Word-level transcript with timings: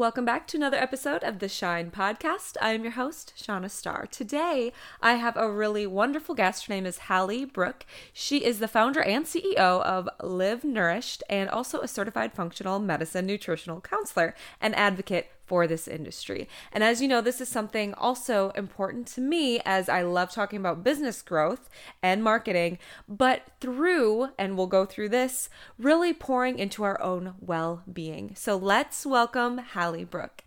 Welcome 0.00 0.24
back 0.24 0.46
to 0.46 0.56
another 0.56 0.78
episode 0.78 1.22
of 1.22 1.40
the 1.40 1.48
Shine 1.50 1.90
Podcast. 1.90 2.56
I 2.58 2.72
am 2.72 2.84
your 2.84 2.92
host, 2.92 3.34
Shauna 3.36 3.70
Starr. 3.70 4.06
Today, 4.06 4.72
I 5.02 5.16
have 5.16 5.36
a 5.36 5.52
really 5.52 5.86
wonderful 5.86 6.34
guest. 6.34 6.64
Her 6.64 6.72
name 6.72 6.86
is 6.86 7.00
Hallie 7.00 7.44
Brooke. 7.44 7.84
She 8.10 8.42
is 8.42 8.60
the 8.60 8.66
founder 8.66 9.02
and 9.02 9.26
CEO 9.26 9.58
of 9.58 10.08
Live 10.22 10.64
Nourished 10.64 11.22
and 11.28 11.50
also 11.50 11.80
a 11.82 11.86
certified 11.86 12.32
functional 12.32 12.78
medicine 12.78 13.26
nutritional 13.26 13.82
counselor 13.82 14.34
and 14.58 14.74
advocate 14.74 15.28
for 15.50 15.66
this 15.66 15.88
industry. 15.88 16.48
And 16.70 16.84
as 16.84 17.02
you 17.02 17.08
know, 17.08 17.20
this 17.20 17.40
is 17.40 17.48
something 17.48 17.92
also 17.94 18.50
important 18.50 19.08
to 19.08 19.20
me 19.20 19.60
as 19.64 19.88
I 19.88 20.02
love 20.02 20.30
talking 20.30 20.60
about 20.60 20.84
business 20.84 21.22
growth 21.22 21.68
and 22.04 22.22
marketing, 22.22 22.78
but 23.08 23.42
through, 23.60 24.28
and 24.38 24.56
we'll 24.56 24.68
go 24.68 24.84
through 24.84 25.08
this, 25.08 25.50
really 25.76 26.14
pouring 26.14 26.56
into 26.56 26.84
our 26.84 27.02
own 27.02 27.34
well 27.40 27.82
being. 27.92 28.32
So 28.36 28.56
let's 28.56 29.04
welcome 29.04 29.58
Hallie 29.58 30.04
Brooke. 30.04 30.44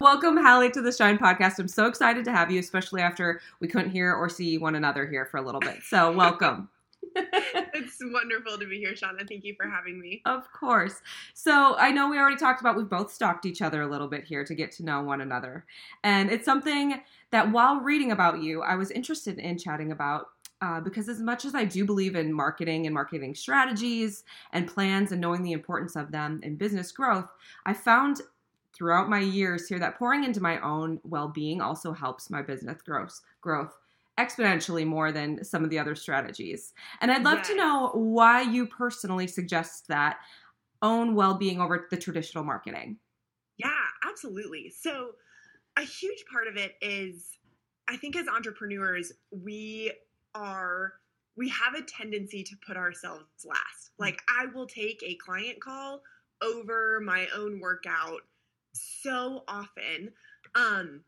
Welcome, 0.00 0.38
Hallie, 0.38 0.70
to 0.70 0.80
the 0.80 0.92
Shine 0.92 1.18
Podcast. 1.18 1.58
I'm 1.58 1.68
so 1.68 1.84
excited 1.84 2.24
to 2.24 2.32
have 2.32 2.50
you, 2.50 2.60
especially 2.60 3.02
after 3.02 3.42
we 3.60 3.68
couldn't 3.68 3.90
hear 3.90 4.14
or 4.14 4.30
see 4.30 4.56
one 4.56 4.74
another 4.74 5.06
here 5.06 5.26
for 5.26 5.36
a 5.36 5.42
little 5.42 5.60
bit. 5.60 5.82
So, 5.82 6.12
welcome. 6.12 6.70
it's 7.74 7.98
wonderful 8.00 8.58
to 8.58 8.66
be 8.66 8.78
here, 8.78 8.92
Shauna. 8.92 9.26
Thank 9.26 9.44
you 9.44 9.54
for 9.54 9.68
having 9.68 9.98
me. 9.98 10.22
Of 10.26 10.50
course. 10.52 11.00
So 11.34 11.76
I 11.78 11.90
know 11.90 12.08
we 12.08 12.18
already 12.18 12.36
talked 12.36 12.60
about 12.60 12.76
we've 12.76 12.88
both 12.88 13.12
stalked 13.12 13.46
each 13.46 13.62
other 13.62 13.82
a 13.82 13.86
little 13.86 14.08
bit 14.08 14.24
here 14.24 14.44
to 14.44 14.54
get 14.54 14.70
to 14.72 14.84
know 14.84 15.02
one 15.02 15.20
another. 15.20 15.64
And 16.04 16.30
it's 16.30 16.44
something 16.44 17.00
that 17.30 17.50
while 17.50 17.80
reading 17.80 18.12
about 18.12 18.42
you, 18.42 18.62
I 18.62 18.74
was 18.74 18.90
interested 18.90 19.38
in 19.38 19.58
chatting 19.58 19.92
about 19.92 20.26
uh, 20.60 20.80
because 20.80 21.08
as 21.08 21.20
much 21.20 21.44
as 21.44 21.54
I 21.54 21.64
do 21.64 21.84
believe 21.84 22.16
in 22.16 22.32
marketing 22.32 22.86
and 22.86 22.94
marketing 22.94 23.34
strategies 23.34 24.24
and 24.52 24.66
plans 24.66 25.12
and 25.12 25.20
knowing 25.20 25.42
the 25.42 25.52
importance 25.52 25.96
of 25.96 26.10
them 26.12 26.40
in 26.42 26.56
business 26.56 26.92
growth, 26.92 27.28
I 27.66 27.74
found 27.74 28.22
throughout 28.72 29.08
my 29.08 29.20
years 29.20 29.68
here 29.68 29.78
that 29.78 29.98
pouring 29.98 30.24
into 30.24 30.42
my 30.42 30.60
own 30.60 31.00
well-being 31.04 31.60
also 31.60 31.92
helps 31.92 32.30
my 32.30 32.42
business 32.42 32.82
growth 32.82 33.20
growth 33.40 33.78
exponentially 34.18 34.86
more 34.86 35.12
than 35.12 35.44
some 35.44 35.62
of 35.62 35.70
the 35.70 35.78
other 35.78 35.94
strategies. 35.94 36.72
And 37.00 37.10
I'd 37.10 37.24
love 37.24 37.38
yes. 37.38 37.48
to 37.48 37.56
know 37.56 37.90
why 37.94 38.42
you 38.42 38.66
personally 38.66 39.26
suggest 39.26 39.88
that 39.88 40.18
own 40.82 41.14
well-being 41.14 41.60
over 41.60 41.86
the 41.90 41.96
traditional 41.96 42.44
marketing. 42.44 42.98
Yeah, 43.58 43.70
absolutely. 44.06 44.72
So 44.76 45.12
a 45.76 45.82
huge 45.82 46.24
part 46.30 46.46
of 46.48 46.56
it 46.56 46.76
is 46.80 47.30
I 47.88 47.96
think 47.96 48.16
as 48.16 48.26
entrepreneurs, 48.26 49.12
we 49.30 49.92
are 50.34 50.94
we 51.36 51.48
have 51.50 51.74
a 51.74 51.82
tendency 51.82 52.42
to 52.42 52.56
put 52.66 52.76
ourselves 52.76 53.24
last. 53.44 53.90
Mm. 53.92 54.00
Like 54.00 54.22
I 54.28 54.46
will 54.46 54.66
take 54.66 55.02
a 55.02 55.16
client 55.16 55.60
call 55.60 56.02
over 56.42 57.00
my 57.00 57.28
own 57.34 57.60
workout 57.60 58.22
so 58.72 59.44
often. 59.48 60.12
Um 60.54 61.02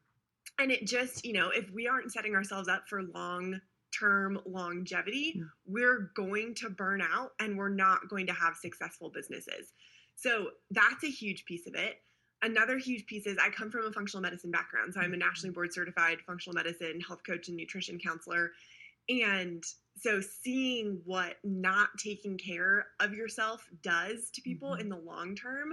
and 0.59 0.71
it 0.71 0.87
just 0.87 1.25
you 1.25 1.33
know 1.33 1.51
if 1.51 1.71
we 1.73 1.87
aren't 1.87 2.13
setting 2.13 2.35
ourselves 2.35 2.69
up 2.69 2.89
for 2.89 3.03
long 3.15 3.61
term 3.99 4.39
longevity 4.47 5.35
mm. 5.39 5.49
we're 5.67 6.11
going 6.15 6.55
to 6.55 6.69
burn 6.69 7.01
out 7.01 7.31
and 7.41 7.57
we're 7.57 7.69
not 7.69 8.09
going 8.09 8.27
to 8.27 8.33
have 8.33 8.57
successful 8.57 9.11
businesses 9.11 9.73
so 10.15 10.49
that's 10.71 11.05
a 11.05 11.11
huge 11.11 11.45
piece 11.45 11.67
of 11.67 11.75
it 11.75 11.97
another 12.43 12.77
huge 12.79 13.07
piece 13.07 13.27
is 13.27 13.39
i 13.39 13.49
come 13.49 13.71
from 13.71 13.87
a 13.87 13.93
functional 13.93 14.23
medicine 14.23 14.51
background 14.51 14.93
so 14.93 15.01
i'm 15.01 15.07
a 15.07 15.17
mm-hmm. 15.17 15.21
nationally 15.21 15.53
board 15.53 15.73
certified 15.73 16.19
functional 16.27 16.55
medicine 16.55 17.01
health 17.01 17.21
coach 17.27 17.49
and 17.49 17.57
nutrition 17.57 17.99
counselor 17.99 18.53
and 19.09 19.65
so 19.97 20.21
seeing 20.21 21.01
what 21.05 21.37
not 21.43 21.89
taking 21.99 22.37
care 22.37 22.89
of 23.01 23.15
yourself 23.15 23.67
does 23.83 24.31
to 24.31 24.43
people 24.43 24.73
mm-hmm. 24.73 24.83
in 24.83 24.89
the 24.89 24.97
long 24.97 25.35
term 25.35 25.73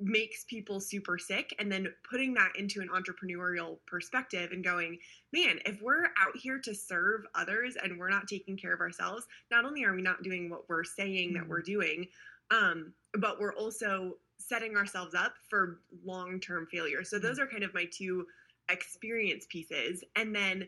makes 0.00 0.44
people 0.44 0.80
super 0.80 1.18
sick 1.18 1.54
and 1.58 1.70
then 1.70 1.86
putting 2.08 2.32
that 2.34 2.50
into 2.58 2.80
an 2.80 2.88
entrepreneurial 2.88 3.78
perspective 3.86 4.50
and 4.50 4.64
going 4.64 4.98
man 5.32 5.58
if 5.66 5.80
we're 5.82 6.04
out 6.04 6.34
here 6.34 6.58
to 6.58 6.74
serve 6.74 7.24
others 7.34 7.76
and 7.82 7.98
we're 7.98 8.08
not 8.08 8.26
taking 8.26 8.56
care 8.56 8.72
of 8.72 8.80
ourselves 8.80 9.26
not 9.50 9.64
only 9.64 9.84
are 9.84 9.94
we 9.94 10.02
not 10.02 10.22
doing 10.22 10.48
what 10.48 10.68
we're 10.68 10.84
saying 10.84 11.28
mm-hmm. 11.28 11.38
that 11.38 11.48
we're 11.48 11.62
doing 11.62 12.06
um, 12.50 12.92
but 13.18 13.38
we're 13.40 13.54
also 13.54 14.14
setting 14.38 14.76
ourselves 14.76 15.14
up 15.14 15.34
for 15.48 15.80
long-term 16.04 16.66
failure 16.72 17.04
so 17.04 17.18
those 17.18 17.32
mm-hmm. 17.32 17.42
are 17.42 17.50
kind 17.50 17.62
of 17.62 17.74
my 17.74 17.86
two 17.92 18.24
experience 18.70 19.46
pieces 19.50 20.02
and 20.16 20.34
then 20.34 20.66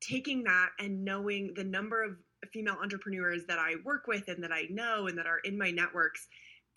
taking 0.00 0.42
that 0.42 0.70
and 0.80 1.04
knowing 1.04 1.52
the 1.54 1.64
number 1.64 2.02
of 2.02 2.16
female 2.52 2.76
entrepreneurs 2.82 3.44
that 3.46 3.58
I 3.58 3.74
work 3.84 4.06
with 4.06 4.28
and 4.28 4.42
that 4.42 4.52
I 4.52 4.66
know 4.70 5.06
and 5.06 5.16
that 5.16 5.26
are 5.26 5.38
in 5.44 5.56
my 5.56 5.70
networks 5.70 6.28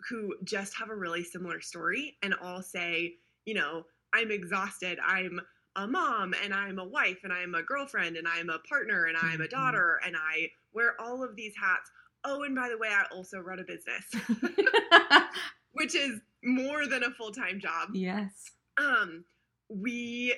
who 0.09 0.35
just 0.43 0.75
have 0.77 0.89
a 0.89 0.95
really 0.95 1.23
similar 1.23 1.59
story 1.61 2.17
and 2.21 2.33
all 2.41 2.61
say, 2.61 3.15
you 3.45 3.53
know, 3.53 3.83
I'm 4.13 4.31
exhausted. 4.31 4.99
I'm 5.05 5.39
a 5.75 5.87
mom 5.87 6.33
and 6.43 6.53
I'm 6.53 6.79
a 6.79 6.85
wife 6.85 7.19
and 7.23 7.31
I'm 7.31 7.55
a 7.55 7.63
girlfriend 7.63 8.17
and 8.17 8.27
I'm 8.27 8.49
a 8.49 8.59
partner 8.59 9.05
and 9.05 9.17
I'm 9.17 9.41
a 9.41 9.45
mm-hmm. 9.45 9.55
daughter 9.55 9.99
and 10.05 10.15
I 10.15 10.49
wear 10.73 10.99
all 10.99 11.23
of 11.23 11.35
these 11.35 11.53
hats. 11.59 11.91
Oh, 12.23 12.43
and 12.43 12.55
by 12.55 12.69
the 12.69 12.77
way, 12.77 12.89
I 12.89 13.03
also 13.15 13.39
run 13.39 13.59
a 13.59 13.63
business, 13.63 14.03
which 15.73 15.95
is 15.95 16.19
more 16.43 16.87
than 16.87 17.03
a 17.03 17.11
full 17.11 17.31
time 17.31 17.59
job. 17.59 17.89
Yes. 17.93 18.31
Um, 18.77 19.23
we 19.69 20.35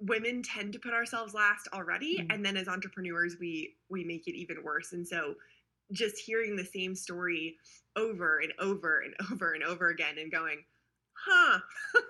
women 0.00 0.42
tend 0.42 0.72
to 0.74 0.78
put 0.78 0.92
ourselves 0.92 1.34
last 1.34 1.68
already, 1.72 2.18
mm-hmm. 2.18 2.30
and 2.30 2.44
then 2.44 2.56
as 2.56 2.68
entrepreneurs, 2.68 3.36
we 3.40 3.74
we 3.88 4.04
make 4.04 4.28
it 4.28 4.36
even 4.36 4.62
worse. 4.62 4.92
And 4.92 5.06
so, 5.06 5.34
just 5.92 6.18
hearing 6.18 6.56
the 6.56 6.64
same 6.64 6.94
story 6.94 7.56
over 7.96 8.40
and 8.40 8.52
over 8.58 9.00
and 9.00 9.14
over 9.32 9.52
and 9.52 9.64
over 9.64 9.88
again 9.88 10.16
and 10.18 10.30
going, 10.30 10.64
huh, 11.14 11.58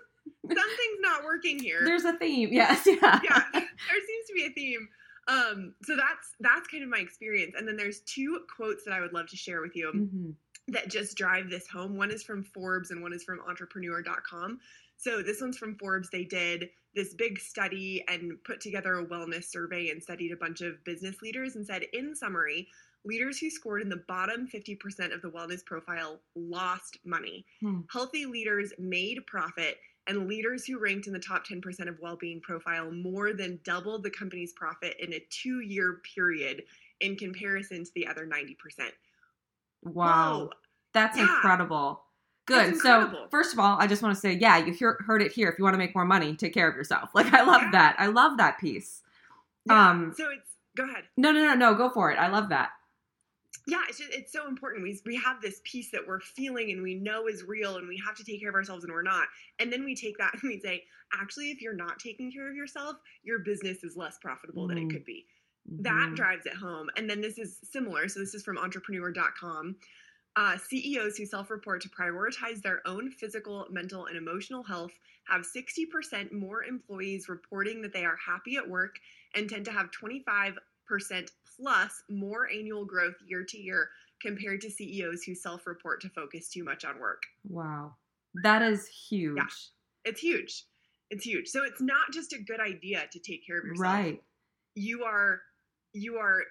something's 0.47 1.01
not 1.01 1.25
working 1.25 1.59
here. 1.59 1.83
There's 1.85 2.05
a 2.05 2.17
theme. 2.19 2.51
Yes. 2.53 2.87
Yeah. 2.87 3.21
yeah. 3.23 3.43
There 3.53 3.63
seems 3.63 4.27
to 4.29 4.35
be 4.35 4.47
a 4.47 4.51
theme. 4.51 4.89
Um, 5.29 5.75
so 5.83 5.97
that's 5.97 6.35
that's 6.41 6.69
kind 6.69 6.85
of 6.85 6.89
my 6.89 6.99
experience. 6.99 7.55
And 7.59 7.67
then 7.67 7.77
there's 7.77 8.01
two 8.01 8.41
quotes 8.55 8.85
that 8.85 8.93
I 8.93 9.01
would 9.01 9.13
love 9.13 9.29
to 9.29 9.37
share 9.37 9.61
with 9.61 9.75
you 9.75 9.93
mm-hmm. 9.95 10.31
that 10.73 10.89
just 10.89 11.17
drive 11.17 11.51
this 11.51 11.67
home. 11.67 11.97
One 11.97 12.13
is 12.13 12.23
from 12.23 12.45
Forbes 12.45 12.91
and 12.91 13.03
one 13.03 13.13
is 13.13 13.25
from 13.25 13.41
entrepreneur.com. 13.49 14.61
So 14.97 15.23
this 15.23 15.41
one's 15.41 15.59
from 15.59 15.77
Forbes. 15.77 16.11
They 16.11 16.25
did 16.25 16.71
this 16.95 17.15
big 17.15 17.39
study 17.39 18.05
and 18.09 18.43
put 18.45 18.61
together 18.61 18.95
a 18.95 19.05
wellness 19.05 19.45
survey 19.45 19.91
and 19.91 20.03
studied 20.03 20.33
a 20.33 20.37
bunch 20.37 20.63
of 20.63 20.83
business 20.85 21.21
leaders 21.23 21.57
and 21.57 21.67
said, 21.67 21.83
in 21.93 22.15
summary, 22.15 22.69
leaders 23.07 23.39
who 23.39 23.49
scored 23.49 23.81
in 23.81 23.89
the 23.89 24.03
bottom 24.09 24.47
50% 24.47 25.15
of 25.15 25.23
the 25.23 25.31
wellness 25.31 25.65
profile 25.65 26.21
lost 26.35 26.99
money. 27.05 27.47
Hmm. 27.61 27.81
Healthy 27.91 28.27
leaders 28.27 28.73
made 28.79 29.25
profit, 29.27 29.79
and 30.09 30.29
leaders 30.29 30.65
who 30.65 30.79
ranked 30.79 31.07
in 31.07 31.13
the 31.13 31.19
top 31.19 31.47
10% 31.47 31.89
of 31.89 31.99
well 32.01 32.17
being 32.17 32.41
profile 32.41 32.91
more 32.91 33.33
than 33.33 33.61
doubled 33.65 34.03
the 34.03 34.11
company's 34.11 34.53
profit 34.53 34.97
in 35.01 35.15
a 35.15 35.25
two 35.31 35.61
year 35.61 36.01
period 36.15 36.65
in 37.01 37.17
comparison 37.17 37.85
to 37.85 37.91
the 37.95 38.07
other 38.07 38.27
90%. 38.27 38.57
Wow. 39.85 40.39
Whoa. 40.39 40.51
That's 40.93 41.17
yeah. 41.17 41.25
incredible. 41.25 42.03
Good. 42.47 42.77
So, 42.77 43.27
first 43.29 43.53
of 43.53 43.59
all, 43.59 43.77
I 43.81 43.89
just 43.89 44.03
want 44.03 44.15
to 44.15 44.21
say, 44.21 44.35
yeah, 44.35 44.57
you 44.59 44.73
hear, 44.73 44.99
heard 45.05 45.21
it 45.21 45.33
here. 45.33 45.49
If 45.49 45.59
you 45.59 45.65
want 45.65 45.75
to 45.75 45.79
make 45.79 45.97
more 45.97 46.05
money, 46.05 46.37
take 46.37 46.55
care 46.55 46.69
of 46.69 46.77
yourself. 46.77 47.11
Like, 47.13 47.33
I 47.33 47.43
love 47.43 47.63
yeah. 47.63 47.71
that. 47.73 47.97
I 47.99 48.07
love 48.07 48.39
that 48.39 48.61
piece. 48.61 49.03
Yeah. 49.67 49.91
Um, 49.91 50.15
so 50.17 50.31
it's, 50.31 50.49
go 50.77 50.85
ahead. 50.85 51.05
No, 51.17 51.33
no, 51.33 51.41
no, 51.41 51.55
no. 51.55 51.75
Go 51.75 51.91
for 51.91 52.13
it. 52.13 52.19
I 52.21 52.29
love 52.29 52.51
that 52.51 52.71
yeah, 53.67 53.83
it's 53.89 53.99
just, 53.99 54.13
it's 54.13 54.33
so 54.33 54.49
important. 54.49 54.83
We 54.83 55.01
we 55.05 55.17
have 55.17 55.41
this 55.41 55.61
piece 55.65 55.91
that 55.91 56.07
we're 56.07 56.21
feeling 56.21 56.71
and 56.71 56.83
we 56.83 56.95
know 56.95 57.27
is 57.27 57.45
real, 57.45 57.77
and 57.77 57.89
we 57.89 58.01
have 58.05 58.17
to 58.17 58.25
take 58.25 58.41
care 58.41 58.51
of 58.51 58.55
ourselves, 58.55 58.85
and 58.85 58.93
we're 58.93 59.03
not. 59.03 59.29
And 59.59 59.73
then 59.73 59.85
we 59.85 59.95
take 59.95 60.19
that 60.19 60.35
and 60.43 60.43
we 60.43 60.61
say, 60.61 60.85
actually, 61.13 61.51
if 61.51 61.61
you're 61.61 61.75
not 61.75 61.99
taking 61.99 62.31
care 62.33 62.49
of 62.49 62.57
yourself, 62.57 62.97
your 63.23 63.41
business 63.41 63.85
is 63.85 63.97
less 63.97 64.19
profitable 64.21 64.65
mm. 64.65 64.69
than 64.69 64.79
it 64.79 64.81
mm-hmm. 64.83 64.91
could 64.91 65.05
be. 65.05 65.27
Mm-hmm. 65.71 65.83
That 65.83 66.15
drives 66.15 66.47
it 66.47 66.55
home. 66.55 66.89
And 66.97 67.09
then 67.09 67.21
this 67.21 67.39
is 67.39 67.59
similar. 67.63 68.09
So 68.09 68.21
this 68.21 68.35
is 68.35 68.43
from 68.43 68.59
Entrepreneur.com. 68.59 69.77
Uh, 70.37 70.59
CEOs 70.59 71.17
who 71.17 71.25
self-report 71.25 71.81
to 71.81 71.89
prioritize 71.89 72.61
their 72.61 72.87
own 72.87 73.11
physical, 73.11 73.67
mental, 73.71 74.05
and 74.05 74.19
emotional 74.19 74.63
health 74.63 74.93
have 75.29 75.47
60% 75.47 76.31
more 76.31 76.63
employees 76.65 77.29
reporting 77.29 77.81
that 77.81 77.93
they 77.93 78.05
are 78.05 78.19
happy 78.25 78.57
at 78.57 78.69
work 78.69 78.97
and 79.35 79.49
tend 79.49 79.65
to 79.65 79.73
have 79.73 79.91
25% 79.91 80.55
plus 81.59 82.03
more 82.09 82.49
annual 82.49 82.85
growth 82.85 83.17
year 83.27 83.45
to 83.45 83.59
year 83.59 83.89
compared 84.21 84.61
to 84.63 84.71
CEOs 84.71 85.23
who 85.23 85.35
self 85.35 85.67
report 85.67 86.01
to 86.03 86.09
focus 86.11 86.49
too 86.49 86.65
much 86.65 86.85
on 86.85 86.99
work. 86.99 87.23
Wow. 87.49 87.95
That 88.43 88.63
is 88.63 88.87
huge. 88.87 89.37
Yeah, 89.37 89.47
it's 90.05 90.21
huge. 90.21 90.65
It's 91.11 91.25
huge. 91.25 91.49
So 91.49 91.65
it's 91.65 91.81
not 91.81 92.13
just 92.13 92.33
a 92.33 92.39
good 92.39 92.61
idea 92.61 93.05
to 93.13 93.19
take 93.19 93.47
care 93.47 93.59
of 93.59 93.65
yourself. 93.65 93.95
Right. 93.95 94.23
You 94.75 95.05
are 95.05 95.41
you 95.93 96.17
are 96.17 96.43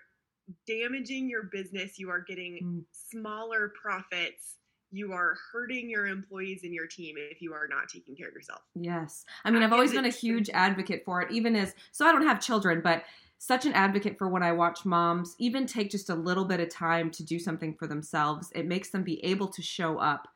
damaging 0.67 1.29
your 1.29 1.43
business. 1.43 1.99
You 1.99 2.09
are 2.09 2.21
getting 2.21 2.59
mm. 2.63 2.83
smaller 2.91 3.71
profits 3.79 4.55
you 4.95 5.11
are 5.11 5.35
hurting 5.51 5.89
your 5.89 6.07
employees 6.07 6.61
and 6.63 6.73
your 6.73 6.87
team 6.87 7.15
if 7.17 7.41
you 7.41 7.53
are 7.53 7.67
not 7.67 7.89
taking 7.89 8.15
care 8.15 8.29
of 8.29 8.33
yourself. 8.33 8.61
Yes. 8.75 9.25
I 9.43 9.51
mean, 9.51 9.61
I've 9.61 9.73
always 9.73 9.91
been 9.91 10.05
a 10.05 10.09
huge 10.09 10.49
advocate 10.53 11.03
for 11.03 11.21
it, 11.21 11.31
even 11.31 11.55
as, 11.55 11.75
so 11.91 12.07
I 12.07 12.13
don't 12.13 12.25
have 12.25 12.39
children, 12.39 12.81
but 12.81 13.03
such 13.37 13.65
an 13.65 13.73
advocate 13.73 14.17
for 14.17 14.27
when 14.27 14.43
I 14.43 14.51
watch 14.51 14.85
moms 14.85 15.35
even 15.37 15.67
take 15.67 15.91
just 15.91 16.09
a 16.09 16.15
little 16.15 16.45
bit 16.45 16.59
of 16.59 16.69
time 16.69 17.11
to 17.11 17.23
do 17.23 17.37
something 17.37 17.75
for 17.75 17.87
themselves. 17.87 18.51
It 18.55 18.65
makes 18.65 18.89
them 18.89 19.03
be 19.03 19.23
able 19.23 19.47
to 19.49 19.61
show 19.61 19.97
up 19.97 20.27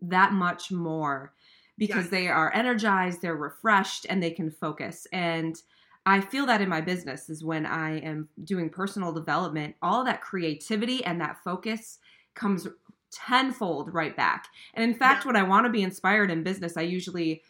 that 0.00 0.32
much 0.32 0.70
more 0.70 1.34
because 1.76 2.08
they 2.08 2.28
are 2.28 2.54
energized, 2.54 3.20
they're 3.20 3.34
refreshed, 3.36 4.06
and 4.08 4.22
they 4.22 4.30
can 4.30 4.50
focus. 4.50 5.06
And 5.12 5.60
I 6.06 6.20
feel 6.20 6.46
that 6.46 6.60
in 6.60 6.68
my 6.68 6.80
business 6.80 7.28
is 7.28 7.42
when 7.42 7.66
I 7.66 7.98
am 7.98 8.28
doing 8.44 8.70
personal 8.70 9.12
development, 9.12 9.74
all 9.82 10.04
that 10.04 10.20
creativity 10.20 11.04
and 11.04 11.20
that 11.20 11.42
focus 11.42 11.98
comes 12.34 12.68
tenfold 13.10 13.92
right 13.92 14.16
back. 14.16 14.46
And 14.74 14.84
in 14.84 14.96
fact, 14.96 15.24
Yeah. 15.24 15.28
when 15.28 15.36
I 15.36 15.42
want 15.42 15.66
to 15.66 15.72
be 15.72 15.82
inspired 15.82 16.30
in 16.30 16.42
business, 16.42 16.76
I 16.76 16.82
usually 16.82 17.42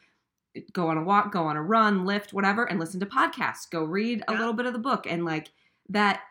go 0.72 0.88
on 0.88 0.96
a 0.98 1.02
walk, 1.02 1.32
go 1.32 1.44
on 1.44 1.56
a 1.56 1.62
run, 1.62 2.04
lift, 2.04 2.32
whatever, 2.32 2.64
and 2.64 2.78
listen 2.78 3.00
to 3.00 3.06
podcasts, 3.06 3.68
go 3.70 3.82
read 3.84 4.22
a 4.28 4.32
Yeah. 4.32 4.38
little 4.38 4.52
bit 4.54 4.66
of 4.66 4.72
the 4.72 4.78
book. 4.78 5.06
And 5.08 5.24
like 5.24 5.50
that 5.88 6.22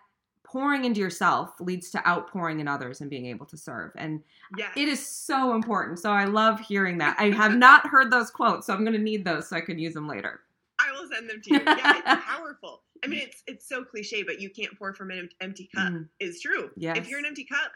pouring 0.43 0.85
into 0.85 0.99
yourself 0.99 1.59
leads 1.59 1.89
to 1.91 2.07
outpouring 2.07 2.59
in 2.59 2.67
others 2.67 3.01
and 3.01 3.09
being 3.09 3.25
able 3.25 3.45
to 3.47 3.57
serve. 3.57 3.91
And 3.95 4.23
Yes. 4.57 4.71
it 4.77 4.87
is 4.87 5.03
so 5.05 5.55
important. 5.55 5.99
So 5.99 6.11
I 6.11 6.25
love 6.25 6.59
hearing 6.59 6.99
that. 6.99 7.15
I 7.19 7.31
have 7.31 7.55
not 7.57 7.87
heard 7.87 8.11
those 8.11 8.29
quotes, 8.29 8.67
so 8.67 8.73
I'm 8.73 8.81
going 8.83 8.93
to 8.93 8.99
need 8.99 9.25
those 9.25 9.49
so 9.49 9.55
I 9.57 9.61
can 9.61 9.79
use 9.79 9.93
them 9.93 10.07
later. 10.07 10.41
I 10.79 10.91
will 10.91 11.07
send 11.09 11.29
them 11.29 11.41
to 11.41 11.49
you. 11.53 11.61
Yeah, 11.65 11.97
it's 11.97 12.25
powerful. 12.25 12.83
I 13.03 13.07
mean, 13.07 13.19
it's 13.19 13.43
it's 13.47 13.67
so 13.67 13.83
cliche, 13.83 14.23
but 14.23 14.39
you 14.39 14.49
can't 14.49 14.77
pour 14.77 14.93
from 14.93 15.11
an 15.11 15.27
empty 15.41 15.69
cup. 15.75 15.91
Mm, 15.91 16.07
Is 16.19 16.39
true. 16.39 16.69
yes. 16.77 16.97
If 16.97 17.09
you're 17.09 17.19
an 17.19 17.25
empty 17.25 17.43
cup, 17.45 17.71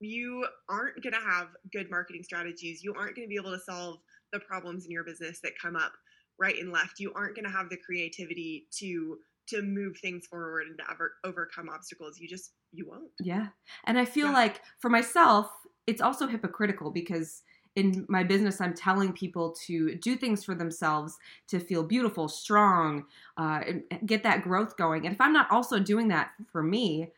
you 0.00 0.46
aren't 0.68 1.02
going 1.02 1.14
to 1.14 1.20
have 1.20 1.48
good 1.72 1.90
marketing 1.90 2.22
strategies. 2.22 2.84
You 2.84 2.94
aren't 2.94 3.16
going 3.16 3.26
to 3.26 3.30
be 3.30 3.36
able 3.36 3.52
to 3.52 3.58
solve 3.60 4.00
the 4.32 4.40
problems 4.40 4.84
in 4.84 4.90
your 4.90 5.04
business 5.04 5.40
that 5.40 5.52
come 5.60 5.76
up 5.76 5.92
right 6.38 6.58
and 6.58 6.72
left. 6.72 6.98
You 7.00 7.12
aren't 7.14 7.36
going 7.36 7.44
to 7.44 7.50
have 7.50 7.68
the 7.68 7.76
creativity 7.76 8.66
to 8.78 9.18
to 9.48 9.62
move 9.62 9.98
things 9.98 10.26
forward 10.26 10.68
and 10.68 10.78
to 10.78 10.84
ever 10.90 11.14
overcome 11.24 11.68
obstacles. 11.68 12.18
You 12.18 12.28
just 12.28 12.52
you 12.72 12.86
won't. 12.88 13.10
Yeah. 13.20 13.48
And 13.84 13.98
I 13.98 14.04
feel 14.04 14.26
Yeah. 14.26 14.32
like 14.32 14.62
for 14.78 14.88
myself, 14.88 15.50
it's 15.86 16.00
also 16.00 16.26
hypocritical 16.26 16.90
because 16.90 17.42
in 17.74 18.04
my 18.08 18.22
business, 18.22 18.60
I'm 18.60 18.74
telling 18.74 19.12
people 19.12 19.52
to 19.66 19.94
do 19.96 20.16
things 20.16 20.44
for 20.44 20.54
themselves 20.54 21.16
to 21.48 21.58
feel 21.58 21.82
beautiful, 21.82 22.28
strong, 22.28 23.06
uh, 23.38 23.62
and 23.66 23.84
get 24.06 24.22
that 24.24 24.42
growth 24.42 24.76
going. 24.76 25.06
And 25.06 25.14
if 25.14 25.20
I'm 25.20 25.32
not 25.32 25.50
also 25.50 25.78
doing 25.78 26.08
that 26.08 26.32
for 26.50 26.62
me, 26.62 27.12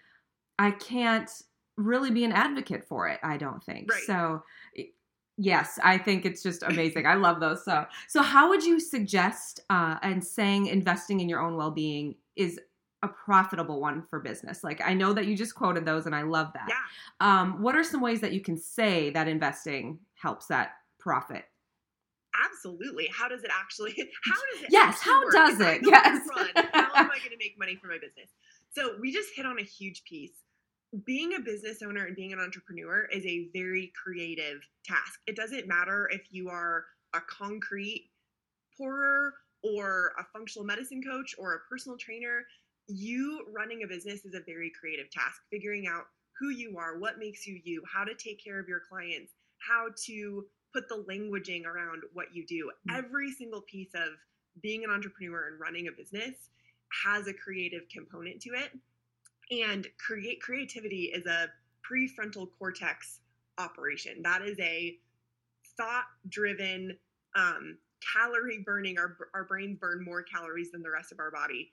I 0.59 0.71
can't 0.73 1.31
really 1.77 2.11
be 2.11 2.25
an 2.25 2.33
advocate 2.33 2.85
for 2.87 3.09
it, 3.09 3.21
I 3.23 3.37
don't 3.37 3.63
think. 3.65 3.91
Right. 3.91 4.03
So, 4.05 4.45
yes, 5.37 5.79
I 5.83 5.99
think 5.99 6.25
it's 6.25 6.43
just 6.43 6.63
amazing. 6.67 7.07
I 7.07 7.15
love 7.15 7.41
those. 7.41 7.65
So, 7.65 7.87
so 8.09 8.23
how 8.23 8.49
would 8.49 8.65
you 8.65 8.81
suggest 8.81 9.61
uh, 9.71 9.97
and 10.03 10.25
saying 10.25 10.67
investing 10.67 11.21
in 11.21 11.29
your 11.29 11.41
own 11.41 11.57
well 11.57 11.71
being 11.71 12.17
is 12.37 12.61
a 13.03 13.09
profitable 13.09 13.81
one 13.81 14.03
for 14.09 14.21
business? 14.21 14.65
Like, 14.65 14.81
I 14.85 14.95
know 14.95 15.13
that 15.13 15.27
you 15.27 15.37
just 15.37 15.55
quoted 15.55 15.85
those 15.85 16.07
and 16.07 16.15
I 16.15 16.23
love 16.23 16.53
that. 16.55 16.69
Yeah. 16.69 16.75
Um, 17.21 17.63
what 17.63 17.77
are 17.77 17.85
some 17.85 18.01
ways 18.01 18.21
that 18.21 18.33
you 18.33 18.41
can 18.41 18.57
say 18.57 19.11
that 19.11 19.29
investing 19.29 19.99
helps 20.15 20.47
that 20.47 20.73
profit? 20.99 21.45
Absolutely. 22.45 23.09
How 23.13 23.29
does 23.29 23.45
it 23.45 23.51
actually? 23.53 23.93
How 24.25 24.35
does 24.53 24.63
it? 24.63 24.69
Yes, 24.71 25.01
how 25.01 25.23
work? 25.23 25.33
does 25.33 25.61
it? 25.61 25.83
Yes. 25.85 26.27
run, 26.37 26.49
how 26.73 26.91
am 26.97 27.11
I 27.11 27.19
going 27.19 27.31
to 27.31 27.37
make 27.39 27.57
money 27.59 27.77
for 27.77 27.87
my 27.87 27.99
business? 27.99 28.31
So 28.73 28.97
we 29.01 29.13
just 29.13 29.29
hit 29.37 29.47
on 29.47 29.59
a 29.59 29.63
huge 29.63 30.03
piece. 30.05 30.33
Being 31.05 31.35
a 31.35 31.41
business 31.41 31.83
owner 31.83 32.05
and 32.05 32.15
being 32.15 32.33
an 32.33 32.39
entrepreneur 32.39 33.07
is 33.13 33.25
a 33.27 33.49
very 33.53 33.93
creative 34.01 34.61
task. 34.85 35.21
It 35.27 35.35
doesn't 35.35 35.67
matter 35.67 36.09
if 36.13 36.23
you 36.31 36.49
are 36.49 36.85
a 37.15 37.21
concrete 37.21 38.11
pourer 38.77 39.35
or 39.63 40.13
a 40.19 40.25
functional 40.33 40.65
medicine 40.65 41.03
coach 41.03 41.35
or 41.39 41.55
a 41.55 41.59
personal 41.69 41.99
trainer. 41.99 42.45
You 42.87 43.47
running 43.53 43.83
a 43.83 43.89
business 43.89 44.25
is 44.25 44.35
a 44.35 44.41
very 44.47 44.71
creative 44.79 45.11
task. 45.11 45.41
Figuring 45.51 45.87
out 45.89 46.05
who 46.39 46.51
you 46.51 46.77
are, 46.79 46.99
what 46.99 47.19
makes 47.19 47.47
you 47.47 47.61
you, 47.65 47.83
how 47.93 48.05
to 48.05 48.15
take 48.15 48.43
care 48.43 48.61
of 48.61 48.69
your 48.69 48.81
clients, 48.89 49.33
how 49.59 49.89
to 50.07 50.45
put 50.73 50.89
the 50.89 51.05
languaging 51.09 51.65
around 51.65 52.03
what 52.13 52.27
you 52.35 52.45
do. 52.47 52.71
Mm. 52.91 52.99
Every 52.99 53.33
single 53.33 53.63
piece 53.63 53.95
of 53.95 54.11
being 54.63 54.85
an 54.85 54.91
entrepreneur 54.91 55.49
and 55.49 55.61
running 55.61 55.89
a 55.89 55.93
business 55.93 56.51
has 57.05 57.27
a 57.27 57.33
creative 57.33 57.89
component 57.89 58.41
to 58.43 58.51
it. 58.51 58.71
And 59.51 59.87
create 59.99 60.41
creativity 60.41 61.13
is 61.15 61.27
a 61.27 61.49
prefrontal 61.85 62.49
cortex 62.59 63.21
operation. 63.59 64.23
That 64.23 64.43
is 64.43 64.59
a 64.59 64.97
thought 65.77 66.07
driven, 66.29 66.97
um, 67.37 67.79
calorie 68.15 68.63
burning, 68.65 68.99
our, 68.99 69.17
our 69.35 69.45
brains 69.45 69.79
burn 69.81 70.05
more 70.05 70.23
calories 70.23 70.71
than 70.73 70.83
the 70.83 70.91
rest 70.91 71.13
of 71.13 71.19
our 71.19 71.31
body 71.31 71.71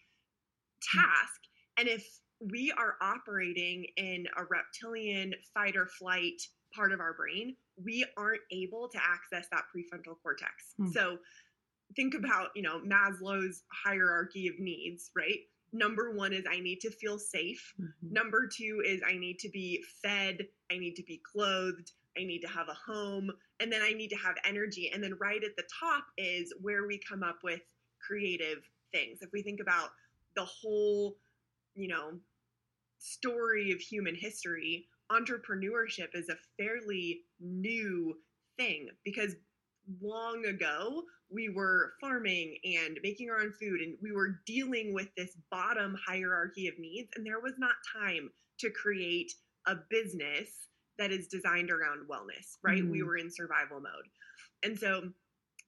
task. 0.93 1.41
And 1.77 1.87
if 1.87 2.19
we 2.39 2.73
are 2.77 2.95
operating 3.01 3.85
in 3.97 4.25
a 4.37 4.43
reptilian 4.49 5.33
fight 5.53 5.75
or 5.75 5.85
flight 5.85 6.41
part 6.73 6.91
of 6.91 6.99
our 6.99 7.13
brain, 7.13 7.55
we 7.83 8.05
aren't 8.17 8.41
able 8.51 8.89
to 8.89 8.97
access 8.97 9.47
that 9.51 9.63
prefrontal 9.75 10.15
cortex. 10.23 10.73
Hmm. 10.77 10.89
So 10.89 11.17
think 11.95 12.13
about, 12.15 12.49
you 12.55 12.61
know, 12.61 12.79
Maslow's 12.79 13.63
hierarchy 13.85 14.47
of 14.47 14.55
needs, 14.59 15.11
right? 15.15 15.39
Number 15.73 16.11
one 16.11 16.33
is 16.33 16.45
I 16.49 16.59
need 16.59 16.79
to 16.81 16.91
feel 16.91 17.17
safe. 17.17 17.73
Mhm. 17.79 18.11
Number 18.11 18.47
two 18.47 18.81
is 18.85 19.01
I 19.05 19.17
need 19.17 19.39
to 19.39 19.49
be 19.49 19.83
fed, 20.01 20.49
I 20.69 20.77
need 20.77 20.95
to 20.95 21.03
be 21.03 21.19
clothed, 21.19 21.91
I 22.17 22.23
need 22.23 22.41
to 22.41 22.47
have 22.47 22.67
a 22.67 22.73
home, 22.73 23.31
and 23.59 23.71
then 23.71 23.81
I 23.81 23.93
need 23.93 24.09
to 24.09 24.17
have 24.17 24.35
energy. 24.43 24.89
And 24.89 25.03
then 25.03 25.13
right 25.15 25.43
at 25.43 25.55
the 25.55 25.67
top 25.79 26.05
is 26.17 26.53
where 26.59 26.85
we 26.85 26.97
come 26.97 27.23
up 27.23 27.39
with 27.43 27.61
creative 27.99 28.69
things. 28.91 29.21
If 29.21 29.31
we 29.31 29.41
think 29.41 29.61
about 29.61 29.91
the 30.35 30.45
whole, 30.45 31.17
you 31.75 31.87
know, 31.87 32.19
story 32.99 33.71
of 33.71 33.79
human 33.79 34.15
history, 34.15 34.89
entrepreneurship 35.09 36.13
is 36.13 36.29
a 36.29 36.37
fairly 36.57 37.25
new 37.39 38.21
thing 38.57 38.89
because 39.03 39.35
long 40.01 40.45
ago 40.45 41.03
we 41.33 41.49
were 41.49 41.93
farming 42.01 42.57
and 42.63 42.99
making 43.03 43.29
our 43.29 43.39
own 43.39 43.53
food 43.59 43.81
and 43.81 43.97
we 44.01 44.11
were 44.11 44.41
dealing 44.45 44.93
with 44.93 45.07
this 45.15 45.37
bottom 45.49 45.95
hierarchy 46.05 46.67
of 46.67 46.77
needs 46.79 47.09
and 47.15 47.25
there 47.25 47.39
was 47.39 47.53
not 47.57 47.73
time 47.95 48.29
to 48.59 48.69
create 48.69 49.31
a 49.67 49.75
business 49.89 50.67
that 50.97 51.11
is 51.11 51.27
designed 51.27 51.71
around 51.71 52.07
wellness 52.09 52.57
right? 52.63 52.83
We 52.83 52.99
Mm. 52.99 53.05
were 53.05 53.17
in 53.17 53.31
survival 53.31 53.79
mode. 53.79 54.07
And 54.63 54.77
so 54.77 55.11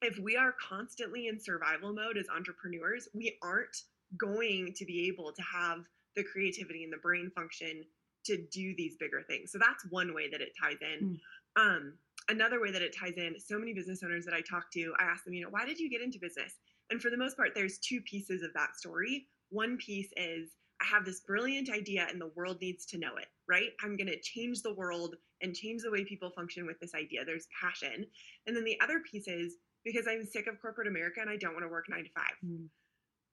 if 0.01 0.19
we 0.19 0.36
are 0.36 0.54
constantly 0.62 1.27
in 1.27 1.39
survival 1.39 1.94
mode 1.94 2.18
as 2.18 2.27
entrepreneurs 2.30 3.07
we 3.13 3.38
aren't 3.42 3.75
going 4.18 4.74
to 4.75 4.86
be 4.86 5.07
able 5.07 5.31
to 5.31 5.42
have 5.42 5.80
the 6.16 6.23
creativity 6.23 6.83
and 6.83 6.94
the 6.94 6.97
brain 6.97 7.31
function 7.35 7.83
to 8.26 8.37
do 8.52 8.76
these 8.78 8.95
bigger 8.99 9.23
things. 9.28 9.52
So 9.52 9.57
that's 9.59 9.85
one 9.90 10.14
way 10.14 10.30
that 10.30 10.42
it 10.42 10.54
ties 10.61 10.78
in. 10.81 11.19
Um 11.56 11.94
another 12.30 12.61
way 12.61 12.71
that 12.71 12.81
it 12.81 12.95
ties 12.97 13.13
in 13.18 13.35
so 13.39 13.57
many 13.57 13.73
business 13.73 14.01
owners 14.03 14.25
that 14.25 14.33
i 14.33 14.42
talk 14.42 14.71
to 14.71 14.94
i 14.99 15.03
ask 15.03 15.23
them 15.23 15.33
you 15.33 15.44
know 15.44 15.49
why 15.49 15.65
did 15.65 15.80
you 15.80 15.89
get 15.89 16.01
into 16.01 16.19
business? 16.19 16.56
And 16.89 17.01
for 17.01 17.09
the 17.09 17.18
most 17.18 17.37
part 17.37 17.51
there's 17.56 17.80
two 17.80 18.01
pieces 18.01 18.44
of 18.44 18.53
that 18.53 18.75
story. 18.75 19.27
One 19.49 19.77
piece 19.77 20.09
is 20.18 20.51
i 20.81 20.85
have 20.85 21.06
this 21.06 21.21
brilliant 21.21 21.69
idea 21.69 22.07
and 22.09 22.19
the 22.19 22.31
world 22.35 22.57
needs 22.61 22.85
to 22.87 22.97
know 22.97 23.15
it 23.18 23.27
right? 23.49 23.71
I'm 23.83 23.97
going 23.97 24.07
to 24.07 24.19
change 24.21 24.61
the 24.61 24.73
world 24.73 25.15
and 25.42 25.53
change 25.53 25.81
the 25.81 25.92
way 25.92 26.06
people 26.06 26.31
function 26.31 26.65
with 26.65 26.80
this 26.80 26.95
idea. 26.95 27.25
There's 27.25 27.45
passion. 27.61 28.06
And 28.47 28.56
then 28.56 28.63
the 28.63 28.80
other 28.81 29.01
piece 29.11 29.27
is 29.27 29.57
because 29.83 30.07
i'm 30.07 30.25
sick 30.25 30.47
of 30.47 30.61
corporate 30.61 30.87
america 30.87 31.19
and 31.21 31.30
i 31.30 31.37
don't 31.37 31.53
want 31.53 31.63
to 31.63 31.69
work 31.69 31.85
nine 31.89 32.03
to 32.03 32.09
five. 32.15 32.33
Mm. 32.45 32.68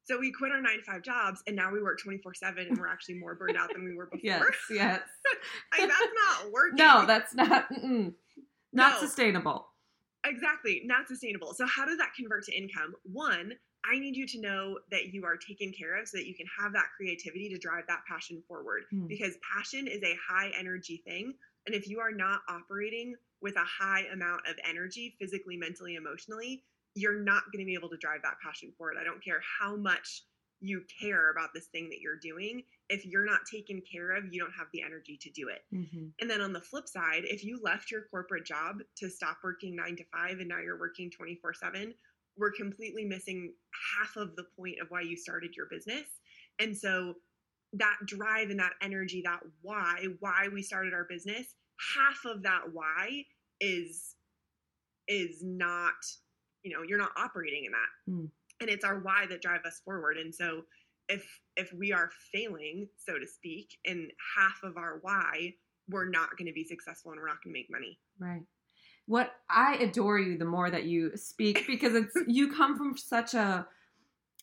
so 0.05 0.19
we 0.19 0.33
quit 0.33 0.53
our 0.53 0.61
nine 0.61 0.79
to 0.79 0.83
five 0.83 1.03
jobs 1.03 1.43
and 1.47 1.55
now 1.55 1.73
we 1.73 1.83
work 1.83 2.01
24 2.01 2.35
7 2.35 2.67
and 2.67 2.79
we're 2.79 2.89
actually 2.89 3.19
more 3.19 3.35
burned 3.35 3.57
out 3.57 3.71
than 3.73 3.85
we 3.85 3.95
were 3.95 4.07
before. 4.13 4.21
Yes, 4.23 4.55
yes. 4.69 5.01
like, 5.79 5.89
that's 5.89 6.13
not 6.43 6.51
working. 6.53 6.77
No, 6.77 7.07
that's 7.07 7.35
not 7.35 7.69
mm-mm. 7.71 8.13
Not 8.73 8.95
No. 8.95 9.07
sustainable. 9.07 9.73
Exactly, 10.25 10.83
not 10.85 11.09
sustainable. 11.09 11.55
So, 11.55 11.67
how 11.67 11.87
does 11.87 11.97
that 11.99 12.13
convert 12.15 12.45
to 12.45 12.53
income? 12.53 12.95
One, 13.05 13.55
I 13.85 13.99
need 13.99 14.17
you 14.17 14.27
to 14.27 14.41
know 14.41 14.79
that 14.91 15.15
you 15.15 15.25
are 15.25 15.37
taken 15.37 15.73
care 15.73 15.97
of 15.99 16.07
so 16.07 16.19
that 16.19 16.27
you 16.27 16.35
can 16.35 16.47
have 16.59 16.73
that 16.75 16.87
creativity 16.97 17.49
to 17.49 17.59
drive 17.59 17.85
that 17.89 18.03
passion 18.07 18.43
forward. 18.47 18.85
Hmm. 18.91 19.07
Because 19.07 19.39
passion 19.55 19.87
is 19.87 20.03
a 20.03 20.15
high 20.29 20.53
energy 20.59 21.03
thing. 21.07 21.35
And 21.67 21.75
if 21.75 21.89
you 21.89 22.01
are 22.01 22.13
not 22.13 22.41
operating 22.49 23.15
with 23.41 23.57
a 23.57 23.65
high 23.65 24.05
amount 24.13 24.47
of 24.47 24.57
energy, 24.69 25.17
physically, 25.19 25.57
mentally, 25.57 25.95
emotionally, 25.95 26.65
you're 26.95 27.21
not 27.21 27.45
going 27.53 27.61
to 27.61 27.67
be 27.67 27.75
able 27.75 27.89
to 27.89 27.97
drive 27.97 28.21
that 28.23 28.35
passion 28.45 28.73
forward. 28.77 28.97
I 29.01 29.05
don't 29.05 29.25
care 29.25 29.41
how 29.61 29.77
much 29.77 30.25
you 30.61 30.85
care 31.01 31.31
about 31.31 31.55
this 31.55 31.67
thing 31.67 31.89
that 31.89 32.01
you're 32.01 32.19
doing. 32.19 32.63
If 32.89 33.07
you're 33.07 33.25
not 33.25 33.41
taken 33.51 33.81
care 33.81 34.11
of, 34.17 34.33
you 34.33 34.41
don't 34.41 34.53
have 34.53 34.69
the 34.73 34.83
energy 34.83 35.17
to 35.17 35.31
do 35.31 35.49
it. 35.49 35.65
Mhm. 35.73 36.13
And 36.21 36.31
then 36.31 36.41
on 36.41 36.53
the 36.53 36.61
flip 36.61 36.87
side, 36.87 37.25
if 37.25 37.45
you 37.45 37.59
left 37.61 37.91
your 37.91 38.03
corporate 38.03 38.45
job 38.45 38.83
to 38.97 39.09
stop 39.09 39.39
working 39.43 39.75
nine 39.75 39.97
to 39.97 40.05
five 40.05 40.39
and 40.39 40.49
now 40.49 40.61
you're 40.61 40.79
working 40.79 41.11
24 41.11 41.55
7, 41.55 41.95
we're 42.37 42.53
completely 42.53 43.05
missing 43.05 43.55
half 43.99 44.17
of 44.17 44.37
the 44.37 44.45
point 44.57 44.81
of 44.81 44.91
why 44.91 45.01
you 45.01 45.17
started 45.17 45.57
your 45.57 45.67
business. 45.67 46.21
And 46.59 46.77
so 46.77 47.15
that 47.75 47.99
drive 48.07 48.51
and 48.51 48.59
that 48.61 48.75
energy, 48.83 49.23
that 49.23 49.41
why, 49.63 50.07
why 50.19 50.49
we 50.49 50.63
started 50.63 50.93
our 50.93 51.05
business, 51.05 51.55
half 51.95 52.25
of 52.25 52.43
that 52.43 52.73
why 52.73 53.25
is 53.61 54.17
is 55.09 55.43
not, 55.43 55.95
you 56.63 56.73
know, 56.73 56.83
you're 56.83 56.99
not 56.99 57.13
operating 57.17 57.65
in 57.65 57.73
that. 57.73 58.11
Mm. 58.11 58.31
And 58.61 58.69
it's 58.71 58.85
our 58.85 59.01
why 59.01 59.27
that 59.29 59.43
drive 59.43 59.65
us 59.65 59.81
forward. 59.85 60.17
And 60.17 60.35
so 60.35 60.63
if 61.09 61.27
if 61.57 61.73
we 61.73 61.93
are 61.93 62.11
failing, 62.33 62.89
so 62.97 63.19
to 63.19 63.27
speak, 63.27 63.77
in 63.85 64.09
half 64.37 64.61
of 64.63 64.77
our 64.77 64.99
why, 65.03 65.55
we're 65.89 66.09
not 66.09 66.37
going 66.39 66.47
to 66.47 66.53
be 66.53 66.65
successful 66.65 67.13
and 67.13 67.21
we're 67.21 67.27
not 67.27 67.43
going 67.43 67.55
to 67.55 67.59
make 67.59 67.71
money. 67.71 67.99
Right. 68.19 68.43
What 69.07 69.33
I 69.49 69.75
adore 69.77 70.19
you 70.19 70.39
the 70.39 70.45
more 70.45 70.71
that 70.71 70.85
you 70.85 71.17
speak 71.17 71.67
because 71.67 71.95
it's 71.95 72.15
you 72.27 72.53
come 72.53 72.77
from 72.77 72.97
such 72.97 73.35
a 73.35 73.67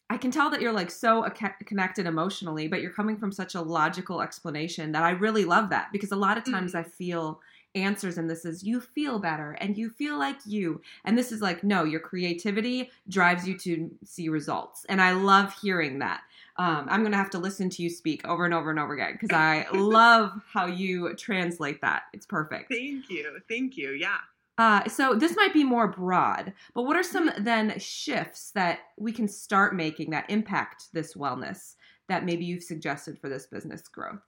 I 0.10 0.18
can 0.18 0.32
tell 0.32 0.50
that 0.52 0.62
you're 0.62 0.72
like 0.72 0.90
so 0.90 1.30
connected 1.66 2.06
emotionally, 2.06 2.70
but 2.70 2.82
you're 2.82 2.94
coming 2.94 3.18
from 3.18 3.32
such 3.32 3.56
a 3.56 3.62
logical 3.62 4.22
explanation 4.22 4.94
that 4.94 5.04
I 5.04 5.10
really 5.10 5.44
love 5.44 5.70
that 5.72 5.90
because 5.92 6.14
a 6.14 6.16
lot 6.16 6.38
of 6.38 6.46
times 6.46 6.74
Mm. 6.74 6.80
I 6.80 6.84
feel 6.84 7.42
answers 7.76 8.18
and 8.18 8.30
this 8.30 8.46
is 8.46 8.64
you 8.64 8.80
feel 8.82 9.20
better 9.20 9.52
and 9.60 9.78
you 9.78 9.90
feel 9.90 10.18
like 10.18 10.38
you 10.46 10.82
and 11.06 11.18
this 11.18 11.32
is 11.32 11.42
like 11.42 11.64
no 11.64 11.84
your 11.84 12.00
creativity 12.00 12.90
drives 13.10 13.48
you 13.48 13.58
to 13.58 13.90
see 14.04 14.30
results 14.30 14.86
and 14.90 15.02
i 15.02 15.12
love 15.12 15.54
hearing 15.62 16.00
that 16.00 16.22
um, 16.58 16.88
i'm 16.90 17.04
gonna 17.04 17.18
have 17.18 17.30
to 17.30 17.38
listen 17.38 17.70
to 17.70 17.84
you 17.84 17.90
speak 17.90 18.26
over 18.28 18.46
and 18.46 18.54
over 18.54 18.72
and 18.72 18.80
over 18.80 18.94
again 18.94 19.14
because 19.14 19.36
i 19.36 19.66
love 19.74 20.32
how 20.52 20.66
you 20.66 21.14
translate 21.16 21.82
that 21.82 22.04
it's 22.14 22.26
perfect 22.26 22.72
Thank 22.72 23.10
you. 23.10 23.40
Thank 23.48 23.78
you. 23.78 23.92
Yeah. 23.92 24.18
uh, 24.58 24.88
so 24.88 25.14
this 25.14 25.36
might 25.36 25.54
be 25.54 25.64
more 25.64 25.88
broad, 25.88 26.54
but 26.74 26.84
what 26.84 26.96
are 26.96 27.04
some 27.04 27.32
then 27.40 27.78
shifts 27.80 28.52
that 28.52 28.80
we 28.98 29.12
can 29.12 29.28
start 29.28 29.76
making 29.76 30.10
that 30.12 30.30
impact 30.30 30.86
this 30.94 31.14
wellness 31.16 31.76
that 32.10 32.26
maybe 32.26 32.46
you've 32.46 32.64
suggested 32.64 33.20
for 33.20 33.30
this 33.30 33.46
business 33.46 33.88
growth? 33.88 34.22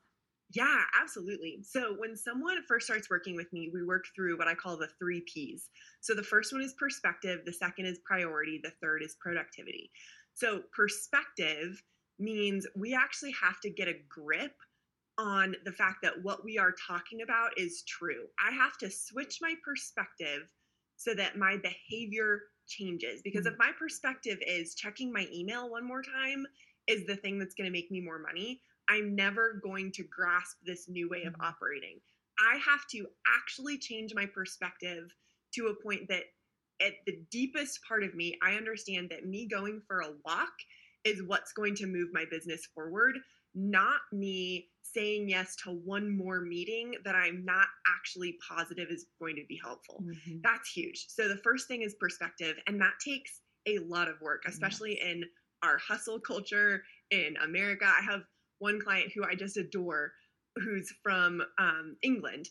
Yeah, 0.52 0.82
absolutely. 1.00 1.60
So 1.64 1.96
when 1.98 2.16
someone 2.16 2.58
first 2.68 2.88
starts 2.88 3.10
working 3.10 3.36
with 3.36 3.52
me, 3.54 3.70
we 3.72 3.84
work 3.84 4.06
through 4.16 4.38
what 4.38 4.48
I 4.48 4.56
call 4.56 4.78
the 4.78 4.90
three 4.98 5.24
P's. 5.32 5.70
So 6.02 6.16
the 6.16 6.24
first 6.24 6.52
one 6.52 6.62
is 6.62 6.74
perspective, 6.74 7.42
the 7.46 7.54
second 7.54 7.86
is 7.86 8.00
priority, 8.04 8.60
the 8.64 8.74
third 8.82 9.04
is 9.04 9.16
productivity. 9.22 9.92
So 10.34 10.62
perspective 10.76 11.82
means 12.18 12.66
we 12.76 12.96
actually 12.96 13.34
have 13.42 13.60
to 13.62 13.70
get 13.70 13.88
a 13.88 14.00
grip 14.10 14.54
on 15.20 15.56
the 15.66 15.72
fact 15.72 15.98
that 16.02 16.24
what 16.24 16.44
we 16.44 16.58
are 16.58 16.74
talking 16.88 17.22
about 17.22 17.52
is 17.58 17.84
true. 17.88 18.26
I 18.40 18.52
have 18.52 18.78
to 18.78 18.90
switch 18.90 19.40
my 19.42 19.54
perspective 19.64 20.48
so 20.96 21.14
that 21.14 21.38
my 21.38 21.58
behavior 21.58 22.42
changes. 22.68 23.22
Because 23.24 23.46
if 23.46 23.54
mm. 23.54 23.60
my 23.60 23.72
perspective 23.78 24.38
is 24.48 24.76
checking 24.76 25.12
my 25.12 25.28
email 25.34 25.70
one 25.70 25.86
more 25.86 26.02
time 26.02 26.46
is 26.88 27.06
the 27.06 27.18
thing 27.18 27.38
that's 27.38 27.54
going 27.54 27.66
to 27.66 27.72
make 27.72 27.92
me 27.92 28.02
more 28.02 28.20
money, 28.20 28.62
I'm 28.90 29.16
never 29.16 29.60
going 29.64 29.92
to 29.94 30.04
grasp 30.04 30.58
this 30.64 30.90
new 30.90 31.08
way 31.10 31.24
of 31.24 31.34
Mhm. 31.34 31.46
operating. 31.46 32.02
I 32.40 32.58
have 32.58 32.88
to 32.88 33.08
actually 33.28 33.78
change 33.78 34.14
my 34.14 34.26
perspective 34.26 35.14
to 35.54 35.68
a 35.68 35.76
point 35.76 36.08
that 36.10 36.34
at 36.82 36.94
the 37.06 37.18
deepest 37.30 37.84
part 37.84 38.04
of 38.04 38.16
me, 38.16 38.38
I 38.42 38.56
understand 38.56 39.10
that 39.10 39.26
me 39.26 39.46
going 39.46 39.82
for 39.82 40.00
a 40.00 40.14
walk 40.26 40.54
is 41.04 41.22
what's 41.24 41.54
going 41.54 41.76
to 41.76 41.88
move 41.88 42.10
my 42.14 42.26
business 42.26 42.66
forward, 42.66 43.18
not 43.54 44.02
me 44.12 44.70
saying 44.82 45.30
yes 45.30 45.56
to 45.58 45.72
one 45.72 46.10
more 46.10 46.42
meeting 46.42 46.96
that 47.04 47.16
I'm 47.16 47.46
not 47.46 47.68
actually 47.86 48.38
positive 48.48 48.90
is 48.90 49.06
going 49.20 49.36
to 49.36 49.46
be 49.48 49.60
helpful. 49.62 50.04
Mm-hmm. 50.04 50.42
That's 50.42 50.72
huge. 50.72 51.08
So 51.10 51.28
the 51.28 51.38
first 51.38 51.68
thing 51.68 51.82
is 51.84 51.94
perspective, 51.96 52.58
and 52.68 52.82
that 52.82 52.94
takes 53.04 53.42
a 53.66 53.80
lot 53.80 54.08
of 54.08 54.20
work, 54.22 54.44
especially 54.48 55.00
in 55.02 55.26
our 55.62 55.78
hustle 55.78 56.20
culture 56.20 56.84
in 57.12 57.36
America. 57.44 57.86
I 57.86 58.02
have 58.02 58.22
one 58.60 58.80
client 58.82 59.12
who 59.14 59.24
I 59.24 59.36
just 59.36 59.58
adore 59.58 60.12
who's 60.56 60.94
from 61.04 61.42
um, 61.58 61.96
England, 62.02 62.50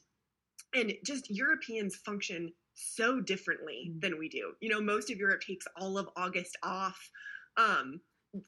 and 0.74 0.92
just 1.04 1.30
Europeans 1.30 1.96
function 1.96 2.52
so 2.74 3.20
differently 3.20 3.90
Mm. 3.90 4.00
than 4.00 4.18
we 4.18 4.28
do. 4.28 4.52
You 4.60 4.68
know, 4.70 4.80
most 4.80 5.10
of 5.10 5.18
Europe 5.18 5.40
takes 5.40 5.66
all 5.76 5.98
of 5.98 6.08
August 6.16 6.56
off. 6.62 7.10
Um, 7.56 8.00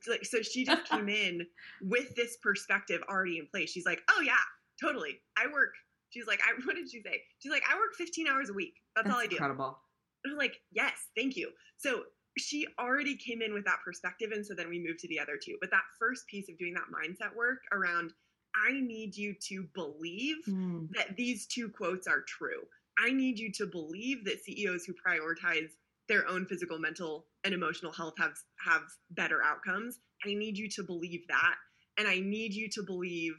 like 0.07 0.25
so 0.25 0.41
she 0.43 0.65
just 0.65 0.85
came 0.89 1.09
in 1.25 1.47
with 1.83 2.15
this 2.15 2.37
perspective 2.43 3.03
already 3.09 3.39
in 3.39 3.47
place. 3.47 3.71
She's 3.71 3.87
like, 3.87 4.03
"Oh 4.11 4.21
yeah, 4.21 4.37
totally. 4.81 5.21
I 5.37 5.47
work." 5.53 5.73
She's 6.11 6.27
like, 6.27 6.41
"I 6.47 6.53
what 6.65 6.77
did 6.77 6.91
she 6.91 7.03
say?" 7.03 7.21
She's 7.41 7.53
like, 7.53 7.63
"I 7.71 7.75
work 7.77 7.95
15 7.97 8.27
hours 8.29 8.51
a 8.51 8.53
week. 8.53 8.75
That's, 8.95 9.07
That's 9.07 9.15
all 9.17 9.23
I 9.23 9.27
do." 9.27 9.37
incredible. 9.37 9.79
And 10.25 10.33
I'm 10.33 10.39
like, 10.39 10.57
"Yes, 10.71 10.93
thank 11.17 11.37
you." 11.37 11.51
So 11.79 12.05
she 12.39 12.67
already 12.79 13.17
came 13.17 13.43
in 13.43 13.53
with 13.53 13.65
that 13.65 13.81
perspective, 13.85 14.31
and 14.33 14.45
so 14.45 14.55
then 14.55 14.69
we 14.69 14.79
moved 14.79 15.01
to 15.01 15.09
the 15.09 15.19
other 15.21 15.37
two. 15.43 15.57
But 15.61 15.71
that 15.71 15.83
first 15.99 16.27
piece 16.27 16.49
of 16.49 16.59
doing 16.59 16.75
that 16.75 16.85
mindset 16.93 17.35
work 17.35 17.59
around, 17.73 18.13
I 18.55 18.73
need 18.81 19.17
you 19.17 19.35
to 19.49 19.65
believe 19.75 20.37
Mm. 20.49 20.89
that 20.95 21.17
these 21.17 21.47
two 21.47 21.69
quotes 21.69 22.07
are 22.07 22.23
true. 22.23 22.63
I 22.99 23.13
need 23.13 23.39
you 23.39 23.53
to 23.53 23.67
believe 23.67 24.25
that 24.25 24.43
CEOs 24.45 24.85
who 24.85 24.95
prioritize 24.95 25.71
their 26.09 26.27
own 26.29 26.45
physical, 26.47 26.79
mental, 26.79 27.27
and 27.45 27.55
emotional 27.55 27.93
health 27.93 28.15
have 28.19 28.37
have 28.65 28.83
better 29.11 29.43
outcomes. 29.43 30.01
I 30.25 30.35
need 30.35 30.59
you 30.59 30.69
to 30.71 30.83
believe 30.83 31.27
that, 31.29 31.57
and 31.97 32.09
I 32.09 32.19
need 32.21 32.53
you 32.53 32.69
to 32.71 32.83
believe 32.83 33.35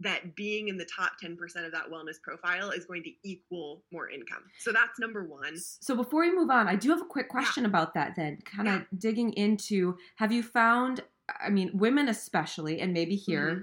that 0.00 0.34
being 0.34 0.68
in 0.68 0.76
the 0.76 0.84
top 0.84 1.12
10% 1.22 1.38
of 1.64 1.72
that 1.72 1.90
wellness 1.90 2.20
profile 2.22 2.70
is 2.70 2.84
going 2.84 3.02
to 3.04 3.10
equal 3.22 3.84
more 3.92 4.10
income. 4.10 4.42
So 4.58 4.72
that's 4.72 4.98
number 4.98 5.24
1. 5.24 5.56
So 5.56 5.94
before 5.94 6.22
we 6.22 6.34
move 6.34 6.50
on, 6.50 6.66
I 6.68 6.74
do 6.76 6.90
have 6.90 7.00
a 7.00 7.06
quick 7.06 7.28
question 7.28 7.64
about 7.64 7.94
that 7.94 8.14
then, 8.16 8.38
kind 8.44 8.68
of 8.68 8.82
digging 8.98 9.32
into 9.34 9.96
have 10.16 10.32
you 10.32 10.42
found, 10.42 11.02
I 11.44 11.48
mean, 11.48 11.70
women 11.74 12.08
especially, 12.08 12.80
and 12.80 12.92
maybe 12.92 13.14
here, 13.16 13.50
Mm-hmm. 13.52 13.62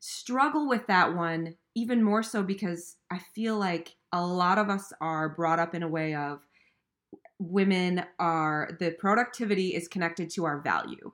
struggle 0.00 0.68
with 0.68 0.86
that 0.88 1.14
one 1.14 1.54
even 1.74 2.02
more 2.02 2.22
so 2.22 2.42
because 2.42 2.96
I 3.10 3.18
feel 3.34 3.56
like 3.58 3.96
a 4.12 4.24
lot 4.24 4.58
of 4.58 4.68
us 4.68 4.92
are 5.00 5.30
brought 5.30 5.58
up 5.58 5.74
in 5.74 5.82
a 5.82 5.88
way 5.88 6.14
of 6.14 6.40
women 7.38 8.04
are 8.18 8.76
the 8.78 8.90
productivity 8.92 9.74
is 9.74 9.88
connected 9.88 10.30
to 10.30 10.44
our 10.44 10.60
value. 10.60 11.12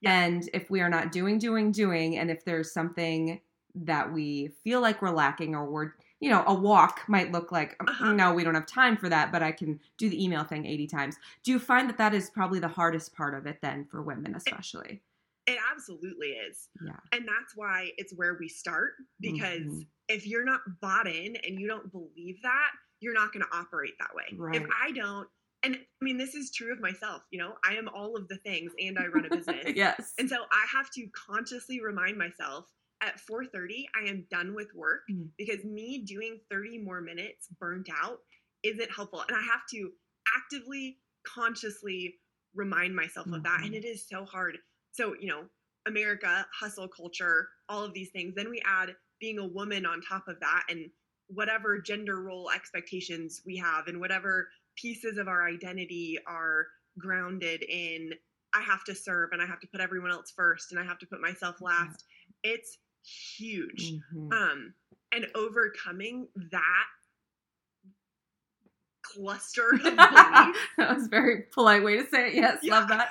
Yeah. 0.00 0.24
And 0.24 0.48
if 0.54 0.70
we 0.70 0.80
are 0.80 0.88
not 0.88 1.12
doing, 1.12 1.38
doing, 1.38 1.70
doing, 1.70 2.16
and 2.16 2.30
if 2.30 2.44
there's 2.44 2.72
something 2.72 3.40
that 3.74 4.12
we 4.12 4.48
feel 4.64 4.80
like 4.80 5.00
we're 5.02 5.10
lacking 5.10 5.54
or 5.54 5.64
we're, 5.70 5.92
you 6.20 6.28
know, 6.30 6.44
a 6.46 6.54
walk 6.54 7.02
might 7.08 7.32
look 7.32 7.50
like, 7.52 7.78
"Mm, 7.78 7.88
Uh-huh. 7.88 8.12
no, 8.12 8.34
we 8.34 8.44
don't 8.44 8.54
have 8.54 8.66
time 8.66 8.96
for 8.96 9.08
that, 9.08 9.32
but 9.32 9.42
I 9.42 9.52
can 9.52 9.80
do 9.96 10.08
the 10.10 10.22
email 10.22 10.44
thing 10.44 10.66
80 10.66 10.86
times. 10.86 11.16
Do 11.42 11.50
you 11.50 11.58
find 11.58 11.88
that 11.88 11.98
that 11.98 12.14
is 12.14 12.30
probably 12.30 12.58
the 12.60 12.68
hardest 12.68 13.14
part 13.14 13.34
of 13.34 13.46
it 13.46 13.60
then 13.62 13.84
for 13.86 14.02
women, 14.02 14.34
especially? 14.34 15.02
It 15.46 15.58
absolutely 15.72 16.28
is. 16.32 16.68
Yeah. 16.84 16.96
And 17.12 17.26
that's 17.26 17.56
why 17.56 17.92
it's 17.96 18.12
where 18.14 18.34
we 18.38 18.48
start 18.48 18.94
because 19.20 19.62
Mhm. 19.62 19.86
if 20.08 20.26
you're 20.26 20.44
not 20.44 20.60
bought 20.80 21.08
in 21.08 21.36
and 21.36 21.58
you 21.58 21.66
don't 21.66 21.90
believe 21.90 22.40
that, 22.42 22.72
you're 23.00 23.14
not 23.14 23.32
going 23.32 23.44
to 23.44 23.56
operate 23.56 23.94
that 23.98 24.14
way. 24.14 24.26
If 24.52 24.68
I 24.78 24.92
don't, 24.92 25.28
and 25.62 25.76
I 25.76 26.04
mean, 26.04 26.18
this 26.18 26.34
is 26.34 26.50
true 26.50 26.72
of 26.72 26.80
myself, 26.80 27.22
you 27.30 27.38
know, 27.38 27.56
I 27.64 27.74
am 27.74 27.88
all 27.88 28.16
of 28.16 28.28
the 28.28 28.36
things 28.36 28.72
and 28.78 28.98
I 28.98 29.06
run 29.06 29.24
a 29.24 29.30
business. 29.64 29.74
yes. 29.74 30.14
And 30.18 30.28
so 30.28 30.44
I 30.50 30.66
have 30.70 30.90
to 30.90 31.06
consciously 31.08 31.80
remind 31.80 32.18
myself 32.18 32.70
at 33.02 33.20
4:30 33.20 33.88
I 33.94 34.00
am 34.08 34.26
done 34.30 34.54
with 34.54 34.72
work 34.74 35.02
Mm. 35.10 35.30
because 35.38 35.64
me 35.64 35.98
doing 36.04 36.40
30 36.50 36.78
more 36.78 37.00
minutes 37.00 37.48
burnt 37.58 37.88
out 37.90 38.20
isn't 38.62 38.90
helpful 38.90 39.22
and 39.26 39.36
I 39.36 39.42
have 39.42 39.62
to 39.72 39.92
actively 40.36 41.00
consciously 41.26 42.20
remind 42.54 42.94
myself 42.94 43.26
of 43.32 43.42
that 43.42 43.62
and 43.64 43.74
Mhm. 43.74 43.78
it 43.78 43.84
is 43.84 44.06
so 44.06 44.24
hard. 44.24 44.58
So, 44.92 45.14
you 45.14 45.26
know, 45.28 45.48
America, 45.86 46.46
hustle 46.52 46.88
culture, 46.88 47.48
all 47.68 47.84
of 47.84 47.94
these 47.94 48.10
things. 48.10 48.34
Then 48.34 48.50
we 48.50 48.60
add 48.64 48.96
being 49.18 49.38
a 49.38 49.46
woman 49.46 49.86
on 49.86 50.00
top 50.02 50.28
of 50.28 50.40
that 50.40 50.64
and 50.68 50.90
whatever 51.28 51.78
gender 51.80 52.20
role 52.22 52.50
expectations 52.50 53.42
we 53.46 53.56
have 53.56 53.86
and 53.86 54.00
whatever 54.00 54.50
pieces 54.76 55.16
of 55.16 55.28
our 55.28 55.46
identity 55.46 56.18
are 56.26 56.68
grounded 56.98 57.62
in 57.62 58.12
I 58.52 58.62
have 58.62 58.82
to 58.84 58.94
serve 58.96 59.30
and 59.32 59.40
I 59.40 59.46
have 59.46 59.60
to 59.60 59.68
put 59.68 59.80
everyone 59.80 60.10
else 60.10 60.32
first 60.32 60.72
and 60.72 60.80
I 60.80 60.84
have 60.84 60.98
to 60.98 61.06
put 61.06 61.20
myself 61.20 61.60
last. 61.60 62.04
It's 62.42 62.78
huge. 63.04 63.92
Mhm. 64.14 64.32
Um 64.32 64.74
and 65.12 65.26
overcoming 65.34 66.28
that 66.52 66.86
cluster 69.02 69.72
of 69.74 69.80
beliefs 69.82 70.58
that 70.78 70.94
was 70.94 71.06
a 71.06 71.08
very 71.08 71.42
polite 71.52 71.82
way 71.82 71.96
to 71.96 72.06
say 72.08 72.28
it. 72.28 72.34
Yes, 72.34 72.58
love 72.64 72.88
that. 72.88 73.08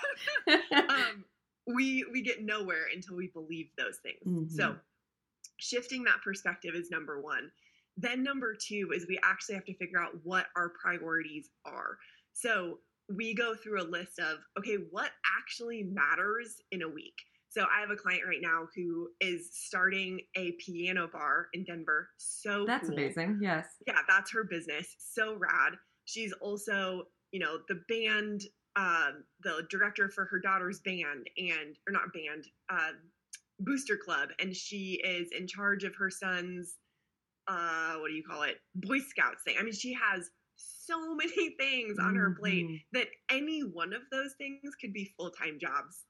um, 0.90 1.26
we 1.68 2.06
we 2.12 2.22
get 2.22 2.44
nowhere 2.44 2.86
until 2.94 3.16
we 3.16 3.28
believe 3.28 3.70
those 3.78 3.98
things. 3.98 4.56
So 4.56 4.70
Mhm. 4.74 4.80
shifting 5.58 6.04
that 6.04 6.22
perspective 6.24 6.74
is 6.76 6.90
number 6.92 7.20
one. 7.22 7.52
Then 7.98 8.24
number 8.24 8.56
two 8.56 8.92
is 8.96 9.08
we 9.08 9.20
actually 9.24 9.56
have 9.56 9.66
to 9.66 9.74
figure 9.76 10.00
out 10.00 10.14
what 10.24 10.48
our 10.56 10.70
priorities 10.70 11.50
are. 11.66 11.98
So 12.34 12.80
we 13.10 13.34
go 13.34 13.56
through 13.56 13.82
a 13.82 13.84
list 13.84 14.20
of 14.20 14.38
okay, 14.58 14.76
what 14.92 15.12
actually 15.40 15.84
matters 15.84 16.62
in 16.72 16.84
a 16.84 16.88
week. 16.90 17.18
So 17.50 17.64
I 17.76 17.82
have 17.82 17.90
a 17.90 17.96
client 17.96 18.24
right 18.28 18.42
now 18.42 18.68
who 18.76 19.10
is 19.20 19.50
starting 19.54 20.20
a 20.36 20.52
piano 20.64 21.08
bar 21.12 21.48
in 21.54 21.64
Denver. 21.64 22.10
So 22.18 22.66
That's 22.66 22.88
cool 22.88 22.98
amazing. 22.98 23.40
Yes. 23.42 23.66
yeah, 23.88 24.00
that's 24.08 24.32
her 24.32 24.44
business. 24.44 24.96
So 25.00 25.36
rad. 25.36 25.74
She's 26.06 26.32
also, 26.34 27.04
you 27.32 27.40
know, 27.40 27.58
the 27.68 27.82
band, 27.90 28.42
um, 28.76 29.24
the 29.42 29.66
director 29.70 30.10
for 30.10 30.26
her 30.26 30.40
daughter's 30.40 30.80
band 30.82 31.28
and 31.38 31.76
or 31.88 31.92
not 31.92 32.14
band, 32.14 32.46
uh, 32.72 32.92
booster 33.60 33.98
club, 33.98 34.30
and 34.40 34.56
she 34.56 35.02
is 35.04 35.30
in 35.38 35.48
charge 35.48 35.84
of 35.84 35.96
her 35.96 36.10
son's, 36.10 36.78
uh, 37.48 37.96
what 37.96 38.10
do 38.10 38.14
you 38.14 38.24
call 38.24 38.44
it, 38.44 38.58
Boy 38.76 39.00
Scouts 39.00 39.44
thing. 39.44 39.56
I 39.60 39.64
mean, 39.64 39.74
she 39.74 39.94
has 39.94 40.30
so 40.56 41.16
many 41.16 41.56
things 41.60 41.98
on 42.00 42.16
her 42.16 42.36
plate 42.40 42.66
Mhm. 42.66 42.82
that 42.94 43.08
any 43.30 43.62
one 43.62 43.94
of 43.94 44.02
those 44.12 44.34
things 44.38 44.76
could 44.80 44.94
be 44.94 45.14
full 45.18 45.32
time 45.32 45.58
jobs. 45.60 46.06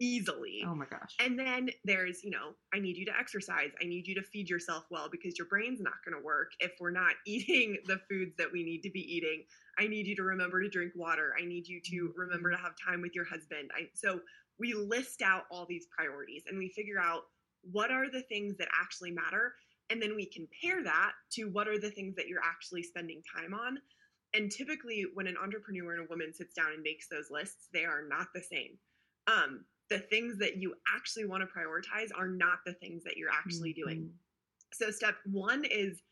Easily. 0.00 0.64
Oh 0.66 0.74
my 0.74 0.86
gosh. 0.86 1.14
And 1.20 1.38
then 1.38 1.70
there's, 1.84 2.24
you 2.24 2.30
know, 2.30 2.54
I 2.72 2.78
need 2.78 2.96
you 2.96 3.04
to 3.06 3.18
exercise. 3.18 3.70
I 3.80 3.84
need 3.84 4.06
you 4.06 4.14
to 4.16 4.22
feed 4.22 4.48
yourself 4.48 4.84
well 4.90 5.08
because 5.10 5.38
your 5.38 5.46
brain's 5.46 5.80
not 5.80 5.94
going 6.04 6.18
to 6.18 6.24
work 6.24 6.52
if 6.60 6.72
we're 6.80 6.90
not 6.90 7.14
eating 7.26 7.78
the 7.86 8.00
foods 8.08 8.32
that 8.38 8.50
we 8.52 8.64
need 8.64 8.82
to 8.82 8.90
be 8.90 9.00
eating. 9.00 9.44
I 9.78 9.86
need 9.86 10.06
you 10.06 10.16
to 10.16 10.22
remember 10.22 10.62
to 10.62 10.68
drink 10.68 10.92
water. 10.94 11.32
I 11.40 11.44
need 11.44 11.66
you 11.66 11.80
to 11.90 12.12
remember 12.16 12.50
to 12.50 12.56
have 12.56 12.74
time 12.84 13.00
with 13.00 13.14
your 13.14 13.24
husband. 13.24 13.70
I, 13.76 13.88
so 13.94 14.20
we 14.58 14.74
list 14.74 15.22
out 15.22 15.44
all 15.50 15.66
these 15.68 15.86
priorities 15.96 16.44
and 16.48 16.58
we 16.58 16.68
figure 16.68 17.00
out 17.00 17.22
what 17.70 17.90
are 17.90 18.10
the 18.10 18.22
things 18.22 18.56
that 18.58 18.68
actually 18.80 19.10
matter. 19.10 19.54
And 19.90 20.00
then 20.00 20.14
we 20.16 20.26
compare 20.26 20.82
that 20.82 21.12
to 21.32 21.44
what 21.44 21.68
are 21.68 21.78
the 21.78 21.90
things 21.90 22.14
that 22.16 22.28
you're 22.28 22.44
actually 22.44 22.82
spending 22.82 23.22
time 23.36 23.54
on. 23.54 23.78
And 24.34 24.50
typically, 24.50 25.04
when 25.14 25.28
an 25.28 25.36
entrepreneur 25.40 25.94
and 25.94 26.06
a 26.06 26.08
woman 26.08 26.34
sits 26.34 26.54
down 26.54 26.72
and 26.72 26.82
makes 26.82 27.08
those 27.08 27.30
lists, 27.30 27.68
they 27.72 27.84
are 27.84 28.02
not 28.08 28.28
the 28.34 28.42
same. 28.42 28.78
Um, 29.26 29.64
the 29.90 29.98
things 29.98 30.38
that 30.38 30.56
you 30.56 30.74
actually 30.94 31.26
want 31.26 31.42
to 31.42 31.46
prioritize 31.46 32.08
are 32.16 32.28
not 32.28 32.58
the 32.64 32.72
things 32.74 33.04
that 33.04 33.16
you're 33.16 33.30
actually 33.30 33.72
doing. 33.72 34.08
Mhm. 34.08 34.12
So, 34.72 34.90
step 34.90 35.16
one 35.24 35.64
is 35.64 36.02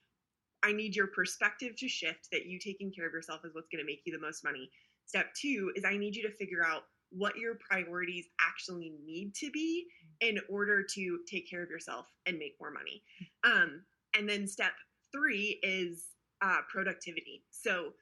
I 0.62 0.73
need 0.73 0.95
your 0.95 1.09
perspective 1.09 1.75
to 1.76 1.88
shift 1.88 2.31
that 2.31 2.47
you 2.47 2.59
taking 2.59 2.93
care 2.93 3.07
of 3.07 3.12
yourself 3.12 3.45
is 3.45 3.55
what's 3.55 3.69
going 3.69 3.85
to 3.85 3.87
make 3.87 4.02
you 4.05 4.12
the 4.12 4.21
most 4.21 4.45
money. 4.45 4.71
Step 5.07 5.35
two 5.35 5.73
is 5.75 5.85
I 5.85 5.97
need 5.97 6.14
you 6.14 6.23
to 6.23 6.31
figure 6.31 6.64
out 6.64 6.85
what 7.11 7.37
your 7.37 7.57
priorities 7.57 8.29
actually 8.41 8.91
need 9.05 9.35
to 9.35 9.50
be 9.50 9.87
in 10.21 10.38
order 10.49 10.83
to 10.83 11.19
take 11.26 11.49
care 11.49 11.62
of 11.62 11.69
yourself 11.69 12.07
and 12.26 12.38
make 12.38 12.57
more 12.61 12.71
money. 12.71 13.02
Um, 13.45 13.85
and 14.14 14.29
then 14.29 14.47
step 14.47 14.73
three 15.11 15.59
is 15.62 16.14
uh, 16.41 16.62
productivity. 16.71 17.45
So 17.50 17.93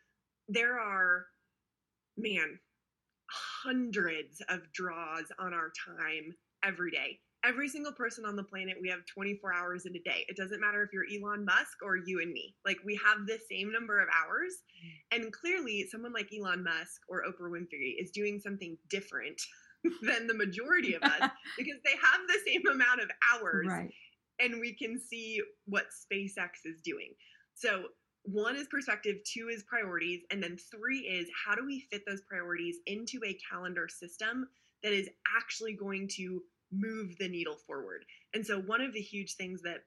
there 0.48 0.78
are, 0.78 1.26
man, 2.16 2.58
hundreds 3.30 4.42
of 4.48 4.60
draws 4.72 5.24
on 5.38 5.54
our 5.54 5.72
time 5.86 6.34
every 6.64 6.90
day. 6.90 7.18
Every 7.42 7.68
single 7.70 7.92
person 7.92 8.26
on 8.26 8.36
the 8.36 8.44
planet, 8.44 8.76
we 8.82 8.90
have 8.90 9.00
24 9.06 9.54
hours 9.54 9.86
in 9.86 9.96
a 9.96 9.98
day. 10.00 10.26
It 10.28 10.36
doesn't 10.36 10.60
matter 10.60 10.82
if 10.82 10.90
you're 10.92 11.06
Elon 11.10 11.42
Musk 11.46 11.78
or 11.82 11.96
you 11.96 12.20
and 12.20 12.32
me. 12.32 12.54
Like, 12.66 12.76
we 12.84 13.00
have 13.02 13.26
the 13.26 13.38
same 13.50 13.72
number 13.72 13.98
of 13.98 14.08
hours. 14.10 14.52
Mm. 14.84 15.16
And 15.24 15.32
clearly, 15.32 15.86
someone 15.90 16.12
like 16.12 16.28
Elon 16.38 16.62
Musk 16.62 17.00
or 17.08 17.22
Oprah 17.24 17.50
Winfrey 17.50 17.94
is 17.98 18.10
doing 18.10 18.40
something 18.40 18.76
different 18.90 19.40
than 20.02 20.26
the 20.26 20.34
majority 20.34 20.92
of 20.92 21.02
us 21.02 21.30
because 21.56 21.78
they 21.82 21.92
have 21.92 22.20
the 22.28 22.38
same 22.46 22.60
amount 22.70 23.00
of 23.00 23.10
hours 23.32 23.66
Right. 23.66 23.90
and 24.38 24.60
we 24.60 24.74
can 24.74 25.00
see 25.00 25.40
what 25.64 25.84
SpaceX 26.12 26.50
is 26.66 26.82
doing. 26.84 27.14
So, 27.54 27.84
one 28.24 28.56
is 28.56 28.68
perspective, 28.68 29.16
two 29.24 29.48
is 29.48 29.62
priorities, 29.62 30.22
and 30.30 30.42
then 30.42 30.56
three 30.56 31.00
is 31.00 31.28
how 31.44 31.54
do 31.54 31.64
we 31.64 31.80
fit 31.90 32.02
those 32.06 32.20
priorities 32.22 32.76
into 32.86 33.20
a 33.24 33.38
calendar 33.50 33.88
system 33.88 34.48
that 34.82 34.92
is 34.92 35.08
actually 35.36 35.74
going 35.74 36.08
to 36.16 36.42
move 36.72 37.16
the 37.18 37.28
needle 37.28 37.56
forward. 37.66 38.04
And 38.34 38.46
so, 38.46 38.60
one 38.60 38.80
of 38.80 38.92
the 38.92 39.00
huge 39.00 39.34
things 39.34 39.62
that 39.62 39.84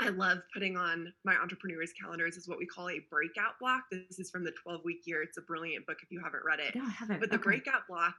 I 0.00 0.08
love 0.08 0.38
putting 0.52 0.76
on 0.76 1.12
my 1.24 1.36
entrepreneurs' 1.36 1.92
calendars 2.00 2.36
is 2.36 2.48
what 2.48 2.58
we 2.58 2.66
call 2.66 2.88
a 2.90 3.00
breakout 3.10 3.58
block. 3.60 3.84
This 3.90 4.18
is 4.18 4.30
from 4.30 4.44
the 4.44 4.52
12 4.62 4.80
week 4.84 5.02
year. 5.06 5.22
It's 5.22 5.38
a 5.38 5.42
brilliant 5.42 5.86
book 5.86 5.98
if 6.02 6.10
you 6.10 6.20
haven't 6.22 6.42
read 6.44 6.60
it. 6.60 6.74
No, 6.74 6.84
I 6.84 6.90
haven't. 6.90 7.20
But 7.20 7.30
the 7.30 7.36
Okay. 7.36 7.44
breakout 7.44 7.86
block 7.88 8.14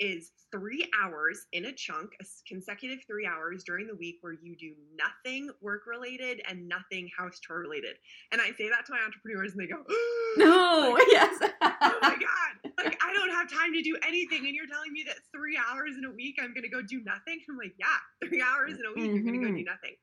is 0.00 0.32
three 0.50 0.88
hours 1.00 1.46
in 1.52 1.66
a 1.66 1.72
chunk, 1.72 2.10
a 2.20 2.24
consecutive 2.48 3.00
three 3.06 3.26
hours 3.26 3.62
during 3.64 3.86
the 3.86 3.94
week 3.94 4.16
where 4.22 4.32
you 4.42 4.56
do 4.56 4.74
nothing 4.96 5.50
work 5.60 5.82
related 5.86 6.42
and 6.48 6.68
nothing 6.68 7.08
house 7.16 7.38
chore 7.40 7.60
related. 7.60 7.96
And 8.32 8.40
I 8.40 8.50
say 8.52 8.68
that 8.70 8.86
to 8.86 8.92
my 8.92 9.00
entrepreneurs 9.04 9.52
and 9.52 9.60
they 9.60 9.66
go, 9.68 9.84
No, 10.36 10.96
Like, 10.98 11.06
yes. 11.10 11.38
oh 11.42 12.00
my 12.02 12.16
God, 12.16 12.72
like 12.78 12.96
I 13.02 13.12
don't 13.14 13.30
have 13.30 13.50
time 13.50 13.72
to 13.74 13.82
do 13.82 13.96
anything. 14.06 14.46
And 14.46 14.54
you're 14.54 14.66
telling 14.66 14.92
me 14.92 15.04
that 15.06 15.16
three 15.34 15.58
hours 15.58 15.92
in 15.98 16.04
a 16.04 16.10
week 16.10 16.36
I'm 16.40 16.54
going 16.54 16.64
to 16.64 16.70
go 16.70 16.82
do 16.82 17.02
nothing? 17.04 17.40
I'm 17.48 17.56
like, 17.58 17.74
yeah, 17.78 17.98
three 18.26 18.42
hours 18.42 18.78
in 18.78 18.86
a 18.86 18.94
week, 18.94 19.12
you're 19.14 19.24
going 19.24 19.38
to 19.38 19.46
go 19.46 19.52
do 19.52 19.62
Mhm. 19.62 19.66
nothing. 19.66 19.96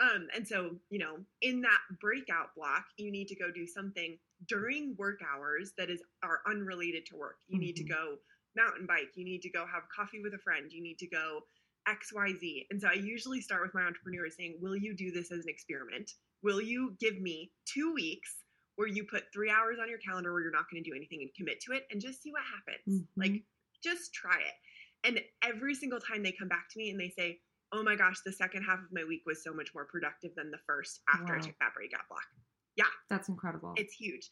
Um, 0.00 0.28
and 0.34 0.46
so, 0.48 0.76
you 0.90 0.98
know, 0.98 1.18
in 1.42 1.60
that 1.62 1.80
breakout 2.00 2.54
block, 2.56 2.84
you 2.96 3.10
need 3.10 3.28
to 3.28 3.36
go 3.36 3.50
do 3.52 3.66
something 3.66 4.18
during 4.48 4.94
work 4.96 5.20
hours 5.22 5.72
that 5.76 5.90
is 5.90 6.02
are 6.22 6.40
unrelated 6.48 7.04
to 7.06 7.16
work. 7.16 7.36
You 7.48 7.58
need 7.58 7.76
to 7.76 7.84
Mhm. 7.84 7.88
go 7.88 8.16
mountain 8.56 8.86
bike. 8.86 9.10
You 9.14 9.24
need 9.24 9.42
to 9.42 9.50
go 9.50 9.64
have 9.66 9.82
coffee 9.94 10.20
with 10.22 10.34
a 10.34 10.38
friend. 10.38 10.70
You 10.72 10.82
need 10.82 10.98
to 10.98 11.08
go 11.08 11.40
XYZ. 11.88 12.66
And 12.70 12.80
so 12.80 12.88
I 12.88 12.94
usually 12.94 13.40
start 13.40 13.62
with 13.62 13.74
my 13.74 13.82
entrepreneurs 13.82 14.34
saying, 14.36 14.58
Will 14.60 14.76
you 14.76 14.94
do 14.94 15.10
this 15.10 15.30
as 15.32 15.40
an 15.44 15.48
experiment? 15.48 16.10
Will 16.42 16.60
you 16.60 16.96
give 17.00 17.20
me 17.20 17.52
two 17.66 17.92
weeks 17.94 18.36
where 18.76 18.88
you 18.88 19.04
put 19.04 19.24
three 19.32 19.50
hours 19.50 19.76
on 19.80 19.88
your 19.88 19.98
calendar 19.98 20.32
where 20.32 20.42
you're 20.42 20.50
not 20.52 20.64
going 20.70 20.82
to 20.82 20.88
do 20.90 20.96
anything 20.96 21.20
and 21.20 21.30
commit 21.36 21.60
to 21.62 21.72
it 21.72 21.84
and 21.90 22.00
just 22.00 22.22
see 22.22 22.30
what 22.32 22.42
happens? 22.42 23.04
Like, 23.16 23.32
Mhm. 23.32 23.44
just 23.82 24.14
try 24.14 24.38
it. 24.40 24.54
And 25.04 25.20
every 25.42 25.74
single 25.74 26.00
time 26.00 26.22
they 26.22 26.32
come 26.32 26.48
back 26.48 26.68
to 26.70 26.78
me 26.78 26.90
and 26.90 26.98
they 27.00 27.10
say, 27.10 27.40
Oh 27.72 27.82
my 27.84 27.94
gosh, 27.94 28.20
the 28.24 28.32
second 28.32 28.64
half 28.64 28.80
of 28.80 28.90
my 28.90 29.04
week 29.04 29.22
was 29.26 29.44
so 29.44 29.52
much 29.52 29.72
more 29.74 29.84
productive 29.84 30.34
than 30.34 30.50
the 30.50 30.58
first 30.66 31.02
after 31.08 31.36
I 31.36 31.38
took 31.38 31.56
that 31.60 31.72
breakout 31.72 32.08
block. 32.08 32.24
Yeah. 32.74 32.90
That's 33.08 33.28
incredible. 33.28 33.74
It's 33.76 33.92
huge. 33.94 34.28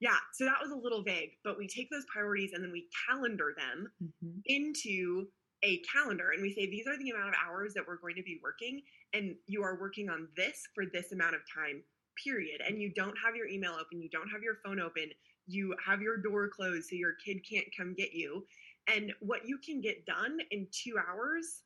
Yeah, 0.00 0.16
so 0.32 0.44
that 0.46 0.60
was 0.62 0.70
a 0.70 0.76
little 0.76 1.02
vague, 1.02 1.32
but 1.44 1.58
we 1.58 1.68
take 1.68 1.90
those 1.90 2.06
priorities 2.06 2.52
and 2.52 2.64
then 2.64 2.72
we 2.72 2.88
calendar 3.06 3.54
them 3.56 3.92
Mhm. 4.00 4.44
into 4.46 5.30
a 5.62 5.78
calendar 5.82 6.30
and 6.30 6.42
we 6.42 6.52
say 6.54 6.66
these 6.66 6.86
are 6.86 6.96
the 6.98 7.10
amount 7.10 7.28
of 7.28 7.34
hours 7.44 7.74
that 7.74 7.86
we're 7.86 7.98
going 7.98 8.16
to 8.16 8.22
be 8.22 8.40
working 8.42 8.82
and 9.12 9.36
you 9.46 9.62
are 9.62 9.78
working 9.78 10.08
on 10.08 10.28
this 10.36 10.66
for 10.74 10.86
this 10.86 11.12
amount 11.12 11.34
of 11.36 11.42
time 11.52 11.84
period. 12.24 12.60
And 12.62 12.80
you 12.80 12.92
don't 12.92 13.16
have 13.18 13.36
your 13.36 13.46
email 13.48 13.74
open 13.74 14.00
you 14.02 14.08
don't 14.10 14.28
have 14.30 14.42
your 14.42 14.56
phone 14.64 14.80
open 14.80 15.12
you 15.46 15.76
have 15.84 16.00
your 16.02 16.16
door 16.16 16.48
closed 16.48 16.88
so 16.88 16.96
your 16.96 17.14
kid 17.14 17.44
can't 17.48 17.68
come 17.76 17.94
get 17.94 18.12
you. 18.14 18.46
And 18.86 19.14
what 19.20 19.46
you 19.46 19.58
can 19.58 19.80
get 19.82 20.06
done 20.06 20.40
in 20.50 20.68
2 20.72 20.98
hours 20.98 21.64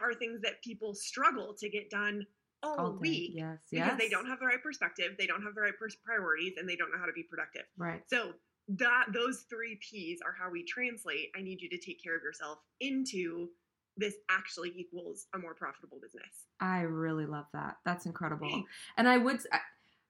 are 0.00 0.14
things 0.14 0.42
that 0.42 0.62
people 0.62 0.94
struggle 0.94 1.54
to 1.54 1.68
get 1.70 1.90
done 1.90 2.26
all, 2.62 2.76
All 2.78 2.92
week 2.92 3.32
Yes. 3.34 3.58
because 3.70 3.98
they 3.98 4.08
don't 4.08 4.26
have 4.26 4.38
the 4.40 4.46
right 4.46 4.62
perspective 4.62 5.12
they 5.18 5.26
don't 5.26 5.42
have 5.42 5.54
the 5.54 5.60
right 5.62 5.76
pers- 5.78 5.96
priorities 6.04 6.54
and 6.58 6.68
they 6.68 6.76
don't 6.76 6.90
know 6.90 6.98
how 6.98 7.06
to 7.06 7.12
be 7.12 7.22
productive 7.22 7.62
Right. 7.76 8.02
so 8.08 8.32
that 8.68 9.06
those 9.12 9.46
three 9.50 9.76
P's 9.80 10.20
are 10.24 10.32
how 10.38 10.48
we 10.50 10.62
translate. 10.64 11.30
I 11.36 11.40
need 11.42 11.60
you 11.60 11.68
to 11.70 11.78
take 11.78 12.00
care 12.02 12.16
of 12.16 12.22
yourself 12.22 12.58
into 12.78 13.48
this 13.96 14.14
actually 14.30 14.72
equals 14.76 15.26
a 15.34 15.38
more 15.38 15.54
profitable 15.54 15.98
business. 16.00 16.46
I 16.60 16.82
really 16.82 17.26
love 17.26 17.46
that. 17.52 17.78
That's 17.84 18.06
incredible. 18.06 18.64
And 18.96 19.08
I 19.08 19.16
would, 19.18 19.40
I- 19.52 19.58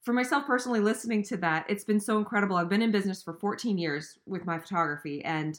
for 0.03 0.13
myself 0.13 0.47
personally, 0.47 0.81
listening 0.81 1.23
to 1.25 1.37
that, 1.39 1.65
it's 1.71 1.85
been 1.85 2.01
so 2.01 2.19
incredible. 2.19 2.57
I've 2.57 2.69
been 2.69 2.83
in 2.83 2.91
business 2.91 3.23
for 3.23 3.35
14 3.35 3.79
years 3.79 4.19
with 4.27 4.45
my 4.45 4.59
photography, 4.59 5.25
and 5.25 5.59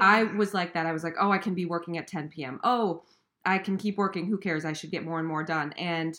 I 0.00 0.24
was 0.24 0.54
like 0.54 0.72
that. 0.74 0.86
I 0.86 0.92
was 0.92 1.02
like, 1.04 1.14
oh, 1.20 1.30
I 1.32 1.38
can 1.38 1.54
be 1.54 1.64
working 1.66 1.96
at 1.98 2.06
10 2.08 2.28
p.m. 2.28 2.60
Oh, 2.64 3.04
I 3.46 3.58
can 3.58 3.78
keep 3.78 3.96
working. 3.98 4.26
Who 4.26 4.38
cares? 4.38 4.64
I 4.64 4.72
should 4.74 4.90
get 4.90 5.04
more 5.04 5.18
and 5.18 5.28
more 5.28 5.44
done. 5.44 5.72
And 5.74 6.18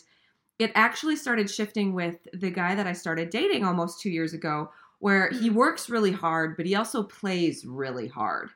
it 0.58 0.72
actually 0.74 1.16
started 1.16 1.50
shifting 1.50 1.94
with 1.94 2.26
the 2.32 2.50
guy 2.50 2.74
that 2.74 2.86
I 2.86 2.94
started 2.94 3.30
dating 3.30 3.64
almost 3.64 4.00
two 4.00 4.10
years 4.10 4.34
ago, 4.34 4.72
where 5.00 5.30
he 5.32 5.50
Mhm. 5.50 5.50
works 5.50 5.90
really 5.90 6.12
hard, 6.12 6.56
but 6.56 6.66
he 6.66 6.74
also 6.76 7.02
plays 7.04 7.64
really 7.66 8.08
hard. 8.08 8.50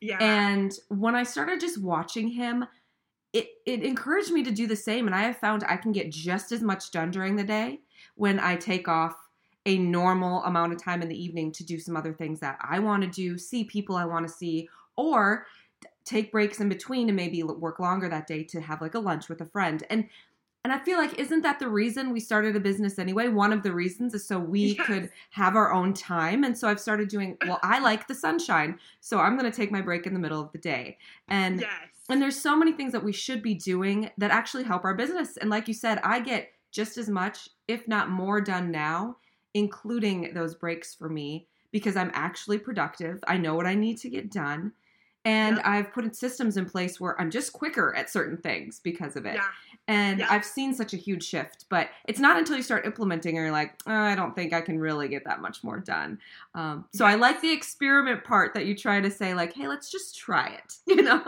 yeah. 0.00 0.20
And 0.20 0.72
when 0.88 1.14
I 1.14 1.22
started 1.22 1.60
just 1.60 1.82
watching 1.82 2.28
him, 2.28 2.66
it, 3.32 3.48
it 3.66 3.82
encouraged 3.84 4.32
me 4.32 4.42
to 4.44 4.50
do 4.50 4.66
the 4.66 4.76
same. 4.76 5.06
And 5.06 5.14
I 5.14 5.22
have 5.22 5.38
found 5.38 5.64
I 5.64 5.76
can 5.76 5.92
get 5.92 6.10
just 6.10 6.52
as 6.52 6.62
much 6.62 6.90
done 6.90 7.10
during 7.10 7.36
the 7.36 7.44
day 7.44 7.80
when 8.16 8.40
I 8.40 8.56
take 8.56 8.88
off 8.88 9.16
a 9.66 9.78
normal 9.78 10.42
amount 10.44 10.72
of 10.72 10.82
time 10.82 11.02
in 11.02 11.08
the 11.08 11.22
evening 11.22 11.52
to 11.52 11.64
do 11.64 11.78
some 11.78 11.96
other 11.96 12.14
things 12.14 12.40
that 12.40 12.58
I 12.62 12.80
want 12.80 13.02
to 13.02 13.08
do, 13.08 13.38
see 13.38 13.64
people 13.64 13.96
I 13.96 14.06
want 14.06 14.26
to 14.26 14.32
see, 14.32 14.68
or 14.96 15.46
take 16.10 16.32
breaks 16.32 16.60
in 16.60 16.68
between 16.68 17.08
and 17.08 17.16
maybe 17.16 17.42
work 17.42 17.78
longer 17.78 18.08
that 18.08 18.26
day 18.26 18.42
to 18.44 18.60
have 18.60 18.80
like 18.80 18.94
a 18.94 18.98
lunch 18.98 19.28
with 19.28 19.40
a 19.40 19.46
friend. 19.46 19.84
And 19.90 20.08
and 20.62 20.74
I 20.74 20.78
feel 20.78 20.98
like 20.98 21.18
isn't 21.18 21.40
that 21.42 21.58
the 21.58 21.68
reason 21.70 22.12
we 22.12 22.20
started 22.20 22.54
a 22.54 22.60
business 22.60 22.98
anyway? 22.98 23.28
One 23.28 23.52
of 23.52 23.62
the 23.62 23.72
reasons 23.72 24.12
is 24.12 24.26
so 24.26 24.38
we 24.38 24.78
Yes. 24.78 24.86
could 24.86 25.10
have 25.30 25.56
our 25.56 25.72
own 25.72 25.94
time. 25.94 26.44
And 26.44 26.56
so 26.58 26.68
I've 26.68 26.80
started 26.80 27.08
doing, 27.08 27.38
well, 27.46 27.58
I 27.62 27.78
like 27.90 28.08
the 28.08 28.14
sunshine, 28.14 28.78
so 29.00 29.18
I'm 29.20 29.38
going 29.38 29.50
to 29.50 29.56
take 29.56 29.72
my 29.72 29.80
break 29.80 30.06
in 30.06 30.12
the 30.12 30.20
middle 30.20 30.40
of 30.40 30.52
the 30.52 30.58
day. 30.58 30.98
And 31.28 31.60
yes. 31.60 31.70
and 32.10 32.20
there's 32.20 32.38
so 32.40 32.56
many 32.56 32.72
things 32.72 32.92
that 32.92 33.04
we 33.04 33.12
should 33.12 33.42
be 33.42 33.54
doing 33.54 34.10
that 34.18 34.30
actually 34.32 34.64
help 34.64 34.84
our 34.84 34.94
business. 34.94 35.36
And 35.38 35.48
like 35.48 35.68
you 35.68 35.74
said, 35.74 35.98
I 36.02 36.20
get 36.20 36.52
just 36.72 36.98
as 36.98 37.08
much, 37.08 37.48
if 37.68 37.86
not 37.88 38.10
more, 38.10 38.40
done 38.40 38.70
now, 38.70 39.16
including 39.54 40.34
those 40.34 40.54
breaks 40.54 40.94
for 40.94 41.08
me, 41.08 41.46
because 41.72 41.96
I'm 41.96 42.10
actually 42.14 42.58
productive. 42.58 43.20
I 43.28 43.38
know 43.38 43.54
what 43.54 43.66
I 43.66 43.74
need 43.74 43.96
to 43.98 44.10
get 44.10 44.30
done. 44.30 44.72
And. 45.24 45.60
I've 45.60 45.92
put 45.92 46.14
systems 46.16 46.56
in 46.56 46.66
place 46.66 46.98
where 47.00 47.20
I'm 47.20 47.30
just 47.30 47.52
quicker 47.52 47.94
at 47.94 48.10
certain 48.10 48.36
things 48.36 48.80
because 48.82 49.16
of 49.16 49.26
it. 49.26 49.34
yeah. 49.34 49.46
And 49.88 50.20
Yeah. 50.20 50.28
I've 50.30 50.44
seen 50.44 50.72
such 50.74 50.94
a 50.94 50.96
huge 50.96 51.24
shift, 51.24 51.64
but 51.68 51.88
it's 52.06 52.20
not 52.20 52.36
until 52.38 52.56
you 52.56 52.62
start 52.62 52.86
implementing 52.86 53.36
and 53.36 53.44
you're 53.44 53.52
like, 53.52 53.74
oh, 53.86 53.92
I 53.92 54.14
don't 54.14 54.34
think 54.34 54.52
I 54.52 54.60
can 54.60 54.78
really 54.78 55.08
get 55.08 55.24
that 55.24 55.40
much 55.42 55.64
more 55.64 55.78
done. 55.80 56.18
Um, 56.54 56.84
so 56.92 57.04
I 57.04 57.16
like 57.16 57.40
the 57.40 57.52
experiment 57.52 58.22
part 58.24 58.54
that 58.54 58.66
you 58.66 58.76
try 58.76 59.00
to 59.00 59.10
say, 59.10 59.34
like, 59.34 59.52
hey, 59.52 59.66
let's 59.68 59.90
just 59.90 60.16
try 60.16 60.48
it. 60.48 60.74
You 60.86 61.02
know? 61.02 61.22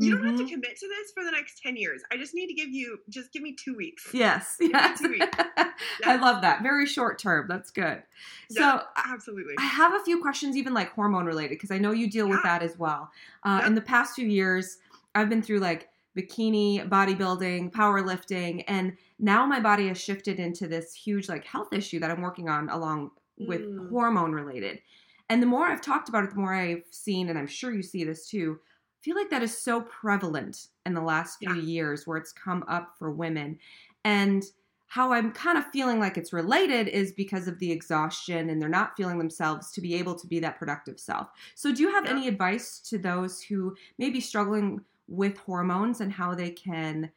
You 0.00 0.16
don't 0.16 0.26
have 0.26 0.36
to 0.38 0.44
Mhm. 0.44 0.50
commit 0.50 0.76
to 0.78 0.88
this 0.88 1.12
for 1.12 1.22
the 1.24 1.30
next 1.30 1.60
10 1.62 1.76
years. 1.76 2.02
I 2.10 2.16
just 2.16 2.34
need 2.34 2.46
to 2.48 2.54
give 2.54 2.70
you 2.70 2.98
just 3.08 3.32
give 3.32 3.42
me 3.42 3.52
2 3.54 3.74
weeks. 3.74 4.08
Yes, 4.12 4.56
yes. 4.60 4.98
two 5.00 5.10
weeks. 5.10 5.26
I 6.04 6.16
love 6.16 6.42
that. 6.42 6.62
Very 6.62 6.86
short 6.86 7.18
term. 7.18 7.46
That's 7.48 7.70
good. 7.70 8.02
So 8.50 8.60
Yeah, 8.62 8.82
I- 8.96 9.10
absolutely. 9.12 9.54
I 9.58 9.62
have 9.64 9.94
a 9.94 10.00
few 10.04 10.20
questions, 10.20 10.56
even 10.56 10.72
like 10.74 10.90
hormone 10.92 11.26
related, 11.26 11.50
because 11.56 11.70
I 11.70 11.78
know 11.78 11.92
you 11.92 12.08
deal 12.10 12.28
with 12.28 12.42
that 12.42 12.62
as 12.62 12.78
well. 12.78 13.10
Uh. 13.44 13.62
In 13.66 13.74
the 13.74 13.80
past 13.80 14.14
few 14.14 14.26
years, 14.26 14.78
I've 15.14 15.28
been 15.28 15.42
through 15.42 15.58
like 15.58 15.88
bikini, 16.16 16.88
bodybuilding, 16.88 17.70
powerlifting, 17.72 18.64
and 18.68 18.96
now 19.18 19.46
my 19.46 19.60
body 19.60 19.88
has 19.88 20.00
shifted 20.00 20.40
into 20.40 20.66
this 20.66 20.94
huge 20.94 21.28
like 21.28 21.44
health 21.44 21.72
issue 21.72 22.00
that 22.00 22.10
I'm 22.10 22.20
working 22.20 22.48
on 22.48 22.68
along 22.68 23.10
with 23.38 23.60
Mm. 23.62 23.90
hormone 23.90 24.32
related. 24.32 24.80
And 25.28 25.40
the 25.40 25.46
more 25.46 25.66
I've 25.66 25.80
talked 25.80 26.08
about 26.08 26.24
it, 26.24 26.30
the 26.30 26.36
more 26.36 26.52
I've 26.54 26.84
seen, 26.90 27.28
and 27.28 27.38
I'm 27.38 27.46
sure 27.46 27.72
you 27.72 27.82
see 27.82 28.02
this 28.04 28.28
too. 28.28 28.58
I 29.00 29.02
feel 29.02 29.16
like 29.16 29.30
that 29.30 29.42
is 29.42 29.56
so 29.56 29.80
prevalent 29.82 30.68
in 30.84 30.92
the 30.94 31.00
last 31.00 31.38
few 31.38 31.54
Yeah. 31.54 31.62
years 31.62 32.06
where 32.06 32.18
it's 32.18 32.32
come 32.32 32.64
up 32.68 32.98
for 32.98 33.10
women. 33.10 33.58
And 34.04 34.44
how 34.88 35.12
I'm 35.12 35.32
kind 35.32 35.56
of 35.56 35.64
feeling 35.68 36.00
like 36.00 36.18
it's 36.18 36.32
related 36.32 36.88
is 36.88 37.12
because 37.12 37.48
of 37.48 37.58
the 37.60 37.72
exhaustion 37.72 38.50
and 38.50 38.60
they're 38.60 38.68
not 38.68 38.96
feeling 38.96 39.18
themselves 39.18 39.70
to 39.72 39.80
be 39.80 39.94
able 39.94 40.16
to 40.16 40.26
be 40.26 40.38
that 40.40 40.58
productive 40.58 40.98
self. 41.00 41.28
So, 41.54 41.72
do 41.72 41.82
you 41.82 41.90
have 41.92 42.04
Yeah. 42.04 42.10
any 42.10 42.28
advice 42.28 42.78
to 42.90 42.98
those 42.98 43.40
who 43.40 43.74
may 43.98 44.10
be 44.10 44.20
struggling 44.20 44.84
with 45.08 45.38
hormones 45.38 46.00
and 46.00 46.12
how 46.12 46.34
they 46.34 46.50
can 46.50 47.10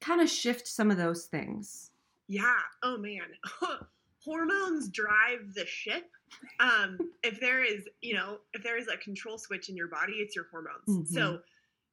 kind 0.00 0.20
of 0.20 0.30
shift 0.30 0.68
some 0.68 0.90
of 0.90 0.96
those 0.98 1.26
things? 1.26 1.90
Yeah. 2.26 2.60
Oh 2.82 2.96
man. 2.98 3.36
Hormones 4.24 4.88
drive 4.88 5.54
the 5.54 5.66
ship. 5.66 6.10
Um, 6.60 6.98
if 7.22 7.40
there 7.40 7.64
is, 7.64 7.84
you 8.00 8.14
know, 8.14 8.38
if 8.52 8.62
there 8.62 8.78
is 8.78 8.88
a 8.88 8.96
control 8.96 9.38
switch 9.38 9.68
in 9.68 9.76
your 9.76 9.88
body, 9.88 10.14
it's 10.14 10.34
your 10.34 10.46
hormones. 10.50 10.88
Mhm. 10.88 11.06
So, 11.08 11.40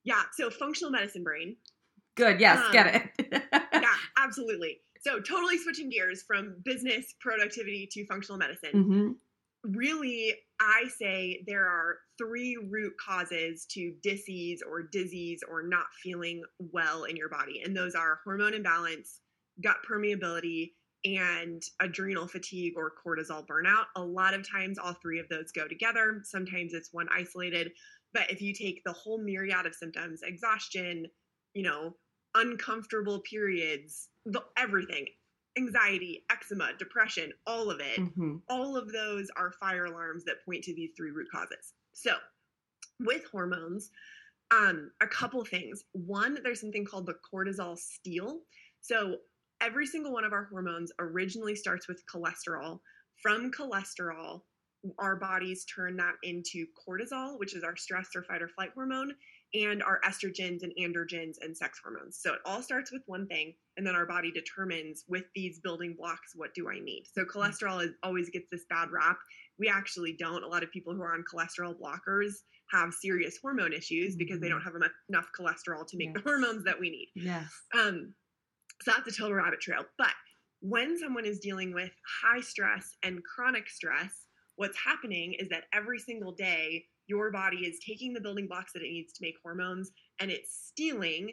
yeah. 0.04 0.24
So, 0.34 0.50
functional 0.50 0.92
medicine 0.92 1.24
brain. 1.24 1.58
Good. 2.16 2.40
Yes. 2.40 2.60
Um, 2.66 2.72
get 2.72 2.96
it. 2.96 3.44
Yeah, 3.74 3.96
absolutely. 4.18 4.80
So, 5.02 5.20
totally 5.20 5.58
switching 5.58 5.90
gears 5.90 6.24
from 6.24 6.56
business 6.64 7.16
productivity 7.20 7.88
to 7.92 8.06
functional 8.06 8.38
medicine. 8.38 8.84
hmm 8.84 9.12
really, 9.64 10.34
I 10.60 10.88
say 10.98 11.44
there 11.46 11.66
are 11.66 11.98
three 12.18 12.58
root 12.70 12.94
causes 13.04 13.66
to 13.72 13.94
disease 14.02 14.62
or 14.68 14.84
disease 14.84 15.42
or 15.50 15.64
not 15.64 15.86
feeling 16.02 16.44
well 16.60 17.04
in 17.04 17.16
your 17.16 17.30
body. 17.30 17.62
And 17.64 17.76
those 17.76 17.96
are 17.96 18.20
hormone 18.24 18.54
imbalance, 18.54 19.20
gut 19.64 19.78
permeability, 19.88 20.72
and 21.06 21.64
adrenal 21.80 22.28
fatigue 22.28 22.74
or 22.78 22.94
cortisol 23.06 23.46
burnout. 23.48 23.86
A 23.96 24.04
lot 24.04 24.34
of 24.34 24.48
times, 24.50 24.78
all 24.78 24.94
three 24.94 25.20
of 25.20 25.30
those 25.30 25.52
go 25.52 25.68
together. 25.68 26.22
Sometimes 26.24 26.74
it's 26.74 26.94
one 26.94 27.08
isolated. 27.16 27.72
But 28.14 28.30
if 28.30 28.42
you 28.42 28.54
take 28.54 28.84
the 28.84 28.94
whole 28.94 29.22
myriad 29.22 29.66
of 29.66 29.74
symptoms, 29.74 30.22
exhaustion, 30.24 31.08
you 31.54 31.64
know, 31.64 31.96
uncomfortable 32.36 33.22
periods, 33.22 34.10
the, 34.26 34.44
everything, 34.58 35.06
anxiety, 35.58 36.24
eczema, 36.30 36.72
depression, 36.78 37.32
all 37.48 37.70
of 37.70 37.80
it, 37.80 37.98
hmm 37.98 38.38
all 38.50 38.76
of 38.76 38.92
those 38.92 39.30
are 39.38 39.52
fire 39.52 39.86
alarms 39.86 40.26
that 40.26 40.44
point 40.46 40.64
to 40.64 40.76
these 40.76 40.92
three 40.98 41.12
root 41.12 41.28
causes. 41.32 41.74
So, 41.94 42.12
with 43.00 43.24
hormones, 43.32 43.92
um, 44.52 44.92
a 45.02 45.08
couple 45.08 45.44
things. 45.46 45.84
One, 45.94 46.38
there's 46.44 46.60
something 46.60 46.86
called 46.86 47.06
the 47.06 47.16
cortisol 47.34 47.78
steal. 47.78 48.42
So, 48.82 49.18
every 49.62 49.86
single 49.86 50.12
one 50.12 50.26
of 50.26 50.34
our 50.34 50.46
hormones 50.46 50.92
originally 51.00 51.56
starts 51.56 51.88
with 51.88 52.04
cholesterol. 52.08 52.80
From 53.22 53.52
cholesterol, 53.52 54.42
our 54.98 55.16
bodies 55.16 55.64
turn 55.66 55.96
that 55.98 56.16
into 56.24 56.66
cortisol, 56.88 57.38
which 57.38 57.56
is 57.56 57.64
our 57.64 57.76
stress 57.76 58.10
or 58.16 58.24
fight 58.24 58.42
or 58.42 58.48
flight 58.48 58.72
hormone, 58.74 59.14
and 59.54 59.84
our 59.84 60.00
estrogens 60.02 60.64
and 60.64 60.74
androgens 60.80 61.36
and 61.42 61.56
sex 61.56 61.80
hormones. 61.84 62.18
So 62.20 62.34
it 62.34 62.40
all 62.46 62.64
starts 62.64 62.92
with 62.92 63.04
one 63.06 63.28
thing, 63.28 63.54
and 63.78 63.86
then 63.86 63.96
our 63.96 64.08
body 64.08 64.32
determines 64.32 65.04
with 65.08 65.26
these 65.36 65.60
building 65.60 65.96
blocks 65.98 66.32
what 66.36 66.54
do 66.56 66.68
I 66.70 66.80
need. 66.80 67.04
So 67.14 67.26
cholesterol 67.26 67.84
is, 67.84 67.92
always 68.02 68.30
gets 68.32 68.50
this 68.50 68.66
bad 68.70 68.90
rap. 68.92 69.18
We 69.60 69.70
actually 69.70 70.16
don't. 70.18 70.44
A 70.44 70.48
lot 70.48 70.64
of 70.64 70.72
people 70.72 70.96
who 70.96 71.04
are 71.04 71.14
on 71.14 71.24
cholesterol 71.32 71.76
blockers 71.80 72.32
have 72.72 72.94
serious 72.94 73.38
hormone 73.40 73.74
issues 73.74 74.16
because 74.16 74.40
they 74.40 74.48
Mhm. 74.48 74.52
don't 74.52 74.62
have 74.62 74.76
enough, 74.76 74.94
enough 75.10 75.30
cholesterol 75.38 75.86
to 75.86 75.98
make 75.98 76.14
the 76.14 76.22
hormones 76.22 76.64
that 76.64 76.80
we 76.80 76.90
need. 76.90 77.12
Yes. 77.14 77.52
Um, 77.78 78.16
so 78.82 78.92
that's 78.92 79.08
a 79.08 79.20
total 79.20 79.36
rabbit 79.36 79.62
trail. 79.62 79.84
But 79.98 80.14
when 80.62 80.98
someone 80.98 81.26
is 81.26 81.40
dealing 81.40 81.74
with 81.74 81.92
high 82.24 82.42
stress 82.42 82.96
and 83.04 83.24
chronic 83.24 83.70
stress, 83.70 84.28
what's 84.56 84.78
happening 84.78 85.34
is 85.34 85.50
that 85.50 85.64
every 85.74 86.00
single 86.00 86.32
day, 86.32 86.86
your 87.08 87.32
body 87.32 87.58
is 87.58 87.80
taking 87.86 88.14
the 88.14 88.22
building 88.22 88.48
blocks 88.48 88.74
that 88.74 88.84
it 88.84 88.92
needs 88.92 89.14
to 89.14 89.24
make 89.24 89.36
hormones 89.44 89.92
and 90.20 90.32
it's 90.32 90.68
stealing 90.68 91.32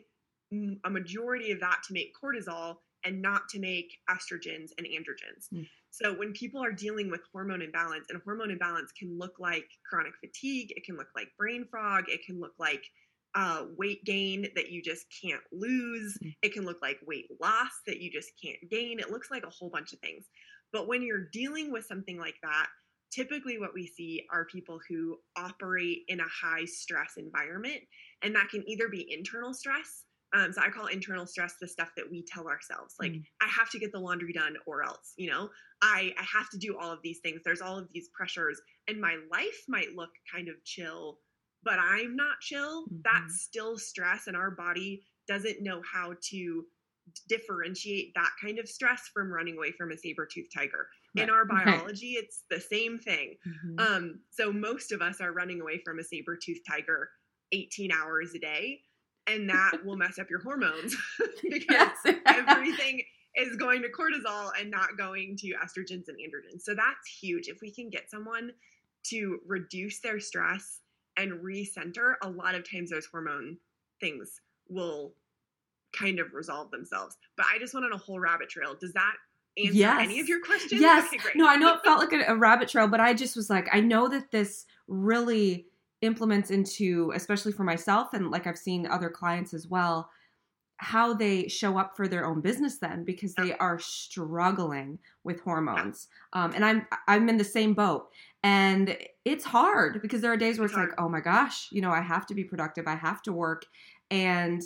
a 0.84 0.90
majority 0.90 1.52
of 1.52 1.61
that 1.61 1.82
to 1.87 1.92
make 1.92 2.14
cortisol 2.20 2.76
and 3.04 3.20
not 3.20 3.48
to 3.50 3.61
make 3.61 3.98
estrogens 4.11 4.70
and 4.78 4.87
androgens. 4.87 5.52
Mm. 5.52 5.66
So 5.90 6.14
when 6.14 6.32
people 6.32 6.64
are 6.64 6.72
dealing 6.72 7.11
with 7.11 7.20
hormone 7.32 7.62
imbalance, 7.62 8.06
and 8.08 8.20
hormone 8.24 8.50
imbalance 8.50 8.92
can 8.92 9.18
look 9.18 9.34
like 9.38 9.68
chronic 9.88 10.12
fatigue, 10.20 10.72
it 10.76 10.84
can 10.84 10.96
look 10.96 11.08
like 11.14 11.28
brain 11.38 11.66
fog, 11.70 12.04
it 12.08 12.24
can 12.24 12.40
look 12.40 12.54
like 12.58 12.84
uh, 13.40 13.61
weight 13.77 14.03
gain 14.05 14.48
that 14.57 14.70
you 14.72 14.81
just 14.83 15.07
can't 15.22 15.46
lose. 15.53 16.12
Mm. 16.24 16.35
It 16.42 16.53
can 16.55 16.64
look 16.64 16.81
like 16.83 16.98
weight 17.07 17.29
loss 17.40 17.74
that 17.87 18.01
you 18.01 18.11
just 18.11 18.31
can't 18.42 18.59
gain. 18.68 18.98
It 18.98 19.12
looks 19.12 19.31
like 19.31 19.44
a 19.46 19.51
whole 19.57 19.70
bunch 19.70 19.92
of 19.92 20.01
things. 20.01 20.24
But 20.72 20.88
when 20.88 21.03
you're 21.03 21.29
dealing 21.33 21.70
with 21.70 21.85
something 21.87 22.18
like 22.18 22.38
that, 22.42 22.66
typically 23.11 23.59
what 23.59 23.74
we 23.74 23.87
see 23.87 24.12
are 24.33 24.44
people 24.57 24.79
who 24.88 25.18
operate 25.37 26.01
in 26.09 26.18
a 26.20 26.35
high 26.42 26.64
stress 26.64 27.12
environment. 27.16 27.81
And 28.22 28.35
that 28.35 28.48
can 28.51 28.62
either 28.68 28.88
be 28.88 29.12
internal 29.18 29.55
stress. 29.55 30.05
Um, 30.35 30.53
so 30.53 30.61
I 30.61 30.68
call 30.68 30.87
internal 30.87 31.27
stress 31.27 31.55
the 31.61 31.68
stuff 31.68 31.90
that 31.96 32.11
we 32.11 32.22
tell 32.31 32.48
ourselves, 32.48 32.96
like 33.01 33.12
Mm. 33.12 33.24
I 33.40 33.46
have 33.46 33.70
to 33.70 33.79
get 33.79 33.92
the 33.92 34.01
laundry 34.01 34.33
done 34.33 34.57
or 34.66 34.83
else, 34.83 35.14
you 35.16 35.31
know, 35.31 35.48
I, 35.81 36.12
I 36.18 36.24
have 36.38 36.51
to 36.51 36.59
do 36.59 36.77
all 36.77 36.92
of 36.92 37.01
these 37.03 37.20
things. 37.20 37.40
There's 37.44 37.62
all 37.62 37.79
of 37.79 37.88
these 37.94 38.11
pressures, 38.12 38.61
and 38.88 39.01
my 39.01 39.16
life 39.31 39.61
might 39.68 39.96
look 39.96 40.11
kind 40.31 40.48
of 40.51 40.57
chill, 40.64 41.18
but 41.62 41.78
I'm 41.78 42.16
not 42.16 42.40
chill. 42.40 42.86
Mhm. 42.86 43.02
That's 43.04 43.40
still 43.42 43.78
stress, 43.78 44.26
and 44.26 44.36
our 44.36 44.50
body 44.50 45.04
doesn't 45.26 45.62
know 45.62 45.82
how 45.82 46.14
to 46.30 46.66
differentiate 47.28 48.12
that 48.14 48.30
kind 48.40 48.58
of 48.58 48.68
stress 48.68 49.08
from 49.08 49.32
running 49.32 49.56
away 49.56 49.72
from 49.72 49.90
a 49.92 49.96
saber-toothed 49.96 50.52
tiger. 50.52 50.88
In 51.16 51.30
our 51.30 51.44
right. 51.50 51.66
biology, 51.66 52.12
it's 52.12 52.44
the 52.50 52.60
same 52.60 52.98
thing. 52.98 53.36
Mhm. 53.46 53.80
Um, 53.80 54.20
so 54.30 54.52
most 54.52 54.92
of 54.92 55.00
us 55.02 55.20
are 55.20 55.32
running 55.32 55.60
away 55.60 55.78
from 55.78 55.98
a 55.98 56.04
saber-toothed 56.04 56.64
tiger 56.66 57.10
18 57.52 57.90
hours 57.92 58.34
a 58.34 58.38
day, 58.38 58.84
and 59.26 59.48
that 59.48 59.84
will 59.84 59.96
mess 59.96 60.18
up 60.18 60.28
your 60.30 60.40
hormones 60.40 60.94
because 61.50 61.96
everything 62.26 63.02
is 63.36 63.56
going 63.56 63.82
to 63.82 63.88
cortisol 63.88 64.50
and 64.58 64.70
not 64.70 64.96
going 64.98 65.36
to 65.38 65.54
estrogens 65.54 66.08
and 66.08 66.18
androgens. 66.18 66.62
So 66.62 66.74
that's 66.74 67.08
huge. 67.20 67.48
If 67.48 67.60
we 67.62 67.72
can 67.72 67.88
get 67.88 68.10
someone 68.10 68.52
to 69.04 69.40
reduce 69.46 70.00
their 70.00 70.20
stress 70.20 70.80
and 71.18 71.33
recenter, 71.44 72.14
a 72.22 72.31
lot 72.31 72.54
of 72.54 72.68
times 72.68 72.90
those 72.90 73.07
hormone 73.07 73.59
things 74.00 74.40
will 74.68 75.12
kind 75.92 76.18
of 76.18 76.33
resolve 76.33 76.70
themselves. 76.70 77.16
But 77.37 77.46
I 77.52 77.59
just 77.59 77.74
went 77.74 77.87
on 77.87 77.92
a 77.92 77.98
whole 77.98 78.20
rabbit 78.20 78.48
trail. 78.48 78.76
Does 78.78 78.92
that 78.92 79.14
answer 79.57 80.00
any 80.00 80.20
of 80.20 80.28
your 80.28 80.40
questions? 80.42 80.81
Yes. 80.81 81.12
Okay. 81.12 81.31
No, 81.35 81.48
I 81.48 81.57
know 81.57 81.74
it 81.74 81.81
felt 81.85 81.98
like 81.98 82.12
a, 82.12 82.33
a 82.33 82.37
rabbit 82.37 82.68
trail, 82.68 82.88
but 82.88 83.00
I 83.00 83.14
just 83.14 83.37
was 83.37 83.50
like, 83.50 83.68
I 83.72 83.81
know 83.81 84.09
that 84.09 84.31
this 84.31 84.66
really 84.87 85.66
implements 86.00 86.50
into, 86.50 87.12
especially 87.14 87.52
for 87.52 87.64
myself, 87.64 88.14
and 88.14 88.31
like 88.31 88.46
I've 88.46 88.59
seen 88.59 88.87
other 88.87 89.11
clients 89.11 89.52
as 89.52 89.66
well, 89.66 90.11
how 90.76 91.12
they 91.12 91.48
show 91.48 91.76
up 91.76 91.96
for 91.96 92.07
their 92.07 92.24
own 92.24 92.40
business 92.40 92.78
then 92.78 93.02
because 93.04 93.35
they 93.35 93.52
are 93.54 93.81
struggling 93.81 94.98
with 95.24 95.40
hormones. 95.40 96.07
Um, 96.33 96.52
and 96.54 96.64
I'm 96.64 96.87
I'm 97.09 97.28
in 97.28 97.37
the 97.37 97.44
same 97.44 97.74
boat. 97.74 98.09
And 98.42 98.96
it's 99.24 99.44
hard 99.44 100.01
because 100.01 100.20
there 100.20 100.33
are 100.33 100.37
days 100.37 100.59
where 100.59 100.66
It's 100.66 100.72
it's 100.74 100.79
like, 100.79 100.90
oh 100.98 101.09
my 101.09 101.20
gosh, 101.20 101.68
you 101.72 101.81
know, 101.81 101.90
I 101.90 102.01
have 102.01 102.27
to 102.27 102.35
be 102.35 102.44
productive, 102.44 102.87
I 102.87 102.94
have 102.94 103.22
to 103.22 103.33
work. 103.33 103.66
And 104.11 104.62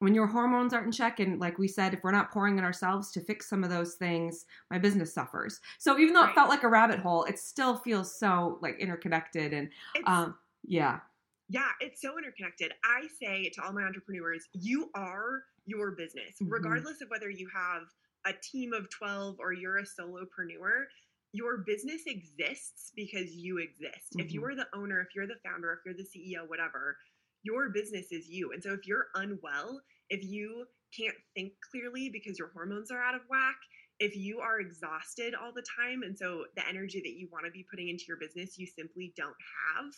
when 0.00 0.14
your 0.14 0.26
hormones 0.28 0.72
aren't 0.72 0.86
in 0.86 0.92
check, 0.92 1.18
and 1.18 1.40
like 1.40 1.58
we 1.58 1.66
said, 1.68 1.94
if 1.94 2.04
we're 2.04 2.12
not 2.12 2.30
pouring 2.30 2.58
in 2.58 2.64
ourselves 2.64 3.10
to 3.12 3.20
fix 3.20 3.48
some 3.48 3.64
of 3.64 3.70
those 3.70 3.94
things, 3.94 4.46
my 4.70 4.78
business 4.78 5.12
suffers. 5.12 5.60
So 5.78 5.98
even 5.98 6.14
though 6.14 6.24
it 6.24 6.34
felt 6.34 6.48
like 6.48 6.62
a 6.62 6.68
rabbit 6.68 7.00
hole, 7.00 7.24
it 7.24 7.38
still 7.38 7.76
feels 7.78 8.16
so 8.16 8.58
like 8.62 8.78
interconnected 8.78 9.52
and 9.52 9.70
um 10.04 10.36
yeah. 10.64 11.00
Yeah, 11.48 11.68
it's 11.80 12.00
so 12.02 12.18
interconnected. 12.18 12.74
I 12.84 13.08
say 13.08 13.48
to 13.50 13.64
all 13.64 13.72
my 13.72 13.82
entrepreneurs, 13.82 14.48
you 14.52 14.90
are 14.94 15.44
your 15.66 15.92
business, 15.92 16.36
Mhm. 16.40 16.50
regardless 16.50 17.00
of 17.00 17.08
whether 17.08 17.30
you 17.30 17.48
have 17.54 17.84
a 18.26 18.32
team 18.34 18.72
of 18.74 18.90
12 18.90 19.36
or 19.40 19.52
you're 19.52 19.78
a 19.78 19.82
solopreneur. 19.84 20.84
Your 21.32 21.58
business 21.58 22.02
exists 22.06 22.92
because 22.96 23.34
you 23.34 23.58
exist. 23.58 24.14
If 24.16 24.32
you 24.32 24.42
are 24.44 24.54
the 24.54 24.66
owner, 24.74 25.00
if 25.00 25.08
you're 25.14 25.26
the 25.26 25.38
founder, 25.44 25.72
if 25.72 25.80
you're 25.84 25.94
the 25.94 26.04
CEO, 26.08 26.48
whatever, 26.48 26.96
your 27.42 27.68
business 27.70 28.10
is 28.12 28.28
you. 28.28 28.52
And 28.52 28.62
so 28.62 28.72
if 28.72 28.86
you're 28.86 29.06
unwell, 29.14 29.80
if 30.10 30.24
you 30.24 30.66
can't 30.98 31.16
think 31.34 31.52
clearly 31.70 32.08
because 32.08 32.38
your 32.38 32.48
hormones 32.54 32.90
are 32.90 33.02
out 33.02 33.14
of 33.14 33.20
whack, 33.28 33.56
if 34.00 34.16
you 34.16 34.38
are 34.40 34.60
exhausted 34.60 35.34
all 35.34 35.52
the 35.52 35.64
time, 35.76 36.02
and 36.02 36.16
so 36.16 36.46
the 36.56 36.66
energy 36.66 37.00
that 37.00 37.18
you 37.18 37.28
want 37.30 37.44
to 37.44 37.50
be 37.50 37.66
putting 37.70 37.88
into 37.88 38.04
your 38.08 38.16
business, 38.16 38.56
you 38.56 38.66
simply 38.66 39.12
don't 39.16 39.36
have, 39.74 39.92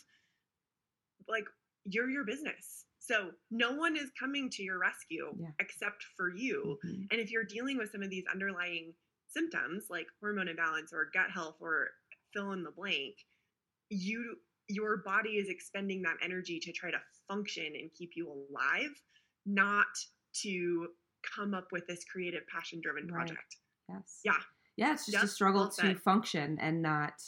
like 1.29 1.45
you're 1.85 2.09
your 2.09 2.25
business. 2.25 2.85
So 2.99 3.31
no 3.51 3.71
one 3.71 3.95
is 3.95 4.11
coming 4.19 4.49
to 4.51 4.63
your 4.63 4.79
rescue 4.79 5.33
Yeah. 5.39 5.51
except 5.59 6.03
for 6.17 6.29
you. 6.29 6.77
Mhm. 6.83 7.07
And 7.11 7.21
if 7.21 7.31
you're 7.31 7.43
dealing 7.45 7.77
with 7.77 7.91
some 7.91 8.03
of 8.03 8.09
these 8.09 8.25
underlying 8.27 8.93
symptoms 9.31 9.85
like 9.89 10.07
hormone 10.19 10.47
imbalance 10.47 10.91
or 10.93 11.09
gut 11.13 11.31
health 11.31 11.55
or 11.59 11.89
fill 12.33 12.51
in 12.51 12.63
the 12.63 12.71
blank, 12.71 13.15
you 13.89 14.37
your 14.67 14.97
body 14.97 15.31
is 15.31 15.49
expending 15.49 16.01
that 16.03 16.15
energy 16.23 16.59
to 16.59 16.71
try 16.71 16.89
to 16.91 16.99
function 17.27 17.65
and 17.65 17.91
keep 17.93 18.11
you 18.15 18.29
alive, 18.29 18.91
not 19.45 19.87
to 20.33 20.87
come 21.35 21.53
up 21.53 21.67
with 21.71 21.85
this 21.87 22.05
creative, 22.05 22.47
passion 22.47 22.79
driven 22.81 23.07
Right. 23.07 23.27
project. 23.27 23.57
Yes. 23.89 24.19
Yeah. 24.23 24.39
Yeah, 24.77 24.93
it's 24.93 25.05
just 25.05 25.23
a 25.23 25.27
struggle 25.27 25.61
well 25.61 25.71
to 25.71 25.95
function 25.95 26.57
and 26.59 26.81
not 26.81 27.21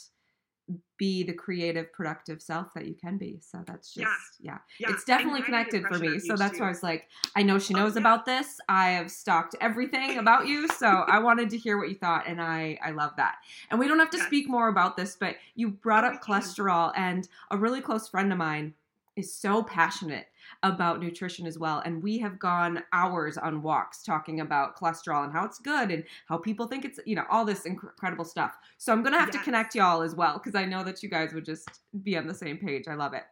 be 0.96 1.22
the 1.24 1.32
creative, 1.32 1.92
productive 1.92 2.40
self 2.40 2.72
that 2.74 2.86
you 2.86 2.94
can 2.94 3.18
be. 3.18 3.38
So 3.40 3.62
that's 3.66 3.92
just 3.92 4.00
Yeah. 4.00 4.14
yeah. 4.40 4.58
Yeah. 4.78 4.90
it's 4.92 5.04
definitely 5.04 5.42
connected 5.42 5.82
for 5.86 5.98
me. 5.98 6.18
So 6.18 6.36
that's 6.36 6.56
too. 6.56 6.62
why 6.62 6.68
I 6.68 6.70
was 6.70 6.82
like, 6.82 7.08
I 7.36 7.42
know 7.42 7.58
she 7.58 7.74
Oh, 7.74 7.78
knows 7.78 7.94
yeah. 7.94 8.00
about 8.00 8.24
this. 8.24 8.60
I 8.68 8.90
have 8.90 9.10
stalked 9.10 9.56
everything 9.60 10.18
about 10.18 10.46
you, 10.46 10.68
so 10.68 10.86
I 11.08 11.18
wanted 11.18 11.50
to 11.50 11.58
hear 11.58 11.78
what 11.78 11.88
you 11.88 11.96
thought, 11.96 12.26
and 12.26 12.40
I 12.40 12.78
I 12.82 12.92
love 12.92 13.12
that. 13.16 13.36
And 13.70 13.80
we 13.80 13.88
don't 13.88 13.98
have 13.98 14.10
to 14.10 14.18
Yes. 14.18 14.26
speak 14.26 14.48
more 14.48 14.68
about 14.68 14.96
this, 14.96 15.16
but 15.16 15.36
you 15.54 15.70
brought 15.70 16.04
Oh, 16.04 16.08
up 16.08 16.22
cholesterol, 16.22 16.92
and 16.96 17.28
a 17.50 17.56
really 17.58 17.80
close 17.80 18.08
friend 18.08 18.30
of 18.32 18.38
mine 18.38 18.74
is 19.16 19.32
so 19.34 19.62
passionate 19.62 20.26
about 20.64 20.98
nutrition 20.98 21.46
as 21.46 21.58
well. 21.58 21.80
And 21.84 22.02
we 22.02 22.18
have 22.18 22.38
gone 22.38 22.82
hours 22.92 23.36
on 23.36 23.62
walks 23.62 24.02
talking 24.02 24.40
about 24.40 24.76
cholesterol 24.76 25.22
and 25.22 25.32
how 25.32 25.44
it's 25.44 25.58
good 25.58 25.90
and 25.90 26.02
how 26.26 26.38
people 26.38 26.66
think 26.66 26.86
it's, 26.86 26.98
you 27.04 27.14
know, 27.14 27.24
all 27.30 27.44
this 27.44 27.66
incredible 27.66 28.24
stuff. 28.24 28.56
So 28.78 28.90
I'm 28.90 29.02
going 29.02 29.12
to 29.12 29.20
have 29.20 29.30
to 29.32 29.38
connect 29.38 29.74
y'all 29.74 30.02
as 30.02 30.14
well 30.14 30.38
because 30.38 30.54
I 30.54 30.64
know 30.64 30.82
that 30.82 31.02
you 31.02 31.10
guys 31.10 31.34
would 31.34 31.44
just 31.44 31.68
be 32.02 32.16
on 32.16 32.26
the 32.26 32.34
same 32.34 32.56
page. 32.56 32.88
I 32.88 32.94
love 32.94 33.12
it. 33.12 33.24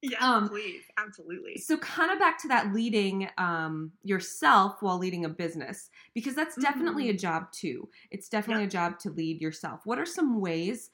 Yeah, 0.00 0.18
Um, 0.20 0.48
please. 0.48 0.82
Absolutely. 0.96 1.58
So, 1.58 1.76
kind 1.76 2.12
of 2.12 2.20
back 2.20 2.40
to 2.42 2.48
that 2.48 2.72
leading 2.72 3.28
um, 3.36 3.90
yourself 4.04 4.76
while 4.80 4.96
leading 4.96 5.24
a 5.24 5.28
business, 5.28 5.90
because 6.14 6.36
that's 6.36 6.54
definitely 6.54 7.10
a 7.10 7.14
job 7.14 7.50
too. 7.50 7.88
It's 8.12 8.28
definitely 8.28 8.64
a 8.64 8.68
job 8.68 9.00
to 9.00 9.10
lead 9.10 9.40
yourself. 9.40 9.80
What 9.84 9.98
are 9.98 10.06
some 10.06 10.40
ways 10.40 10.90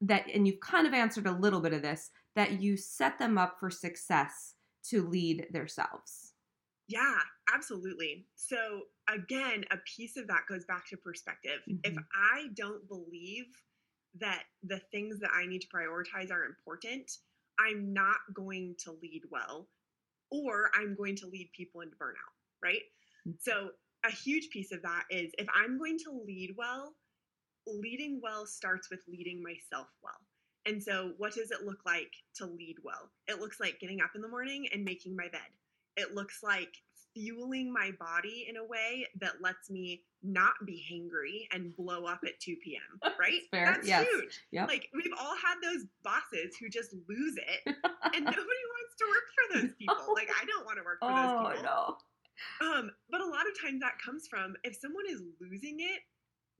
that, 0.00 0.24
and 0.34 0.44
you've 0.44 0.58
kind 0.58 0.88
of 0.88 0.92
answered 0.92 1.28
a 1.28 1.32
little 1.32 1.60
bit 1.60 1.72
of 1.72 1.82
this, 1.82 2.10
that 2.34 2.60
you 2.60 2.76
set 2.76 3.16
them 3.16 3.38
up 3.38 3.60
for 3.60 3.70
success 3.70 4.54
to 4.84 5.06
lead 5.06 5.48
themselves? 5.52 6.34
Yeah, 6.86 7.20
absolutely. 7.52 8.28
So 8.34 8.84
again, 9.08 9.64
a 9.70 9.76
piece 9.78 10.16
of 10.16 10.26
that 10.28 10.46
goes 10.48 10.64
back 10.64 10.86
to 10.88 10.96
perspective. 10.96 11.60
If 11.82 11.96
Mhm. 11.96 12.08
I 12.14 12.48
don't 12.54 12.88
believe 12.88 13.46
that 14.14 14.44
the 14.62 14.78
things 14.90 15.20
that 15.20 15.30
I 15.32 15.46
need 15.46 15.60
to 15.62 15.68
prioritize 15.68 16.30
are 16.30 16.44
important, 16.44 17.10
I'm 17.58 17.92
not 17.92 18.18
going 18.32 18.76
to 18.80 18.92
lead 18.92 19.24
well, 19.30 19.68
or 20.30 20.70
I'm 20.74 20.96
going 20.96 21.16
to 21.16 21.26
lead 21.28 21.52
people 21.56 21.82
into 21.82 21.96
burnout, 21.96 22.34
right? 22.62 22.82
Mhm. 23.24 23.38
So 23.38 23.72
a 24.04 24.10
huge 24.10 24.50
piece 24.50 24.72
of 24.72 24.82
that 24.82 25.06
is 25.10 25.32
if 25.38 25.48
I'm 25.54 25.78
going 25.78 25.98
to 26.00 26.12
lead 26.12 26.56
well, 26.56 26.96
leading 27.66 28.20
well 28.22 28.46
starts 28.46 28.90
with 28.90 29.04
leading 29.08 29.42
myself 29.42 29.88
well. 30.02 30.26
And 30.68 30.82
so, 30.82 31.12
what 31.16 31.32
does 31.34 31.50
it 31.50 31.64
look 31.64 31.80
like 31.86 32.12
to 32.34 32.44
lead 32.44 32.76
well? 32.84 33.10
It 33.26 33.40
looks 33.40 33.58
like 33.58 33.80
getting 33.80 34.02
up 34.02 34.10
in 34.14 34.20
the 34.20 34.28
morning 34.28 34.68
and 34.72 34.84
making 34.84 35.16
my 35.16 35.28
bed. 35.28 35.40
It 35.96 36.14
looks 36.14 36.42
like 36.42 36.76
fueling 37.14 37.72
my 37.72 37.90
body 37.98 38.46
in 38.48 38.58
a 38.58 38.64
way 38.64 39.06
that 39.18 39.40
lets 39.40 39.70
me 39.70 40.02
not 40.22 40.52
be 40.66 40.84
hangry 40.92 41.48
and 41.56 41.74
blow 41.74 42.04
up 42.04 42.20
at 42.26 42.38
2 42.40 42.56
p.m. 42.62 43.10
Right? 43.18 43.40
That's 43.50 43.88
yes. 43.88 44.06
huge. 44.12 44.40
Yep. 44.52 44.68
Like 44.68 44.90
we've 44.94 45.12
all 45.18 45.34
had 45.36 45.56
those 45.62 45.86
bosses 46.04 46.54
who 46.60 46.68
just 46.68 46.92
lose 47.08 47.36
it, 47.36 47.60
and 47.64 47.74
nobody 48.24 48.34
wants 48.36 48.94
to 48.98 49.04
work 49.08 49.26
for 49.34 49.60
those 49.60 49.72
people. 49.78 49.96
Like 50.14 50.28
I 50.30 50.44
don't 50.44 50.66
want 50.66 50.78
to 50.78 50.84
work 50.84 50.98
for 51.00 51.08
oh, 51.10 51.44
those 51.44 51.56
people. 51.56 51.98
no. 52.60 52.66
Um, 52.66 52.90
but 53.10 53.20
a 53.20 53.26
lot 53.26 53.48
of 53.48 53.58
times 53.60 53.80
that 53.80 53.94
comes 54.04 54.28
from 54.28 54.54
if 54.64 54.76
someone 54.76 55.04
is 55.08 55.22
losing 55.40 55.80
it, 55.80 56.00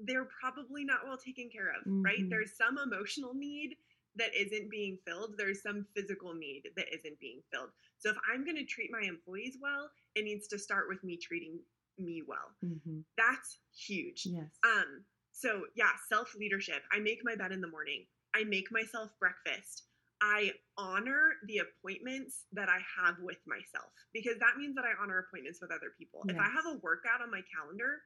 they're 0.00 0.28
probably 0.40 0.84
not 0.84 1.00
well 1.06 1.18
taken 1.18 1.50
care 1.50 1.68
of, 1.70 1.82
right? 1.86 2.20
Mhm. 2.20 2.30
There's 2.30 2.56
some 2.56 2.78
emotional 2.78 3.34
need 3.34 3.76
that 4.16 4.34
isn't 4.34 4.70
being 4.70 4.98
filled. 5.06 5.34
There's 5.36 5.62
some 5.62 5.86
physical 5.94 6.34
need 6.34 6.62
that 6.76 6.92
isn't 6.92 7.18
being 7.20 7.40
filled. 7.52 7.70
So 7.98 8.10
if 8.10 8.16
I'm 8.32 8.44
going 8.44 8.56
to 8.56 8.64
treat 8.64 8.90
my 8.90 9.06
employees 9.06 9.58
well, 9.60 9.90
it 10.14 10.24
needs 10.24 10.48
to 10.48 10.58
start 10.58 10.88
with 10.88 11.02
me 11.04 11.16
treating 11.16 11.60
me 11.98 12.22
well. 12.26 12.54
Mhm. 12.64 13.04
That's 13.16 13.58
huge. 13.76 14.26
Yes. 14.26 14.50
Um, 14.64 15.04
so 15.32 15.66
yeah, 15.76 15.90
self 16.08 16.34
leadership. 16.34 16.82
I 16.92 16.98
make 17.00 17.20
my 17.24 17.34
bed 17.36 17.52
in 17.52 17.60
the 17.60 17.68
morning. 17.68 18.06
I 18.34 18.44
make 18.44 18.70
myself 18.70 19.10
breakfast. 19.18 19.84
I 20.20 20.52
honor 20.76 21.34
the 21.46 21.58
appointments 21.58 22.46
that 22.52 22.68
I 22.68 22.78
have 23.00 23.16
with 23.20 23.38
myself 23.46 23.92
because 24.12 24.36
that 24.40 24.56
means 24.56 24.74
that 24.74 24.84
I 24.84 25.00
honor 25.00 25.18
appointments 25.20 25.60
with 25.60 25.70
other 25.70 25.90
people. 25.96 26.24
If 26.28 26.36
I 26.38 26.48
have 26.48 26.66
a 26.66 26.78
workout 26.82 27.22
on 27.22 27.30
my 27.30 27.42
calendar, 27.54 28.02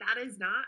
that 0.00 0.16
is 0.18 0.38
not 0.38 0.66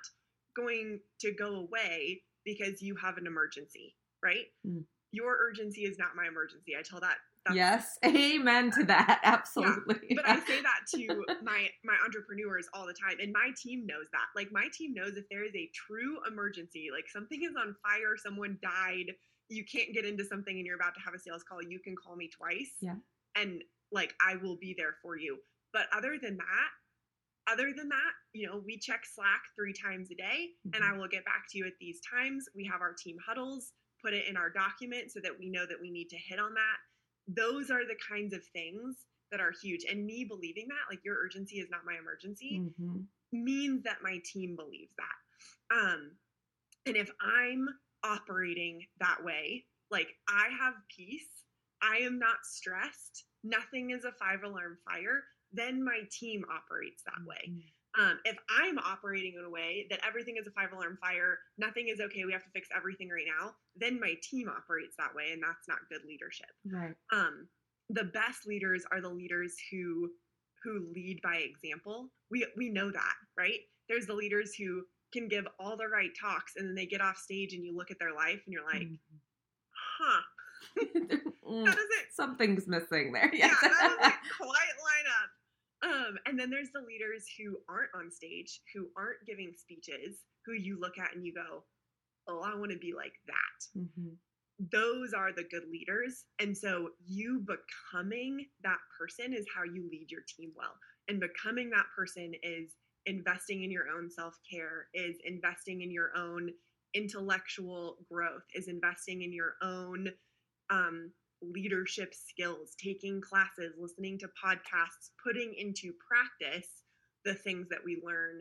going 0.54 1.00
to 1.20 1.32
go 1.32 1.56
away 1.56 2.22
because 2.44 2.80
you 2.82 2.94
have 2.96 3.16
an 3.18 3.26
emergency, 3.26 3.96
right? 4.22 4.46
Mm. 4.66 4.84
Your 5.12 5.36
urgency 5.40 5.82
is 5.82 5.98
not 5.98 6.14
my 6.16 6.26
emergency. 6.28 6.72
I 6.78 6.82
tell 6.82 7.00
that. 7.00 7.16
Yes. 7.52 7.98
Amen 8.04 8.70
to 8.72 8.84
that. 8.84 9.20
Absolutely. 9.24 10.14
but 10.14 10.28
I 10.28 10.38
say 10.40 10.60
that 10.60 10.80
to 10.94 11.24
my 11.42 11.68
my 11.84 11.96
entrepreneurs 12.04 12.68
all 12.74 12.86
the 12.86 12.92
time, 12.94 13.18
and 13.20 13.32
my 13.32 13.50
team 13.60 13.86
knows 13.86 14.06
that. 14.12 14.26
Like 14.36 14.48
my 14.52 14.68
team 14.76 14.94
knows 14.94 15.16
if 15.16 15.24
there 15.30 15.44
is 15.44 15.54
a 15.56 15.68
true 15.74 16.18
emergency, 16.30 16.88
like 16.94 17.08
something 17.08 17.42
is 17.42 17.56
on 17.58 17.74
fire, 17.82 18.14
someone 18.22 18.58
died, 18.62 19.14
you 19.48 19.64
can't 19.64 19.92
get 19.94 20.04
into 20.04 20.24
something, 20.24 20.54
and 20.56 20.64
you're 20.66 20.76
about 20.76 20.94
to 20.94 21.00
have 21.04 21.14
a 21.14 21.18
sales 21.18 21.42
call, 21.42 21.58
you 21.62 21.80
can 21.80 21.96
call 21.96 22.14
me 22.14 22.28
twice. 22.28 22.72
Yeah. 22.80 22.96
And 23.36 23.62
like 23.90 24.14
I 24.24 24.36
will 24.36 24.56
be 24.60 24.74
there 24.76 24.94
for 25.02 25.16
you. 25.18 25.38
But 25.72 25.86
other 25.96 26.18
than 26.22 26.36
that, 26.36 27.52
other 27.52 27.72
than 27.76 27.88
that, 27.88 28.12
you 28.32 28.46
know, 28.46 28.62
we 28.64 28.78
check 28.78 29.00
Slack 29.06 29.40
three 29.56 29.72
times 29.72 30.10
a 30.12 30.14
day, 30.14 30.50
and 30.74 30.74
Mm-hmm. 30.84 30.94
I 30.94 30.98
will 30.98 31.08
get 31.08 31.24
back 31.24 31.44
to 31.50 31.58
you 31.58 31.66
at 31.66 31.72
these 31.80 32.00
times. 32.14 32.46
We 32.54 32.64
have 32.70 32.80
our 32.80 32.92
team 32.94 33.16
huddles, 33.26 33.72
put 34.02 34.14
it 34.14 34.26
in 34.26 34.36
our 34.36 34.50
document 34.50 35.10
so 35.10 35.20
that 35.20 35.38
we 35.38 35.48
know 35.50 35.66
that 35.66 35.80
we 35.80 35.90
need 35.90 36.08
to 36.10 36.16
hit 36.16 36.38
on 36.38 36.54
that 36.54 36.76
those 37.28 37.70
are 37.70 37.86
the 37.86 37.96
kinds 38.08 38.34
of 38.34 38.44
things 38.46 39.06
that 39.30 39.40
are 39.40 39.52
huge. 39.62 39.84
And 39.84 40.04
me 40.04 40.24
believing 40.24 40.66
that, 40.68 40.92
like 40.92 41.04
your 41.04 41.16
urgency 41.16 41.60
is 41.60 41.70
not 41.70 41.84
my 41.84 41.96
emergency, 41.96 42.58
Mhm. 42.58 43.06
means 43.32 43.82
that 43.84 44.02
my 44.02 44.18
team 44.24 44.56
believes 44.56 44.92
that. 44.96 45.74
Um, 45.76 46.18
and 46.86 46.96
if 46.96 47.10
I'm 47.20 47.68
operating 48.02 48.88
that 48.98 49.22
way, 49.22 49.68
like 49.90 50.18
I 50.28 50.48
have 50.48 50.74
peace, 50.88 51.44
I 51.80 51.98
am 51.98 52.18
not 52.18 52.44
stressed, 52.44 53.26
nothing 53.44 53.90
is 53.90 54.04
a 54.04 54.12
five 54.12 54.42
alarm 54.42 54.78
fire, 54.84 55.22
then 55.52 55.82
my 55.84 56.02
team 56.10 56.44
operates 56.50 57.02
that 57.04 57.22
way. 57.24 57.44
Mhm. 57.46 57.72
Um, 57.98 58.20
if 58.24 58.36
I'm 58.48 58.78
operating 58.78 59.34
in 59.38 59.44
a 59.44 59.50
way 59.50 59.86
that 59.90 59.98
everything 60.06 60.36
is 60.38 60.46
a 60.46 60.50
five 60.52 60.72
alarm 60.72 60.96
fire, 61.00 61.38
nothing 61.58 61.88
is 61.88 62.00
okay, 62.00 62.24
we 62.24 62.32
have 62.32 62.44
to 62.44 62.50
fix 62.50 62.68
everything 62.76 63.08
right 63.08 63.26
now, 63.26 63.52
then 63.74 63.98
my 63.98 64.14
team 64.22 64.48
operates 64.48 64.94
that 64.96 65.12
way, 65.14 65.32
and 65.32 65.42
that's 65.42 65.66
not 65.66 65.78
good 65.90 66.02
leadership 66.06 66.50
Right. 66.64 66.94
um, 67.12 67.48
the 67.88 68.04
best 68.04 68.46
leaders 68.46 68.84
are 68.92 69.00
the 69.00 69.08
leaders 69.08 69.56
who 69.70 70.10
who 70.62 70.86
lead 70.94 71.20
by 71.22 71.36
example. 71.38 72.10
We 72.30 72.46
we 72.56 72.68
know 72.68 72.90
that, 72.92 73.14
right? 73.36 73.60
There's 73.88 74.06
the 74.06 74.14
leaders 74.14 74.54
who 74.54 74.84
can 75.12 75.26
give 75.26 75.48
all 75.58 75.76
the 75.76 75.88
right 75.88 76.10
talks 76.20 76.52
and 76.56 76.68
then 76.68 76.74
they 76.76 76.86
get 76.86 77.00
off 77.00 77.16
stage 77.16 77.54
and 77.54 77.64
you 77.64 77.74
look 77.76 77.90
at 77.90 77.98
their 77.98 78.14
life 78.14 78.40
and 78.46 78.52
you're 78.52 78.64
like, 78.64 78.82
Mhm. 78.86 78.98
huh, 79.98 80.22
Mm, 81.50 81.64
that 81.64 81.74
doesn't 81.74 82.12
Something's 82.12 82.68
missing 82.68 83.10
there. 83.12 83.30
yeah, 83.34 83.48
Yes. 83.48 83.60
that 83.60 83.72
doesn't 83.98 84.14
quite 84.38 84.48
line 84.50 85.08
up. 85.24 85.30
Um, 85.82 86.18
and 86.26 86.38
then 86.38 86.50
there's 86.50 86.70
the 86.74 86.82
leaders 86.82 87.26
who 87.38 87.58
aren't 87.68 87.94
on 87.94 88.10
stage, 88.10 88.60
who 88.74 88.88
aren't 88.96 89.24
giving 89.26 89.54
speeches, 89.56 90.20
who 90.44 90.52
you 90.52 90.78
look 90.78 90.98
at 90.98 91.14
and 91.14 91.24
you 91.24 91.32
go, 91.34 91.64
Oh, 92.28 92.40
I 92.42 92.54
want 92.54 92.70
to 92.72 92.78
be 92.78 92.92
like 92.94 93.14
that. 93.26 93.80
Mhm. 93.80 94.16
those 94.70 95.14
are 95.14 95.32
the 95.32 95.44
good 95.44 95.64
leaders. 95.70 96.24
And 96.38 96.56
so 96.56 96.90
you 97.06 97.40
becoming 97.40 98.46
that 98.62 98.78
person 98.98 99.32
is 99.32 99.46
how 99.54 99.64
you 99.64 99.88
lead 99.90 100.10
your 100.10 100.22
team 100.28 100.52
well. 100.54 100.74
And 101.08 101.18
becoming 101.20 101.70
that 101.70 101.86
person 101.96 102.34
is 102.42 102.76
investing 103.06 103.62
in 103.64 103.70
your 103.70 103.88
own 103.88 104.10
self 104.10 104.38
care, 104.50 104.88
is 104.94 105.16
investing 105.24 105.80
in 105.82 105.90
your 105.90 106.10
own 106.16 106.50
intellectual 106.94 107.96
growth, 108.10 108.42
is 108.54 108.68
investing 108.68 109.22
in 109.22 109.32
your 109.32 109.54
own 109.62 110.08
um, 110.70 111.12
leadership 111.42 112.14
skills, 112.14 112.74
taking 112.82 113.20
classes, 113.20 113.74
listening 113.78 114.18
to 114.18 114.28
podcasts, 114.28 115.10
putting 115.22 115.54
into 115.54 115.92
practice 116.06 116.82
the 117.24 117.34
things 117.34 117.68
that 117.68 117.84
we 117.84 118.00
learn. 118.04 118.40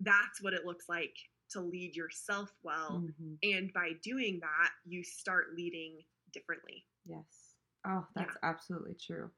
That's 0.00 0.42
what 0.42 0.54
it 0.54 0.64
looks 0.64 0.88
like 0.88 1.14
to 1.50 1.60
lead 1.60 1.96
yourself 1.96 2.50
well. 2.62 3.02
Mhm. 3.02 3.38
And 3.42 3.72
by 3.72 3.92
doing 4.02 4.40
that, 4.40 4.72
you 4.84 5.02
start 5.02 5.54
leading 5.54 6.04
differently. 6.32 6.86
Yes. 7.04 7.56
Oh, 7.84 8.06
Yeah. 8.16 8.24
that's 8.24 8.36
absolutely 8.42 8.94
true. 8.94 9.30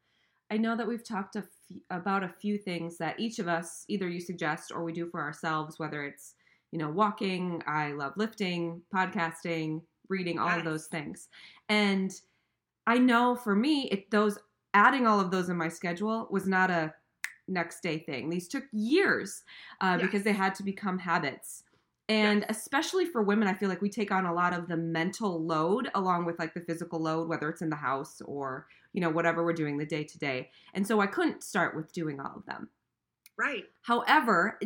I 0.51 0.59
know 0.59 0.77
that 0.77 0.87
we've 0.87 1.03
talked 1.05 1.37
a 1.37 1.41
f- 1.41 1.77
about 1.91 2.23
a 2.23 2.29
few 2.29 2.59
things 2.59 2.99
that 2.99 3.19
each 3.19 3.39
of 3.39 3.49
us 3.49 3.85
either 3.89 4.09
you 4.09 4.21
suggest 4.21 4.71
or 4.71 4.85
we 4.85 4.93
do 4.93 5.09
for 5.09 5.23
ourselves, 5.23 5.79
whether 5.79 6.05
it's, 6.05 6.35
you 6.73 6.79
know, 6.79 6.91
walking, 6.91 7.63
I 7.67 7.93
love 7.93 8.17
lifting, 8.17 8.83
podcasting, 8.95 9.87
reading, 10.09 10.39
all 10.39 10.59
of 10.59 10.65
those 10.65 10.89
things. 10.89 11.29
And 11.71 12.13
I 12.87 12.99
know 12.99 13.37
for 13.37 13.55
me, 13.55 13.89
it 13.91 14.11
those 14.11 14.39
adding 14.75 15.07
all 15.07 15.21
of 15.21 15.31
those 15.31 15.49
in 15.49 15.57
my 15.57 15.69
schedule 15.69 16.27
was 16.31 16.47
not 16.47 16.71
a 16.71 16.95
next 17.49 17.81
day 17.83 17.99
thing. 17.99 18.31
These 18.31 18.49
took 18.49 18.65
years 18.73 19.43
uh, 19.81 19.99
because 19.99 20.23
they 20.23 20.33
had 20.33 20.55
to 20.57 20.63
become 20.63 20.99
habits. 20.99 21.65
And 22.09 22.45
especially 22.49 23.07
for 23.07 23.23
women, 23.23 23.49
I 23.49 23.55
feel 23.55 23.69
like 23.69 23.81
we 23.81 23.89
take 23.89 24.11
on 24.11 24.27
a 24.27 24.35
lot 24.35 24.53
of 24.53 24.69
the 24.69 24.77
mental 24.77 25.45
load 25.45 25.91
along 25.95 26.27
with 26.27 26.39
like 26.39 26.53
the 26.53 26.61
physical 26.61 27.01
load, 27.01 27.29
whether 27.29 27.49
it's 27.49 27.63
in 27.63 27.71
the 27.71 27.77
house 27.77 28.21
or, 28.25 28.67
you 28.93 29.01
know, 29.01 29.11
whatever 29.11 29.45
we're 29.45 29.53
doing 29.53 29.79
the 29.79 29.87
day 29.87 30.05
to 30.05 30.19
day. 30.19 30.51
And 30.75 30.87
so 30.87 31.01
I 31.01 31.07
couldn't 31.07 31.43
start 31.43 31.77
with 31.77 31.93
doing 31.93 32.21
all 32.21 32.35
of 32.37 32.45
them. 32.47 32.69
Right. 33.39 33.65
However, 33.83 34.59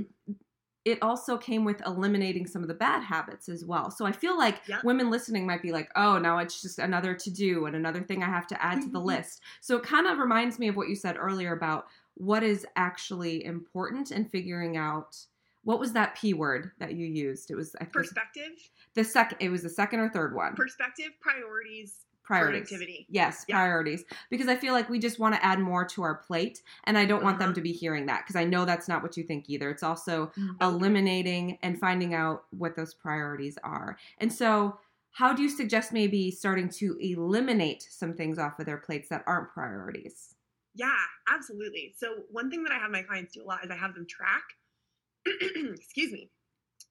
it- 0.86 1.02
also 1.02 1.36
came 1.36 1.64
with 1.64 1.84
eliminating 1.84 2.46
some 2.46 2.62
of 2.62 2.68
the 2.68 2.74
bad 2.74 3.02
habits 3.02 3.48
as 3.48 3.64
well. 3.64 3.90
So 3.90 4.06
I 4.06 4.12
feel 4.12 4.38
like 4.38 4.62
Yep. 4.68 4.84
women 4.84 5.10
listening 5.10 5.44
might 5.46 5.60
be 5.60 5.72
like, 5.72 5.90
oh, 5.96 6.18
now 6.18 6.38
it's 6.38 6.62
just 6.62 6.78
another 6.78 7.12
to 7.14 7.30
do 7.30 7.66
and 7.66 7.76
another 7.76 8.02
thing 8.02 8.22
I 8.22 8.26
have 8.26 8.46
to 8.48 8.64
add 8.64 8.80
to 8.82 8.88
the 8.88 8.98
mm-hmm. 8.98 9.08
list. 9.08 9.42
So 9.60 9.76
it 9.76 9.82
kind 9.82 10.06
of 10.06 10.18
reminds 10.18 10.58
me 10.58 10.68
of 10.68 10.76
what 10.76 10.88
you 10.88 10.94
said 10.94 11.16
earlier 11.18 11.52
about 11.52 11.88
what 12.14 12.42
is 12.42 12.64
actually 12.76 13.44
important 13.44 14.10
and 14.12 14.30
figuring 14.30 14.76
out 14.76 15.18
what 15.64 15.80
was 15.80 15.92
that 15.94 16.14
P 16.14 16.32
word 16.32 16.70
that 16.78 16.94
you 16.94 17.06
used? 17.06 17.50
It 17.50 17.56
was 17.56 17.74
I 17.80 17.84
think 17.84 17.96
it 17.96 17.98
was 17.98 18.08
Perspective, 18.08 18.70
the 18.94 19.04
second 19.04 19.38
it 19.40 19.48
was 19.50 19.62
the 19.62 19.68
second 19.68 19.98
or 20.00 20.08
third 20.08 20.34
one. 20.34 20.54
perspective, 20.54 21.10
priorities, 21.20 22.05
priorities. 22.26 22.68
productivity. 22.68 23.06
Yes, 23.08 23.44
Yeah. 23.48 23.56
priorities. 23.56 24.04
Because 24.30 24.48
I 24.48 24.56
feel 24.56 24.72
like 24.74 24.88
we 24.90 24.98
just 24.98 25.18
want 25.18 25.34
to 25.34 25.44
add 25.44 25.58
more 25.60 25.84
to 25.86 26.02
our 26.02 26.16
plate 26.16 26.62
and 26.84 26.98
I 26.98 27.04
don't 27.06 27.22
want 27.22 27.38
them 27.38 27.48
Uh-huh. 27.48 27.54
to 27.54 27.60
be 27.62 27.72
hearing 27.72 28.06
that 28.06 28.24
because 28.24 28.36
I 28.36 28.44
know 28.44 28.64
that's 28.64 28.88
not 28.88 29.02
what 29.02 29.16
you 29.16 29.22
think 29.24 29.48
either. 29.48 29.70
It's 29.70 29.82
also 29.82 30.32
Nope. 30.36 30.56
eliminating 30.60 31.58
and 31.62 31.78
finding 31.78 32.12
out 32.14 32.44
what 32.50 32.76
those 32.76 32.92
priorities 32.94 33.56
are. 33.64 33.96
And 34.18 34.32
so, 34.32 34.78
how 35.12 35.32
do 35.32 35.42
you 35.42 35.48
suggest 35.48 35.94
maybe 35.94 36.30
starting 36.30 36.68
to 36.68 36.98
eliminate 37.00 37.82
some 37.82 38.12
things 38.14 38.38
off 38.38 38.58
of 38.58 38.66
their 38.66 38.76
plates 38.76 39.08
that 39.08 39.24
aren't 39.26 39.48
priorities? 39.50 40.34
Yeah, 40.74 40.94
absolutely. 41.26 41.94
So 41.96 42.24
one 42.30 42.50
thing 42.50 42.62
that 42.64 42.72
I 42.72 42.78
have 42.78 42.90
my 42.90 43.00
clients 43.02 43.32
do 43.32 43.42
a 43.42 43.46
lot 43.46 43.64
is 43.64 43.70
I 43.70 43.76
have 43.76 43.94
them 43.94 44.06
track. 44.06 44.42
excuse 45.26 46.12
me. 46.12 46.30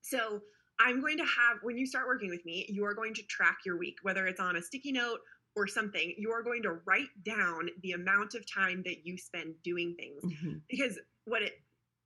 So 0.01 0.41
I'm 0.79 0.99
going 1.01 1.17
to 1.17 1.23
have 1.25 1.57
when 1.61 1.77
you 1.77 1.85
start 1.85 2.07
working 2.07 2.29
with 2.29 2.45
me, 2.45 2.65
you 2.69 2.85
are 2.85 2.93
going 2.93 3.13
to 3.15 3.23
track 3.23 3.59
your 3.65 3.77
week, 3.77 3.97
whether 4.01 4.27
it's 4.27 4.39
on 4.39 4.55
a 4.57 4.61
sticky 4.61 4.91
note 4.91 5.19
or 5.55 5.67
something. 5.67 6.13
You 6.17 6.31
are 6.31 6.43
going 6.43 6.63
to 6.63 6.73
write 6.85 7.09
down 7.23 7.69
the 7.81 7.93
amount 7.93 8.35
of 8.35 8.45
time 8.51 8.83
that 8.85 9.05
you 9.05 9.17
spend 9.17 9.55
doing 9.63 9.95
things 9.97 10.21
because 10.69 10.99
what 11.25 11.41
it 11.41 11.53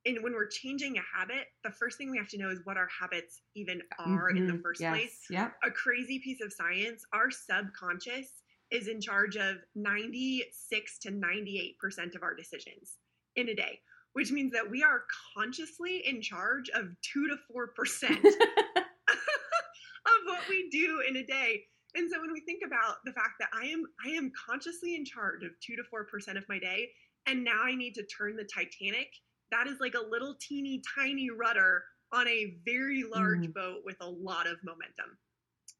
and 0.06 0.22
when 0.22 0.32
we're 0.32 0.46
changing 0.48 0.96
a 0.96 1.02
habit, 1.02 1.48
the 1.62 1.70
first 1.70 1.98
thing 1.98 2.10
we 2.10 2.16
have 2.16 2.28
to 2.28 2.38
know 2.38 2.48
is 2.48 2.60
what 2.64 2.78
our 2.78 2.88
habits 2.88 3.42
even 3.54 3.82
are 3.98 4.30
in 4.30 4.46
the 4.46 4.54
Mhm. 4.54 4.62
first 4.62 4.80
yes. 4.80 4.94
place 4.94 5.26
Yep. 5.28 5.56
a 5.62 5.70
crazy 5.70 6.18
piece 6.20 6.40
of 6.40 6.52
science, 6.52 7.04
our 7.12 7.30
subconscious 7.30 8.42
is 8.70 8.88
in 8.88 9.00
charge 9.00 9.36
of 9.36 9.58
96 9.74 10.98
to 11.00 11.10
98% 11.10 12.14
of 12.14 12.22
our 12.22 12.34
decisions 12.34 12.98
in 13.36 13.48
a 13.50 13.54
day, 13.54 13.82
which 14.12 14.32
means 14.32 14.52
that 14.52 14.68
we 14.68 14.82
are 14.82 15.04
consciously 15.36 16.02
in 16.06 16.20
charge 16.20 16.68
of 16.70 16.86
2 17.12 17.28
to 17.28 17.36
4% 17.54 18.10
of 18.24 20.18
what 20.26 20.48
we 20.48 20.68
do 20.70 21.02
in 21.08 21.16
a 21.16 21.24
day. 21.24 21.62
And 21.94 22.10
so 22.10 22.20
when 22.20 22.32
we 22.32 22.40
think 22.40 22.62
about 22.64 22.96
the 23.04 23.12
fact 23.12 23.34
that 23.40 23.48
I 23.52 23.66
am 23.66 23.84
I 24.04 24.10
am 24.10 24.30
consciously 24.48 24.94
in 24.94 25.04
charge 25.04 25.42
of 25.42 25.50
2 25.64 25.76
to 25.76 25.82
4% 25.92 26.36
of 26.36 26.44
my 26.48 26.58
day 26.58 26.88
and 27.26 27.44
now 27.44 27.62
I 27.62 27.74
need 27.74 27.94
to 27.94 28.06
turn 28.06 28.36
the 28.36 28.44
Titanic, 28.44 29.08
that 29.50 29.66
is 29.66 29.80
like 29.80 29.94
a 29.94 30.08
little 30.08 30.34
teeny 30.40 30.82
tiny 30.96 31.30
rudder 31.30 31.84
on 32.12 32.26
a 32.28 32.56
very 32.64 33.04
large 33.04 33.46
mm. 33.46 33.54
boat 33.54 33.78
with 33.84 33.96
a 34.00 34.08
lot 34.08 34.46
of 34.46 34.56
momentum. 34.64 35.18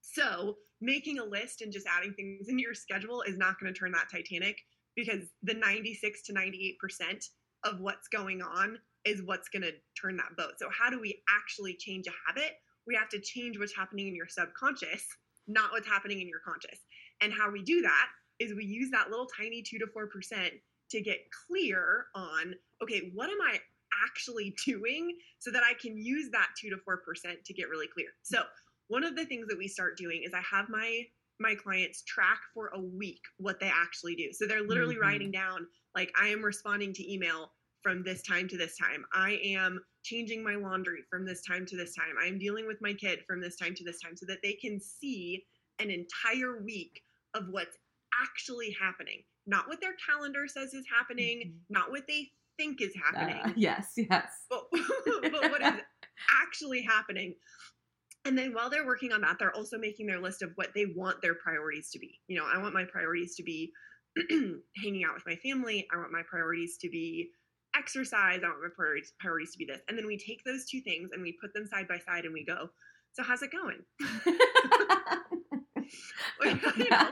So, 0.01 0.57
making 0.81 1.19
a 1.19 1.25
list 1.25 1.63
and 1.63 1.73
just 1.73 1.87
adding 1.87 2.13
things 2.15 2.49
into 2.49 2.63
your 2.63 2.75
schedule 2.75 3.23
is 3.23 3.37
not 3.37 3.59
going 3.61 3.73
to 3.73 3.79
turn 3.79 3.93
that 3.93 4.09
Titanic 4.11 4.59
because 4.97 5.29
the 5.43 5.55
96 5.55 6.23
to 6.25 6.33
98% 6.33 6.77
of 7.65 7.81
what's 7.81 8.09
going 8.09 8.43
on 8.43 8.79
is 9.05 9.23
what's 9.25 9.49
going 9.49 9.63
to 9.63 9.73
turn 10.01 10.17
that 10.17 10.37
boat. 10.37 10.53
So, 10.59 10.69
how 10.71 10.91
do 10.91 11.01
we 11.01 11.23
actually 11.29 11.75
change 11.75 12.07
a 12.07 12.13
habit? 12.27 12.53
We 12.87 12.95
have 12.95 13.09
to 13.11 13.21
change 13.21 13.59
what's 13.59 13.75
happening 13.75 14.09
in 14.09 14.15
your 14.15 14.29
subconscious, 14.29 15.07
not 15.47 15.73
what's 15.73 15.89
happening 15.89 16.21
in 16.21 16.29
your 16.29 16.41
conscious. 16.41 16.81
And 17.21 17.33
how 17.33 17.51
we 17.51 17.63
do 17.63 17.83
that 17.83 18.09
is 18.39 18.55
we 18.55 18.65
use 18.65 18.91
that 18.91 19.11
little 19.11 19.27
tiny 19.27 19.63
2 19.63 19.79
to 19.79 19.87
4% 19.87 20.51
to 20.91 21.01
get 21.01 21.19
clear 21.47 22.07
on 22.15 22.55
okay, 22.83 23.11
what 23.15 23.31
am 23.31 23.39
I 23.43 23.59
actually 24.05 24.55
doing 24.67 25.17
so 25.39 25.51
that 25.51 25.63
I 25.63 25.75
can 25.75 25.97
use 25.97 26.31
that 26.33 26.49
2 26.61 26.71
to 26.71 26.77
4% 26.77 27.45
to 27.45 27.55
get 27.55 27.69
really 27.69 27.89
clear. 27.93 28.09
So, 28.23 28.43
one 28.89 29.05
of 29.05 29.15
the 29.15 29.25
things 29.25 29.47
that 29.49 29.57
we 29.57 29.69
start 29.69 29.97
doing 29.97 30.25
is 30.25 30.33
I 30.35 30.43
have 30.51 30.69
my 30.69 31.03
my 31.41 31.55
clients 31.55 32.03
track 32.05 32.39
for 32.55 32.69
a 32.75 32.81
week 32.81 33.21
what 33.39 33.59
they 33.59 33.71
actually 33.75 34.15
do. 34.15 34.29
So 34.33 34.47
they're 34.47 34.63
literally 34.63 34.97
Mhm. 34.97 35.01
writing 35.01 35.31
down 35.31 35.67
like 35.97 36.13
I 36.15 36.29
am 36.29 36.45
responding 36.45 36.93
to 36.93 37.13
email 37.13 37.53
from 37.83 38.03
this 38.05 38.23
time 38.23 38.47
to 38.49 38.57
this 38.59 38.77
time. 38.77 39.05
I 39.13 39.33
am 39.43 39.85
changing 40.03 40.43
my 40.45 40.55
laundry 40.55 41.03
from 41.11 41.25
this 41.25 41.43
time 41.43 41.65
to 41.67 41.77
this 41.77 41.95
time. 41.95 42.15
I 42.21 42.27
am 42.27 42.39
dealing 42.39 42.67
with 42.67 42.81
my 42.81 42.93
kid 42.93 43.25
from 43.27 43.41
this 43.41 43.57
time 43.57 43.75
to 43.75 43.85
this 43.85 44.01
time 44.01 44.17
so 44.17 44.27
that 44.27 44.43
they 44.43 44.53
can 44.53 44.79
see 44.81 45.47
an 45.79 45.91
entire 45.91 46.63
week 46.63 47.03
of 47.35 47.49
what's 47.49 47.79
actually 48.21 48.71
happening. 48.73 49.25
Not 49.47 49.67
what 49.67 49.81
their 49.81 49.95
calendar 49.95 50.47
says 50.47 50.75
is 50.75 50.87
happening, 50.95 51.65
not 51.71 51.91
what 51.91 52.07
they 52.07 52.31
think 52.59 52.83
is 52.83 52.95
happening 52.95 53.41
Uh, 53.43 53.53
yes, 53.57 53.95
yes. 53.97 54.45
but, 54.51 54.69
but 55.33 55.51
what 55.51 55.63
is 55.63 55.81
actually 56.43 56.83
happening 56.83 57.35
and 58.25 58.37
then 58.37 58.53
while 58.53 58.71
they're 58.71 58.87
working 58.87 59.13
on 59.13 59.21
that 59.23 59.37
they're 59.39 59.55
also 59.55 59.79
making 59.79 60.07
their 60.07 60.21
list 60.21 60.43
of 60.43 60.51
what 60.57 60.69
they 60.75 60.87
want 60.97 61.21
their 61.23 61.35
priorities 61.35 61.91
to 61.91 61.99
be. 61.99 62.19
You 62.29 62.39
know 62.39 62.47
i 62.53 62.59
want 62.59 62.75
my 62.75 62.85
priorities 62.85 63.35
to 63.37 63.43
be 63.43 63.73
hanging 64.31 65.05
out 65.05 65.15
with 65.15 65.27
my 65.27 65.37
family. 65.37 65.87
I 65.93 65.97
want 65.97 66.11
my 66.11 66.23
priorities 66.29 66.77
to 66.79 66.89
be 66.91 67.31
exercise. 67.77 68.41
I 68.43 68.49
want 68.49 68.61
my 68.61 68.69
priorities, 68.75 69.13
priorities 69.21 69.53
to 69.53 69.59
be 69.59 69.65
this. 69.65 69.81
And 69.89 69.97
then 69.97 70.05
we 70.05 70.19
take 70.19 70.43
those 70.45 70.65
two 70.69 70.81
things 70.81 71.11
and 71.13 71.23
we 71.23 71.39
put 71.41 71.55
them 71.55 71.65
side 71.65 71.87
by 71.87 71.99
side 71.99 72.25
and 72.25 72.35
we 72.35 72.45
go 72.45 72.71
so 73.13 73.23
how's 73.23 73.43
it 73.43 73.51
going? 73.51 73.79
Like, 76.45 76.77
you 76.77 76.89
know, 76.89 77.09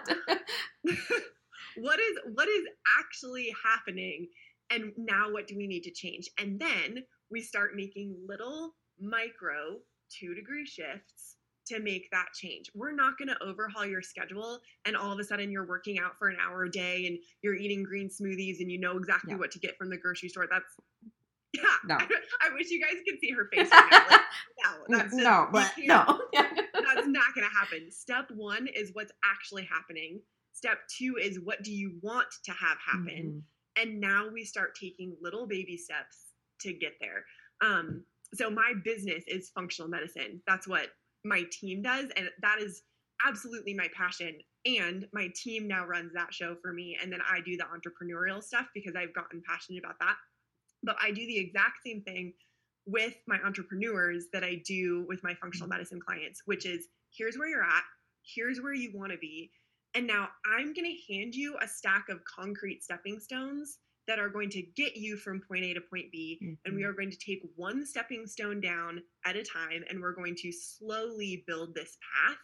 what 1.77 1.99
is 1.99 2.19
what 2.33 2.49
is 2.49 2.63
actually 2.99 3.55
happening 3.63 4.29
and 4.71 4.93
now 4.97 5.31
what 5.31 5.47
do 5.47 5.57
we 5.57 5.67
need 5.67 5.83
to 5.83 5.91
change? 5.91 6.31
And 6.39 6.59
then 6.59 7.05
we 7.31 7.43
start 7.43 7.75
making 7.75 8.17
little 8.27 8.75
micro 9.01 9.79
two 10.11 10.35
degree 10.35 10.65
shifts 10.67 11.37
to 11.67 11.81
make 11.81 12.09
that 12.11 12.27
change 12.35 12.71
we're 12.75 12.93
not 12.95 13.19
going 13.19 13.29
to 13.29 13.37
overhaul 13.43 13.85
your 13.85 14.01
schedule 14.01 14.59
and 14.87 14.97
all 14.97 15.13
of 15.13 15.19
a 15.19 15.25
sudden 15.25 15.51
you're 15.51 15.67
working 15.67 15.99
out 15.99 16.17
for 16.19 16.29
an 16.29 16.37
hour 16.43 16.65
a 16.65 16.71
day 16.71 17.07
and 17.07 17.19
you're 17.43 17.55
eating 17.57 17.83
green 17.83 18.09
smoothies 18.09 18.61
and 18.61 18.73
you 18.73 18.79
know 18.81 18.97
exactly 18.97 19.33
Yeah. 19.33 19.39
what 19.39 19.51
to 19.51 19.59
get 19.59 19.77
from 19.77 19.91
the 19.91 19.97
grocery 19.99 20.31
store 20.31 20.47
that's 20.51 20.75
yeah 21.53 21.63
No. 21.87 21.97
I, 22.43 22.55
wish 22.55 22.71
you 22.71 22.81
guys 22.81 22.95
could 23.09 23.21
see 23.21 23.31
her 23.33 23.49
face 23.53 23.71
right 23.71 23.89
now 23.91 24.07
like, 24.11 24.21
no 24.89 24.97
that's 24.99 25.15
just, 25.15 25.17
no, 25.25 25.49
but 25.53 25.71
no. 25.79 26.21
that's 26.33 27.07
not 27.07 27.35
going 27.35 27.47
to 27.47 27.55
happen. 27.55 27.91
Step 27.91 28.31
one 28.35 28.67
is 28.69 28.91
what's 28.95 29.13
actually 29.25 29.65
happening. 29.65 30.21
Step 30.53 30.79
two 30.89 31.17
is 31.21 31.39
what 31.41 31.63
do 31.63 31.73
you 31.73 31.97
want 32.03 32.27
to 32.45 32.53
have 32.53 32.79
happen? 32.85 33.43
Mhm. 33.79 33.83
And 33.83 34.01
now 34.01 34.29
we 34.33 34.45
start 34.45 34.75
taking 34.75 35.17
little 35.23 35.47
baby 35.47 35.77
steps 35.77 36.33
to 36.63 36.73
get 36.73 36.95
there. 37.01 37.25
Um, 37.61 38.03
so 38.35 38.51
my 38.51 38.75
business 38.85 39.25
is 39.27 39.51
functional 39.51 39.89
medicine. 39.89 40.43
That's 40.47 40.69
what 40.69 40.89
my 41.25 41.45
team 41.51 41.83
does, 41.83 42.07
and 42.17 42.29
that 42.43 42.61
is 42.61 42.83
absolutely 43.27 43.75
my 43.75 43.89
passion. 43.97 44.39
And 44.67 45.07
my 45.13 45.31
team 45.35 45.67
now 45.67 45.87
runs 45.87 46.13
that 46.15 46.33
show 46.33 46.57
for 46.61 46.73
me, 46.73 46.99
and 47.01 47.13
then 47.13 47.21
I 47.29 47.41
do 47.41 47.57
the 47.57 47.65
entrepreneurial 47.65 48.43
stuff 48.43 48.67
because 48.75 48.95
I've 48.97 49.15
gotten 49.15 49.43
passionate 49.49 49.83
about 49.85 49.99
that. 50.01 50.17
But 50.83 50.97
I 51.03 51.11
do 51.11 51.27
the 51.27 51.39
exact 51.39 51.79
same 51.85 52.03
thing 52.03 52.35
with 52.87 53.15
my 53.27 53.39
entrepreneurs 53.45 54.27
that 54.33 54.45
I 54.45 54.63
do 54.67 55.05
with 55.09 55.23
my 55.23 55.35
functional 55.35 55.67
mm-hmm. 55.67 55.77
medicine 55.77 56.01
clients, 56.01 56.43
which 56.47 56.65
is 56.65 56.89
here's 57.17 57.37
where 57.37 57.49
you're 57.49 57.63
at, 57.63 57.83
here's 58.23 58.61
where 58.61 58.75
you 58.75 58.91
want 58.95 59.13
to 59.13 59.19
be. 59.19 59.51
And 59.95 60.07
now 60.07 60.29
I'm 60.47 60.73
going 60.73 60.85
to 60.87 61.15
hand 61.15 61.35
you 61.35 61.57
a 61.61 61.69
stack 61.69 62.09
of 62.09 62.21
concrete 62.25 62.83
stepping 62.83 63.19
stones 63.21 63.79
that 64.09 64.19
are 64.19 64.29
going 64.31 64.51
to 64.51 64.63
get 64.63 64.97
you 64.97 65.17
from 65.17 65.41
point 65.47 65.65
A 65.65 65.75
to 65.75 65.81
point 65.81 66.11
B. 66.11 66.39
And 66.65 66.75
we 66.75 66.83
Mhm. 66.83 66.89
are 66.89 66.93
going 66.95 67.11
to 67.11 67.19
take 67.19 67.43
one 67.57 67.87
stepping 67.87 68.27
stone 68.27 68.61
down 68.61 69.03
at 69.25 69.37
a 69.37 69.45
time 69.45 69.85
and 69.89 70.01
we're 70.01 70.15
going 70.15 70.35
to 70.37 70.51
slowly 70.51 71.45
build 71.47 71.75
this 71.75 71.97
path. 72.15 72.39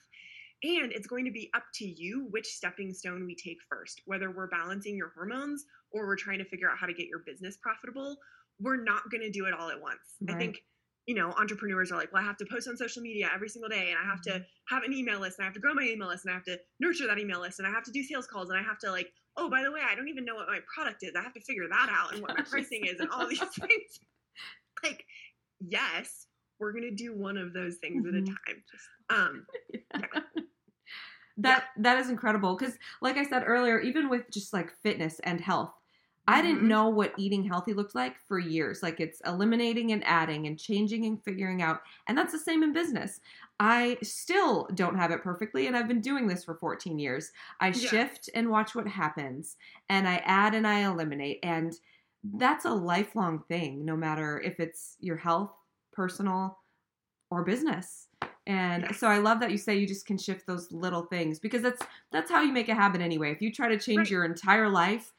And 0.62 0.92
it's 0.92 1.07
going 1.07 1.24
to 1.24 1.31
be 1.31 1.50
up 1.55 1.64
to 1.74 1.84
you 1.86 2.26
which 2.30 2.47
stepping 2.47 2.93
stone 2.95 3.26
we 3.26 3.34
take 3.34 3.59
first, 3.68 4.03
whether 4.07 4.30
we're 4.30 4.47
balancing 4.47 4.97
your 4.97 5.09
hormones 5.14 5.64
or 5.91 6.07
we're 6.07 6.16
trying 6.16 6.39
to 6.39 6.45
figure 6.45 6.70
out 6.70 6.78
how 6.78 6.86
to 6.86 6.95
get 6.95 7.07
your 7.09 7.20
business 7.20 7.57
profitable. 7.57 8.18
We're 8.61 8.82
not 8.82 9.11
going 9.11 9.22
to 9.22 9.30
do 9.30 9.47
it 9.47 9.55
all 9.55 9.68
at 9.70 9.80
once. 9.80 10.16
I 10.28 10.34
think, 10.39 10.64
you 11.07 11.14
know, 11.14 11.32
entrepreneurs 11.32 11.91
are 11.93 11.97
like, 11.97 12.12
well, 12.12 12.22
I 12.22 12.26
have 12.26 12.36
to 12.39 12.47
post 12.47 12.68
on 12.68 12.76
social 12.76 13.03
media 13.03 13.30
every 13.34 13.49
single 13.49 13.68
day 13.68 13.91
and 13.91 13.99
I 13.99 14.05
have 14.05 14.22
to 14.22 14.47
have 14.68 14.84
an 14.84 14.93
email 14.93 15.18
list 15.20 15.39
and 15.39 15.45
I 15.45 15.47
have 15.47 15.55
to 15.55 15.61
grow 15.61 15.74
my 15.74 15.82
email 15.82 16.09
list 16.09 16.24
and 16.24 16.32
I 16.32 16.34
have 16.34 16.45
to 16.45 16.59
nurture 16.80 17.07
that 17.07 17.18
email 17.18 17.41
list 17.41 17.59
and 17.59 17.66
I 17.68 17.70
have 17.70 17.84
to 17.84 17.93
do 17.93 18.03
sales 18.03 18.26
calls 18.26 18.49
and 18.51 18.59
I 18.59 18.62
have 18.62 18.78
to 18.80 18.91
like, 18.91 19.12
oh, 19.37 19.51
by 19.51 19.62
the 19.62 19.72
way, 19.72 19.80
I 19.85 19.95
don't 19.95 20.09
even 20.09 20.24
know 20.24 20.35
what 20.35 20.47
my 20.49 20.61
product 20.72 21.03
is. 21.03 21.12
I 21.16 21.22
have 21.22 21.35
to 21.35 21.41
figure 21.41 21.68
that 21.68 21.89
out 21.91 22.12
and 22.12 22.22
what 22.22 22.37
my 22.37 22.43
pricing 22.49 22.85
is 22.85 23.01
and 23.01 23.11
all 23.11 23.26
these 23.28 23.39
things. 23.61 23.99
Like, 24.82 25.05
yes, 25.61 26.26
we're 26.59 26.72
gonna 26.72 26.91
do 26.91 27.14
one 27.16 27.37
of 27.37 27.53
those 27.53 27.76
things 27.76 28.07
at 28.07 28.14
a 28.14 28.18
Mhm. 28.18 28.26
time. 28.26 28.64
Um, 29.11 29.47
that 31.37 31.64
that 31.76 31.99
is 31.99 32.11
incredible 32.11 32.57
because 32.57 32.78
like 33.03 33.16
i 33.16 33.24
said 33.24 33.43
earlier 33.45 33.80
even 33.80 34.09
with 34.09 34.22
just 34.30 34.53
like 34.53 34.70
fitness 34.85 35.18
and 35.24 35.41
health 35.41 35.72
I 36.27 36.41
didn't 36.41 36.62
Mhm. 36.62 36.66
know 36.66 36.89
what 36.89 37.12
eating 37.18 37.45
healthy 37.45 37.75
looked 37.75 37.95
like 37.95 38.18
for 38.18 38.39
years. 38.39 38.83
Like 38.83 38.99
it's 38.99 39.20
eliminating 39.27 39.93
and 39.93 40.03
adding 40.07 40.47
and 40.47 40.59
changing 40.59 41.05
and 41.05 41.22
figuring 41.22 41.61
out. 41.61 41.83
And 42.07 42.16
that's 42.16 42.33
the 42.33 42.39
same 42.39 42.62
in 42.62 42.72
business. 42.72 43.20
I 43.61 43.99
still 44.03 44.66
don't 44.75 44.97
have 44.97 45.11
it 45.11 45.22
perfectly, 45.22 45.66
and 45.66 45.77
I've 45.77 45.89
been 45.89 46.01
doing 46.01 46.27
this 46.27 46.45
for 46.45 46.55
14 46.55 46.99
years. 46.99 47.31
I 47.61 47.72
Yeah. 47.75 47.91
shift 47.91 48.31
and 48.35 48.49
watch 48.51 48.75
what 48.75 48.89
happens, 48.89 49.57
and 49.89 50.09
I 50.09 50.16
add 50.25 50.55
and 50.55 50.66
I 50.66 50.81
eliminate. 50.91 51.41
And 51.43 51.79
that's 52.22 52.64
a 52.64 52.70
lifelong 52.75 53.45
thing, 53.49 53.85
no 53.85 53.97
matter 53.97 54.41
if 54.41 54.59
it's 54.61 54.97
your 55.01 55.16
health, 55.18 55.53
personal, 55.93 56.59
or 57.31 57.45
business. 57.45 58.09
And 58.47 58.87
Yes. 58.87 58.95
so 58.95 59.09
I 59.09 59.18
love 59.18 59.41
that 59.41 59.51
you 59.51 59.59
say 59.59 59.77
you 59.77 59.87
just 59.87 60.07
can 60.07 60.18
shift 60.18 60.47
those 60.47 60.70
little 60.70 61.05
things 61.07 61.39
because 61.39 61.62
that's 61.62 61.83
that's 62.12 62.31
how 62.31 62.43
you 62.43 62.53
make 62.53 62.68
a 62.68 62.75
habit 62.75 63.01
anyway. 63.01 63.33
If 63.33 63.41
you 63.41 63.51
try 63.53 63.68
to 63.68 63.79
change 63.79 64.11
Right. 64.11 64.11
your 64.11 64.25
entire 64.25 64.68
life, 64.68 65.14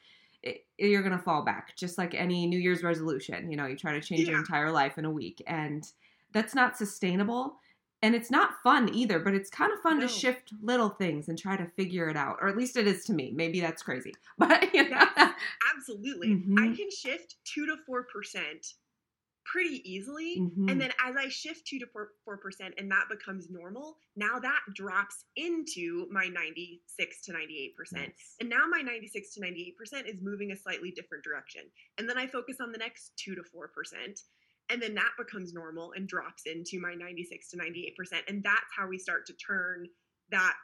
it, 0.45 0.65
you're 0.77 1.01
going 1.01 1.17
to 1.17 1.23
fall 1.23 1.43
back 1.43 1.75
just 1.75 1.97
like 1.97 2.13
any 2.13 2.45
new 2.47 2.59
year's 2.59 2.83
resolution 2.83 3.49
you 3.51 3.57
know 3.57 3.65
you 3.65 3.75
try 3.75 3.93
to 3.93 4.01
change 4.01 4.27
your 4.27 4.37
entire 4.39 4.71
life 4.71 4.97
in 4.97 5.05
a 5.05 5.11
week 5.11 5.41
and 5.47 5.91
that's 6.31 6.53
not 6.55 6.77
sustainable 6.77 7.57
and 8.03 8.13
it's 8.13 8.29
not 8.29 8.61
fun 8.63 8.93
either 8.93 9.19
but 9.19 9.33
it's 9.33 9.49
kind 9.49 9.71
of 9.73 9.79
fun 9.81 9.99
No. 9.99 10.07
to 10.07 10.13
shift 10.13 10.53
little 10.61 10.89
things 10.89 11.27
and 11.29 11.37
try 11.39 11.57
to 11.57 11.65
figure 11.75 12.09
it 12.09 12.17
out 12.17 12.37
or 12.41 12.47
at 12.47 12.57
least 12.57 12.77
it 12.77 12.87
is 12.87 13.03
to 13.05 13.13
me 13.13 13.31
maybe 13.35 13.59
that's 13.59 13.81
crazy 13.83 14.13
but 14.37 14.73
you 14.73 14.89
know 14.89 15.05
Absolutely. 15.75 16.31
I 16.57 16.67
Mhm. 16.67 16.75
can 16.77 16.89
shift 16.91 17.35
two 17.43 17.65
to 17.65 17.77
four 17.85 18.03
percent 18.03 18.73
pretty 19.45 19.81
easily. 19.89 20.39
Mhm. 20.39 20.71
And 20.71 20.81
then 20.81 20.91
as 20.99 21.15
I 21.15 21.29
shift 21.29 21.65
two 21.67 21.79
to 21.79 21.87
four 21.87 22.37
percent 22.37 22.73
and 22.77 22.91
that 22.91 23.07
becomes 23.09 23.49
normal, 23.49 23.99
now 24.15 24.39
that 24.39 24.61
drops 24.73 25.25
into 25.35 26.07
my 26.09 26.27
96 26.27 27.21
to 27.21 27.33
98 27.33 27.75
percent. 27.75 28.13
And 28.39 28.49
now 28.49 28.65
my 28.67 28.81
96 28.81 29.33
to 29.35 29.41
98% 29.41 30.07
is 30.07 30.21
moving 30.21 30.51
a 30.51 30.57
slightly 30.57 30.91
different 30.91 31.23
direction. 31.23 31.61
And 31.97 32.09
then 32.09 32.17
I 32.17 32.27
focus 32.27 32.57
on 32.59 32.71
the 32.71 32.77
next 32.77 33.15
2 33.17 33.35
to 33.35 33.43
4%. 33.43 34.23
And 34.69 34.81
then 34.81 34.95
that 34.95 35.11
becomes 35.17 35.53
normal 35.53 35.91
and 35.93 36.07
drops 36.07 36.47
into 36.47 36.79
my 36.79 36.95
96 36.95 37.49
to 37.51 37.57
98%. 37.57 38.27
And 38.27 38.43
that's 38.43 38.71
how 38.75 38.87
we 38.87 38.97
start 38.97 39.27
to 39.27 39.33
turn 39.33 39.87
that, 40.31 40.55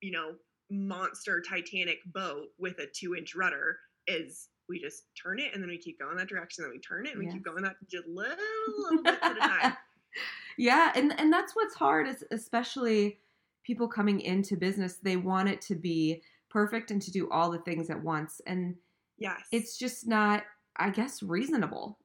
you 0.00 0.10
know, 0.10 0.36
monster 0.70 1.42
Titanic 1.42 1.98
boat 2.06 2.48
with 2.58 2.78
a 2.78 2.86
two 2.86 3.14
inch 3.14 3.34
rudder 3.34 3.78
is 4.06 4.48
we 4.72 4.80
just 4.80 5.04
turn 5.14 5.38
it 5.38 5.52
and 5.54 5.62
then 5.62 5.68
we 5.70 5.78
keep 5.78 5.98
going 6.00 6.16
that 6.16 6.28
direction. 6.28 6.64
Then 6.64 6.72
we 6.72 6.78
turn 6.80 7.06
it 7.06 7.14
and 7.14 7.18
we 7.24 7.30
keep 7.30 7.44
going 7.44 7.62
that 7.62 7.76
just 7.90 8.06
little, 8.08 8.36
little 8.78 9.02
bits 9.02 9.18
at 9.22 9.36
a 9.36 9.40
time. 9.40 9.76
yeah 10.58 10.92
and 10.94 11.18
and 11.18 11.32
that's 11.32 11.56
what's 11.56 11.74
hard 11.74 12.06
is 12.06 12.22
especially 12.30 13.18
people 13.64 13.88
coming 13.88 14.20
into 14.20 14.54
business 14.56 14.98
they 15.02 15.16
want 15.16 15.48
it 15.48 15.60
to 15.62 15.74
be 15.74 16.20
perfect 16.50 16.90
and 16.90 17.00
to 17.00 17.10
do 17.10 17.30
all 17.30 17.50
the 17.50 17.58
things 17.60 17.88
at 17.88 18.02
once 18.02 18.40
and 18.46 18.74
Yes. 19.18 19.40
it's 19.52 19.78
just 19.78 20.06
not 20.06 20.42
i 20.76 20.90
guess 20.90 21.22
reasonable 21.22 21.98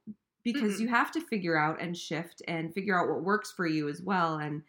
because 0.43 0.76
Mm-mm. 0.78 0.80
you 0.82 0.88
have 0.88 1.11
to 1.11 1.20
figure 1.20 1.57
out 1.57 1.82
and 1.82 1.97
shift 1.97 2.41
and 2.47 2.74
figure 2.74 2.97
out 2.97 3.09
what 3.09 3.24
works 3.24 3.51
for 3.51 3.68
you 3.68 3.89
as 3.89 4.01
well 4.01 4.38
and 4.38 4.61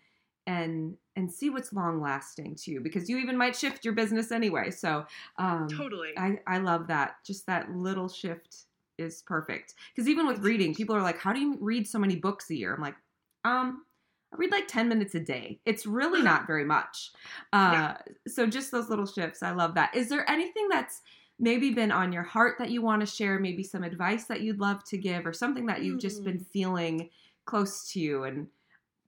and 0.48 0.96
and 1.14 1.30
see 1.30 1.50
what's 1.50 1.74
long 1.74 2.00
lasting 2.00 2.56
too 2.56 2.80
because 2.80 3.08
you 3.08 3.18
even 3.18 3.36
might 3.36 3.54
shift 3.54 3.84
your 3.84 3.94
business 3.94 4.32
anyway. 4.32 4.70
So 4.70 5.04
um 5.36 5.68
totally. 5.68 6.10
i 6.16 6.38
i 6.46 6.58
love 6.58 6.88
that. 6.88 7.16
Just 7.24 7.46
that 7.46 7.70
little 7.70 8.08
shift 8.08 8.64
is 8.96 9.22
perfect. 9.22 9.74
Because 9.94 10.08
even 10.08 10.26
with 10.26 10.38
reading 10.40 10.74
people 10.74 10.96
are 10.96 11.02
like 11.02 11.18
how 11.18 11.32
do 11.32 11.38
you 11.38 11.58
read 11.60 11.86
so 11.86 11.98
many 11.98 12.16
books 12.16 12.50
a 12.50 12.56
year? 12.56 12.74
I'm 12.74 12.80
like 12.80 12.96
um 13.44 13.84
i 14.32 14.36
read 14.36 14.50
like 14.50 14.66
10 14.68 14.88
minutes 14.88 15.14
a 15.14 15.20
day. 15.20 15.60
It's 15.66 15.86
really 15.86 16.22
not 16.22 16.46
very 16.46 16.64
much. 16.64 17.12
Uh 17.52 17.94
so 18.26 18.46
just 18.46 18.72
those 18.72 18.88
little 18.88 19.06
shifts 19.06 19.42
i 19.42 19.50
love 19.50 19.74
that. 19.74 19.94
Is 19.94 20.08
there 20.08 20.28
anything 20.30 20.68
that's 20.70 21.02
maybe 21.38 21.72
been 21.72 21.92
on 21.92 22.10
your 22.10 22.22
heart 22.22 22.56
that 22.58 22.70
you 22.70 22.80
want 22.80 23.00
to 23.00 23.06
share? 23.06 23.38
Maybe 23.38 23.62
some 23.62 23.84
advice 23.84 24.24
that 24.24 24.40
you'd 24.40 24.60
love 24.60 24.82
to 24.84 24.96
give 24.96 25.26
or 25.26 25.34
something 25.34 25.66
that 25.66 25.82
you've 25.82 26.00
just 26.00 26.24
been 26.24 26.40
feeling 26.40 27.10
close 27.44 27.92
to 27.92 28.00
you 28.00 28.24
and 28.24 28.46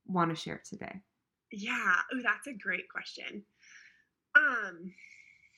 want 0.07 0.29
to 0.29 0.37
share 0.37 0.61
today 0.69 1.01
yeah. 1.53 1.97
Oh, 2.13 2.21
that's 2.23 2.47
a 2.47 2.53
great 2.53 2.89
question. 2.89 3.45
Um, 4.37 4.93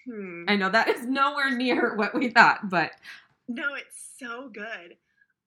hmm. 0.06 0.44
i 0.48 0.56
know 0.56 0.70
that 0.70 0.88
is 0.88 1.04
nowhere 1.06 1.50
near 1.54 1.94
what 1.96 2.14
we 2.14 2.28
thought 2.30 2.70
but 2.70 2.92
No, 3.48 3.74
it's 3.74 4.12
so 4.18 4.48
good. 4.48 4.96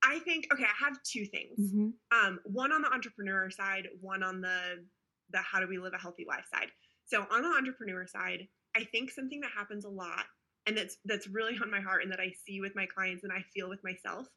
I 0.04 0.20
think 0.20 0.48
okay, 0.54 0.66
I 0.66 0.86
have 0.86 1.02
two 1.04 1.26
things. 1.26 1.58
mhm. 1.60 1.94
Um, 2.12 2.40
one 2.46 2.72
on 2.72 2.82
the 2.82 2.92
entrepreneur 2.94 3.50
side, 3.50 3.88
one 4.02 4.22
on 4.22 4.42
the 4.42 4.86
the 5.32 5.40
how 5.40 5.60
do 5.60 5.68
we 5.68 5.80
live 5.80 5.94
a 5.94 5.98
healthy 5.98 6.26
life 6.28 6.46
side. 6.54 6.68
So 7.06 7.26
on 7.32 7.42
the 7.42 7.50
entrepreneur 7.50 8.06
side, 8.06 8.48
I 8.76 8.84
think 8.84 9.10
something 9.12 9.40
that 9.42 9.52
happens 9.52 9.86
a 9.86 9.90
lot 9.90 10.26
and 10.68 10.78
that's 10.78 10.98
that's 11.06 11.28
really 11.28 11.58
on 11.62 11.72
my 11.72 11.80
heart 11.80 12.04
and 12.04 12.12
that 12.12 12.20
I 12.20 12.32
see 12.46 12.62
with 12.62 12.76
my 12.76 12.86
clients 12.86 13.24
and 13.24 13.34
I 13.34 13.44
feel 13.54 13.70
with 13.70 13.84
myself 13.84 14.28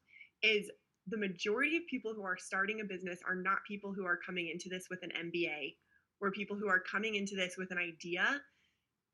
is 0.42 0.70
the 1.08 1.18
majority 1.18 1.76
of 1.76 1.82
people 1.90 2.14
who 2.14 2.22
are 2.22 2.36
starting 2.38 2.80
a 2.80 2.84
business 2.84 3.20
are 3.26 3.34
not 3.36 3.58
people 3.66 3.92
who 3.92 4.06
are 4.06 4.18
coming 4.24 4.48
into 4.48 4.68
this 4.68 4.86
with 4.90 5.00
an 5.02 5.10
MBA 5.30 5.74
or 6.20 6.30
people 6.30 6.56
who 6.56 6.68
are 6.68 6.80
coming 6.80 7.14
into 7.14 7.34
this 7.36 7.56
with 7.56 7.70
an 7.70 7.78
idea 7.78 8.40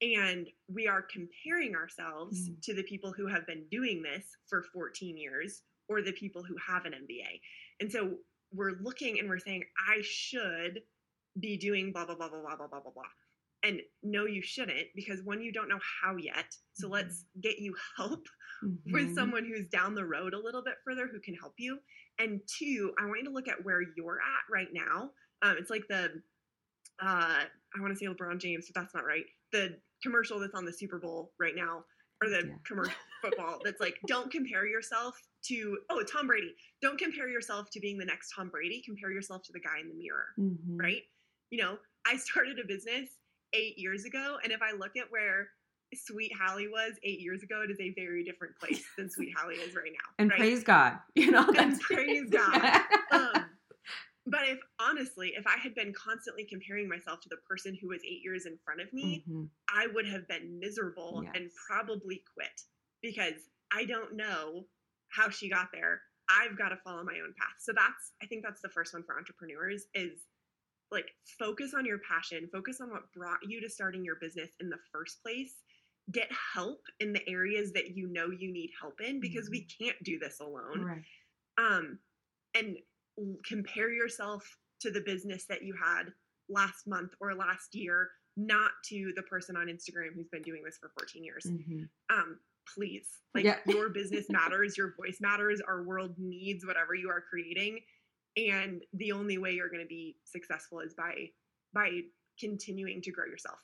and 0.00 0.48
we 0.68 0.86
are 0.88 1.02
comparing 1.02 1.74
ourselves 1.74 2.48
Mm. 2.50 2.62
to 2.62 2.74
the 2.74 2.82
people 2.82 3.12
who 3.12 3.26
have 3.26 3.46
been 3.46 3.66
doing 3.70 4.02
this 4.02 4.36
for 4.48 4.62
14 4.62 5.16
years 5.16 5.62
or 5.88 6.02
the 6.02 6.12
people 6.12 6.42
who 6.42 6.56
have 6.56 6.84
an 6.84 6.94
MBA. 6.94 7.40
And 7.80 7.90
so 7.90 8.18
we're 8.52 8.72
looking 8.80 9.18
and 9.18 9.28
we're 9.28 9.38
saying, 9.38 9.64
I 9.88 10.00
should 10.02 10.82
be 11.40 11.56
doing 11.56 11.92
blah, 11.92 12.06
blah, 12.06 12.16
blah, 12.16 12.28
blah, 12.28 12.40
blah, 12.40 12.56
blah, 12.56 12.66
blah, 12.68 12.80
blah, 12.80 12.92
blah. 12.92 13.02
And 13.62 13.80
no, 14.02 14.26
you 14.26 14.42
shouldn't, 14.42 14.88
because 14.94 15.22
one, 15.22 15.40
you 15.40 15.50
don't 15.52 15.68
know 15.68 15.80
how 16.02 16.16
yet. 16.16 16.56
So 16.74 16.88
Mhm. 16.88 16.92
let's 16.92 17.24
get 17.40 17.58
you 17.58 17.74
help 17.96 18.26
with 18.86 19.08
Mhm. 19.10 19.14
someone 19.14 19.44
who's 19.44 19.66
down 19.68 19.94
the 19.94 20.04
road 20.04 20.34
a 20.34 20.38
little 20.38 20.62
bit 20.62 20.76
further 20.84 21.06
who 21.06 21.20
can 21.20 21.34
help 21.34 21.54
you. 21.58 21.80
And 22.18 22.46
two, 22.46 22.94
I 22.98 23.06
want 23.06 23.20
you 23.20 23.24
to 23.26 23.30
look 23.32 23.48
at 23.48 23.64
where 23.64 23.80
you're 23.96 24.20
at 24.20 24.44
right 24.50 24.72
now. 24.72 25.14
Um, 25.42 25.56
it's 25.56 25.70
like 25.70 25.86
the, 25.88 26.22
uh, 27.02 27.44
I 27.76 27.80
want 27.80 27.92
to 27.92 27.98
say 27.98 28.06
LeBron 28.06 28.38
James, 28.38 28.66
but 28.72 28.80
that's 28.80 28.94
not 28.94 29.04
right. 29.04 29.24
The 29.52 29.76
commercial 30.02 30.38
that's 30.38 30.54
on 30.54 30.64
the 30.64 30.72
Super 30.72 30.98
Bowl 30.98 31.32
right 31.40 31.54
now, 31.56 31.84
or 32.22 32.28
the 32.28 32.46
Yeah. 32.46 32.54
commercial 32.66 32.94
football 33.22 33.60
that's 33.64 33.80
like, 33.80 33.96
don't 34.06 34.30
compare 34.30 34.66
yourself 34.66 35.16
to, 35.46 35.78
oh, 35.90 36.02
Tom 36.04 36.26
Brady. 36.26 36.54
Don't 36.82 36.98
compare 36.98 37.28
yourself 37.28 37.70
to 37.70 37.80
being 37.80 37.98
the 37.98 38.04
next 38.04 38.32
Tom 38.34 38.48
Brady. 38.48 38.82
Compare 38.84 39.10
yourself 39.10 39.42
to 39.44 39.52
the 39.52 39.60
guy 39.60 39.80
in 39.80 39.88
the 39.88 39.94
mirror 39.94 40.26
Mhm. 40.38 40.80
right? 40.80 41.02
You 41.50 41.58
know, 41.62 41.78
I 42.06 42.16
started 42.16 42.58
a 42.58 42.66
business 42.66 43.10
eight 43.52 43.78
years 43.78 44.04
ago, 44.04 44.38
and 44.42 44.52
if 44.52 44.60
I 44.62 44.72
look 44.72 44.96
at 44.96 45.10
where 45.10 45.48
Sweet 45.94 46.32
Hallie 46.40 46.66
was 46.68 46.94
eight 47.04 47.20
years 47.20 47.42
ago, 47.44 47.62
it 47.62 47.70
is 47.70 47.78
a 47.78 47.90
very 47.94 48.24
different 48.24 48.56
place 48.58 48.84
than 48.98 49.08
Sweet 49.08 49.32
Hallie 49.36 49.56
is 49.56 49.74
right 49.76 49.92
now. 49.92 50.10
and 50.18 50.30
right? 50.30 50.38
praise 50.38 50.64
God. 50.64 50.98
You 51.14 51.30
know, 51.30 51.46
And 51.56 51.80
praise 51.80 52.24
God. 52.30 52.80
um, 53.12 53.43
but 54.26 54.48
if 54.48 54.58
honestly, 54.80 55.34
if 55.36 55.46
I 55.46 55.56
had 55.58 55.74
been 55.74 55.92
constantly 55.92 56.44
comparing 56.44 56.88
myself 56.88 57.20
to 57.20 57.28
the 57.28 57.36
person 57.48 57.76
who 57.80 57.88
was 57.88 58.02
eight 58.04 58.22
years 58.22 58.46
in 58.46 58.58
front 58.64 58.80
of 58.80 58.92
me, 58.92 59.24
Mhm. 59.28 59.50
I 59.68 59.86
would 59.88 60.06
have 60.06 60.26
been 60.28 60.58
miserable 60.58 61.20
and 61.34 61.50
probably 61.66 62.24
quit 62.32 62.62
because 63.02 63.50
I 63.70 63.84
don't 63.84 64.14
know 64.14 64.68
how 65.08 65.28
she 65.28 65.48
got 65.48 65.70
there. 65.72 66.02
I've 66.28 66.56
got 66.56 66.70
to 66.70 66.76
follow 66.78 67.04
my 67.04 67.20
own 67.20 67.34
path. 67.34 67.56
So 67.58 67.72
that's 67.72 68.12
I 68.22 68.26
think 68.26 68.42
that's 68.42 68.62
the 68.62 68.70
first 68.70 68.94
one 68.94 69.02
for 69.04 69.18
entrepreneurs 69.18 69.86
is 69.94 70.26
like 70.90 71.10
focus 71.38 71.74
on 71.74 71.84
your 71.84 71.98
passion, 71.98 72.48
focus 72.52 72.80
on 72.80 72.90
what 72.90 73.12
brought 73.12 73.40
you 73.42 73.60
to 73.60 73.68
starting 73.68 74.04
your 74.04 74.16
business 74.16 74.50
in 74.60 74.70
the 74.70 74.78
first 74.92 75.22
place. 75.22 75.62
Get 76.12 76.30
help 76.32 76.82
in 77.00 77.12
the 77.12 77.28
areas 77.28 77.72
that 77.72 77.96
you 77.96 78.06
know 78.06 78.30
you 78.30 78.52
need 78.52 78.70
help 78.80 79.00
in 79.00 79.20
because 79.20 79.50
we 79.50 79.62
can't 79.64 80.02
do 80.02 80.18
this 80.18 80.40
alone 80.40 80.82
right. 80.84 81.04
um, 81.56 81.98
and 82.54 82.76
compare 83.46 83.90
yourself 83.92 84.44
to 84.80 84.90
the 84.90 85.00
business 85.00 85.46
that 85.48 85.62
you 85.62 85.74
had 85.74 86.04
last 86.48 86.86
month 86.86 87.12
or 87.20 87.34
last 87.34 87.74
year, 87.74 88.10
not 88.36 88.72
to 88.86 89.12
the 89.16 89.22
person 89.22 89.56
on 89.56 89.66
Instagram 89.66 90.14
who's 90.14 90.28
been 90.28 90.42
doing 90.42 90.62
this 90.64 90.76
for 90.78 90.90
14 90.98 91.24
years. 91.24 91.44
Mhm. 91.46 91.88
Um, 92.10 92.40
please, 92.74 93.08
like 93.34 93.44
Yeah. 93.44 93.60
your 93.66 93.88
business 93.90 94.28
matters, 94.30 94.76
your 94.76 94.94
voice 94.96 95.20
matters, 95.20 95.60
our 95.60 95.82
world 95.84 96.18
needs 96.18 96.66
whatever 96.66 96.94
you 96.94 97.08
are 97.08 97.20
creating, 97.20 97.84
and 98.36 98.84
the 98.94 99.12
only 99.12 99.38
way 99.38 99.52
you're 99.52 99.68
going 99.70 99.82
to 99.82 99.88
be 99.88 100.18
successful 100.24 100.80
is 100.80 100.94
by 100.94 101.30
by 101.72 102.02
continuing 102.38 103.00
to 103.02 103.10
grow 103.10 103.26
yourself. 103.26 103.58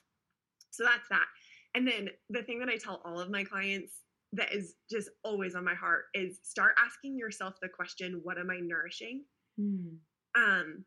So 0.71 0.83
that's 0.83 1.07
that. 1.09 1.27
And 1.75 1.87
then 1.87 2.09
the 2.29 2.43
thing 2.43 2.59
that 2.59 2.69
I 2.69 2.77
tell 2.77 3.01
all 3.05 3.19
of 3.19 3.29
my 3.29 3.43
clients 3.43 4.03
that 4.33 4.53
is 4.53 4.75
just 4.89 5.09
always 5.23 5.55
on 5.55 5.63
my 5.63 5.73
heart 5.75 6.05
is 6.13 6.39
start 6.43 6.75
asking 6.77 7.17
yourself 7.17 7.55
the 7.61 7.69
question, 7.69 8.19
what 8.23 8.37
am 8.37 8.49
I 8.49 8.59
nourishing? 8.59 9.25
Mm. 9.59 9.97
Um, 10.35 10.85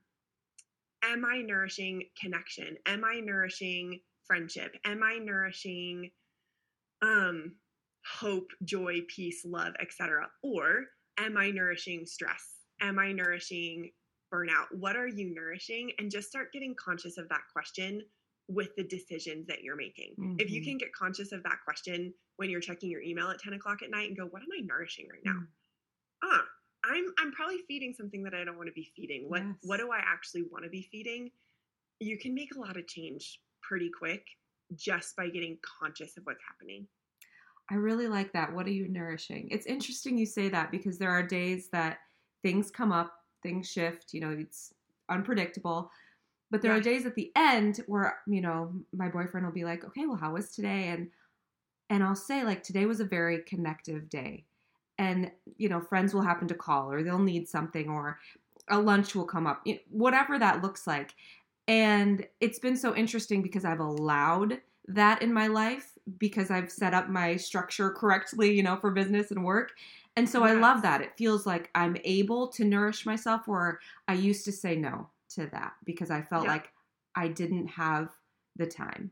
am 1.03 1.25
I 1.25 1.43
nourishing 1.43 2.05
connection? 2.21 2.77
Am 2.87 3.05
I 3.05 3.21
nourishing 3.21 4.01
friendship? 4.27 4.75
Am 4.85 5.03
I 5.03 5.19
nourishing 5.19 6.11
um 7.03 7.53
hope, 8.07 8.51
joy, 8.65 9.01
peace, 9.09 9.45
love, 9.45 9.75
etc.? 9.81 10.29
Or 10.43 10.85
am 11.19 11.37
I 11.37 11.51
nourishing 11.51 12.07
stress? 12.07 12.61
Am 12.81 12.99
I 12.99 13.13
nourishing 13.13 13.91
burnout? 14.33 14.67
What 14.73 14.97
are 14.97 15.09
you 15.09 15.35
nourishing? 15.35 15.93
And 15.99 16.11
just 16.11 16.29
start 16.29 16.53
getting 16.53 16.75
conscious 16.83 17.19
of 17.19 17.29
that 17.29 17.43
question 17.53 18.03
with 18.49 18.75
the 18.77 18.85
decisions 18.85 19.47
that 19.47 19.63
you're 19.63 19.77
making. 19.77 20.15
Mm-hmm. 20.19 20.37
If 20.39 20.51
you 20.51 20.61
mm-hmm. 20.61 20.71
can 20.71 20.79
get 20.79 20.93
conscious 20.93 21.33
of 21.33 21.43
that 21.45 21.59
question 21.65 22.13
when 22.37 22.51
you're 22.51 22.61
checking 22.61 22.91
your 22.91 23.01
email 23.01 23.31
at 23.31 23.39
10 23.39 23.55
o'clock 23.55 23.83
at 23.83 23.91
night 23.91 24.09
and 24.09 24.17
go, 24.17 24.25
what 24.25 24.43
am 24.43 24.49
I 24.57 24.61
nourishing 24.65 25.07
right 25.11 25.23
now? 25.25 25.33
Mm. 25.33 25.47
Ah, 26.25 26.45
I'm 26.91 27.07
I'm 27.19 27.33
probably 27.33 27.59
feeding 27.67 27.95
something 27.95 28.23
that 28.25 28.35
I 28.35 28.45
don't 28.45 28.57
want 28.57 28.69
to 28.69 28.73
be 28.73 28.91
feeding. 28.97 29.29
What 29.29 29.43
yes. 29.43 29.57
what 29.63 29.79
do 29.79 29.91
I 29.93 29.99
actually 29.99 30.43
want 30.51 30.65
to 30.65 30.71
be 30.71 30.89
feeding? 30.91 31.31
You 32.01 32.19
can 32.19 32.35
make 32.35 32.55
a 32.55 32.59
lot 32.59 32.77
of 32.77 32.87
change 32.87 33.41
pretty 33.63 33.91
quick 33.91 34.27
just 34.75 35.17
by 35.17 35.29
getting 35.29 35.59
conscious 35.81 36.17
of 36.17 36.25
what's 36.25 36.43
happening. 36.47 36.87
I 37.71 37.77
really 37.77 38.09
like 38.09 38.33
that. 38.33 38.53
What 38.53 38.67
are 38.67 38.73
you 38.73 38.89
nourishing? 38.89 39.49
It's 39.51 39.67
interesting 39.67 40.19
you 40.19 40.27
say 40.27 40.49
that 40.51 40.71
because 40.71 40.99
there 40.99 41.11
are 41.11 41.23
days 41.23 41.69
that 41.71 41.99
things 42.43 42.71
come 42.71 42.93
up, 42.93 43.13
things 43.43 43.71
shift, 43.71 44.13
you 44.13 44.21
know, 44.21 44.31
it's 44.31 44.75
unpredictable. 45.09 45.91
But 46.51 46.61
there 46.61 46.73
yeah. 46.73 46.79
are 46.79 46.83
days 46.83 47.07
at 47.07 47.15
the 47.15 47.33
end 47.37 47.81
where, 47.87 48.19
you 48.27 48.43
know, 48.43 48.73
my 48.93 49.09
boyfriend 49.09 49.47
will 49.47 49.53
be 49.53 49.65
like, 49.65 49.85
"Okay, 49.85 50.07
well, 50.07 50.17
how 50.17 50.35
was 50.35 50.55
today?" 50.55 50.89
and 50.89 51.11
and 51.91 52.03
I'll 52.03 52.15
say 52.15 52.45
like, 52.45 52.63
"Today 52.63 52.87
was 52.87 53.01
a 53.01 53.05
very 53.05 53.43
connective 53.43 54.09
day." 54.09 54.45
And, 54.99 55.31
you 55.57 55.69
know, 55.69 55.81
friends 55.81 56.15
will 56.15 56.23
happen 56.23 56.49
to 56.49 56.55
call 56.55 56.93
or 56.93 57.03
they'll 57.03 57.19
need 57.19 57.49
something 57.49 57.89
or 57.89 58.19
a 58.69 58.79
lunch 58.79 59.15
will 59.15 59.25
come 59.25 59.47
up. 59.47 59.67
Whatever 59.91 60.39
that 60.39 60.63
looks 60.63 60.87
like. 60.87 61.15
And 61.67 62.27
it's 62.41 62.59
been 62.59 62.77
so 62.77 62.95
interesting 62.95 63.43
because 63.43 63.65
I've 63.65 63.81
allowed 63.81 64.61
that 64.89 65.23
in 65.23 65.33
my 65.33 65.47
life 65.47 65.93
because 66.19 66.51
I've 66.51 66.71
set 66.71 66.93
up 66.95 67.09
my 67.09 67.37
structure 67.37 67.91
correctly, 67.91 68.55
you 68.55 68.63
know, 68.63 68.77
for 68.77 68.91
business 68.91 69.31
and 69.31 69.45
work. 69.45 69.73
And 70.17 70.29
so 70.29 70.45
yes. 70.45 70.57
I 70.57 70.61
love 70.61 70.83
that. 70.83 71.01
It 71.01 71.17
feels 71.17 71.47
like 71.47 71.71
I'm 71.75 71.97
able 72.05 72.49
to 72.49 72.65
nourish 72.65 73.07
myself 73.07 73.49
where 73.49 73.81
I 74.07 74.15
used 74.15 74.45
to 74.45 74.53
say 74.53 74.77
no 74.77 75.09
to 75.31 75.47
that 75.47 75.73
because 75.85 76.11
I 76.11 76.23
felt 76.23 76.47
like 76.47 76.71
I 77.17 77.29
didn't 77.29 77.69
have 77.69 78.11
the 78.57 78.67
time. 78.67 79.11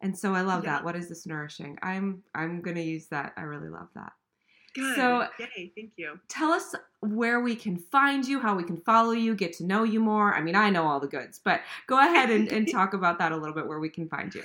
And 0.00 0.16
so 0.16 0.34
I 0.34 0.40
love 0.40 0.64
that. 0.64 0.84
What 0.84 0.96
is 0.96 1.08
this 1.08 1.26
nourishing? 1.26 1.78
I'm 1.82 2.22
I'm 2.34 2.60
going 2.60 2.76
to 2.76 2.82
use 2.82 3.06
that. 3.08 3.34
I 3.36 3.42
really 3.42 3.68
love 3.68 3.88
that. 3.94 4.12
Good. 4.74 4.96
So, 4.96 5.28
Yay, 5.38 5.72
thank 5.76 5.92
you. 5.96 6.18
Tell 6.28 6.50
us 6.50 6.74
where 7.00 7.40
we 7.40 7.54
can 7.54 7.76
find 7.76 8.26
you, 8.26 8.40
how 8.40 8.54
we 8.56 8.64
can 8.64 8.78
follow 8.78 9.12
you, 9.12 9.34
get 9.34 9.52
to 9.54 9.64
know 9.64 9.82
you 9.82 10.00
more. 10.00 10.34
I 10.34 10.40
mean, 10.40 10.54
I 10.54 10.70
know 10.70 10.86
all 10.86 11.00
the 11.00 11.08
goods, 11.08 11.40
but 11.44 11.60
go 11.86 11.98
ahead 11.98 12.30
and, 12.30 12.50
and 12.50 12.66
talk 12.72 12.94
about 12.94 13.18
that 13.18 13.32
a 13.32 13.36
little 13.36 13.54
bit 13.54 13.66
where 13.66 13.80
we 13.80 13.90
can 13.90 14.08
find 14.08 14.34
you. 14.34 14.44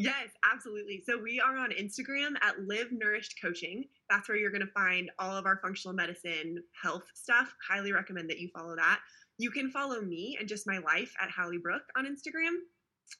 Yes, 0.00 0.28
absolutely. 0.48 1.02
So 1.04 1.18
we 1.20 1.40
are 1.40 1.56
on 1.56 1.70
Instagram 1.72 2.34
at 2.40 2.54
Live 2.68 2.92
Nourished 2.92 3.34
Coaching. 3.42 3.84
That's 4.08 4.28
where 4.28 4.38
you're 4.38 4.52
going 4.52 4.64
to 4.64 4.72
find 4.72 5.10
all 5.18 5.36
of 5.36 5.44
our 5.44 5.58
functional 5.60 5.92
medicine 5.92 6.62
health 6.80 7.02
stuff. 7.14 7.52
Highly 7.68 7.92
recommend 7.92 8.30
that 8.30 8.38
you 8.38 8.48
follow 8.56 8.76
that. 8.76 9.00
You 9.38 9.50
can 9.50 9.72
follow 9.72 10.00
me 10.00 10.36
and 10.38 10.48
just 10.48 10.68
my 10.68 10.78
life 10.78 11.12
at 11.20 11.30
Hallie 11.30 11.58
Brook 11.58 11.82
on 11.96 12.06
Instagram. 12.06 12.54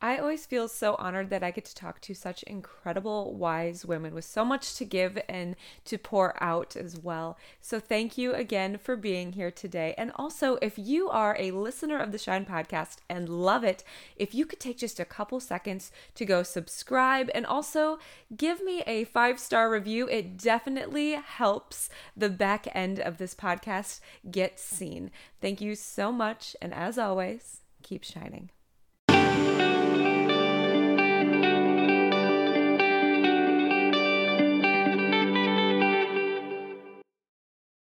I 0.00 0.18
always 0.18 0.44
feel 0.44 0.68
so 0.68 0.94
honored 0.98 1.30
that 1.30 1.42
I 1.42 1.50
get 1.50 1.64
to 1.64 1.74
talk 1.74 2.02
to 2.02 2.12
such 2.12 2.42
incredible, 2.42 3.32
wise 3.34 3.86
women 3.86 4.14
with 4.14 4.26
so 4.26 4.44
much 4.44 4.74
to 4.76 4.84
give 4.84 5.18
and 5.26 5.56
to 5.86 5.96
pour 5.96 6.40
out 6.42 6.76
as 6.76 6.98
well. 6.98 7.38
So, 7.62 7.80
thank 7.80 8.18
you 8.18 8.34
again 8.34 8.76
for 8.76 8.94
being 8.94 9.32
here 9.32 9.50
today. 9.50 9.94
And 9.96 10.12
also, 10.14 10.58
if 10.60 10.78
you 10.78 11.08
are 11.08 11.34
a 11.38 11.50
listener 11.50 11.98
of 11.98 12.12
the 12.12 12.18
Shine 12.18 12.44
podcast 12.44 12.96
and 13.08 13.28
love 13.30 13.64
it, 13.64 13.84
if 14.16 14.34
you 14.34 14.44
could 14.44 14.60
take 14.60 14.76
just 14.76 15.00
a 15.00 15.04
couple 15.06 15.40
seconds 15.40 15.90
to 16.14 16.26
go 16.26 16.42
subscribe 16.42 17.30
and 17.34 17.46
also 17.46 17.98
give 18.36 18.62
me 18.62 18.82
a 18.86 19.04
five 19.04 19.40
star 19.40 19.70
review, 19.70 20.06
it 20.08 20.36
definitely 20.36 21.12
helps 21.12 21.88
the 22.14 22.28
back 22.28 22.68
end 22.74 23.00
of 23.00 23.16
this 23.16 23.34
podcast 23.34 24.00
get 24.30 24.60
seen. 24.60 25.10
Thank 25.40 25.62
you 25.62 25.74
so 25.74 26.12
much. 26.12 26.54
And 26.60 26.74
as 26.74 26.98
always, 26.98 27.62
keep 27.82 28.04
shining. 28.04 28.50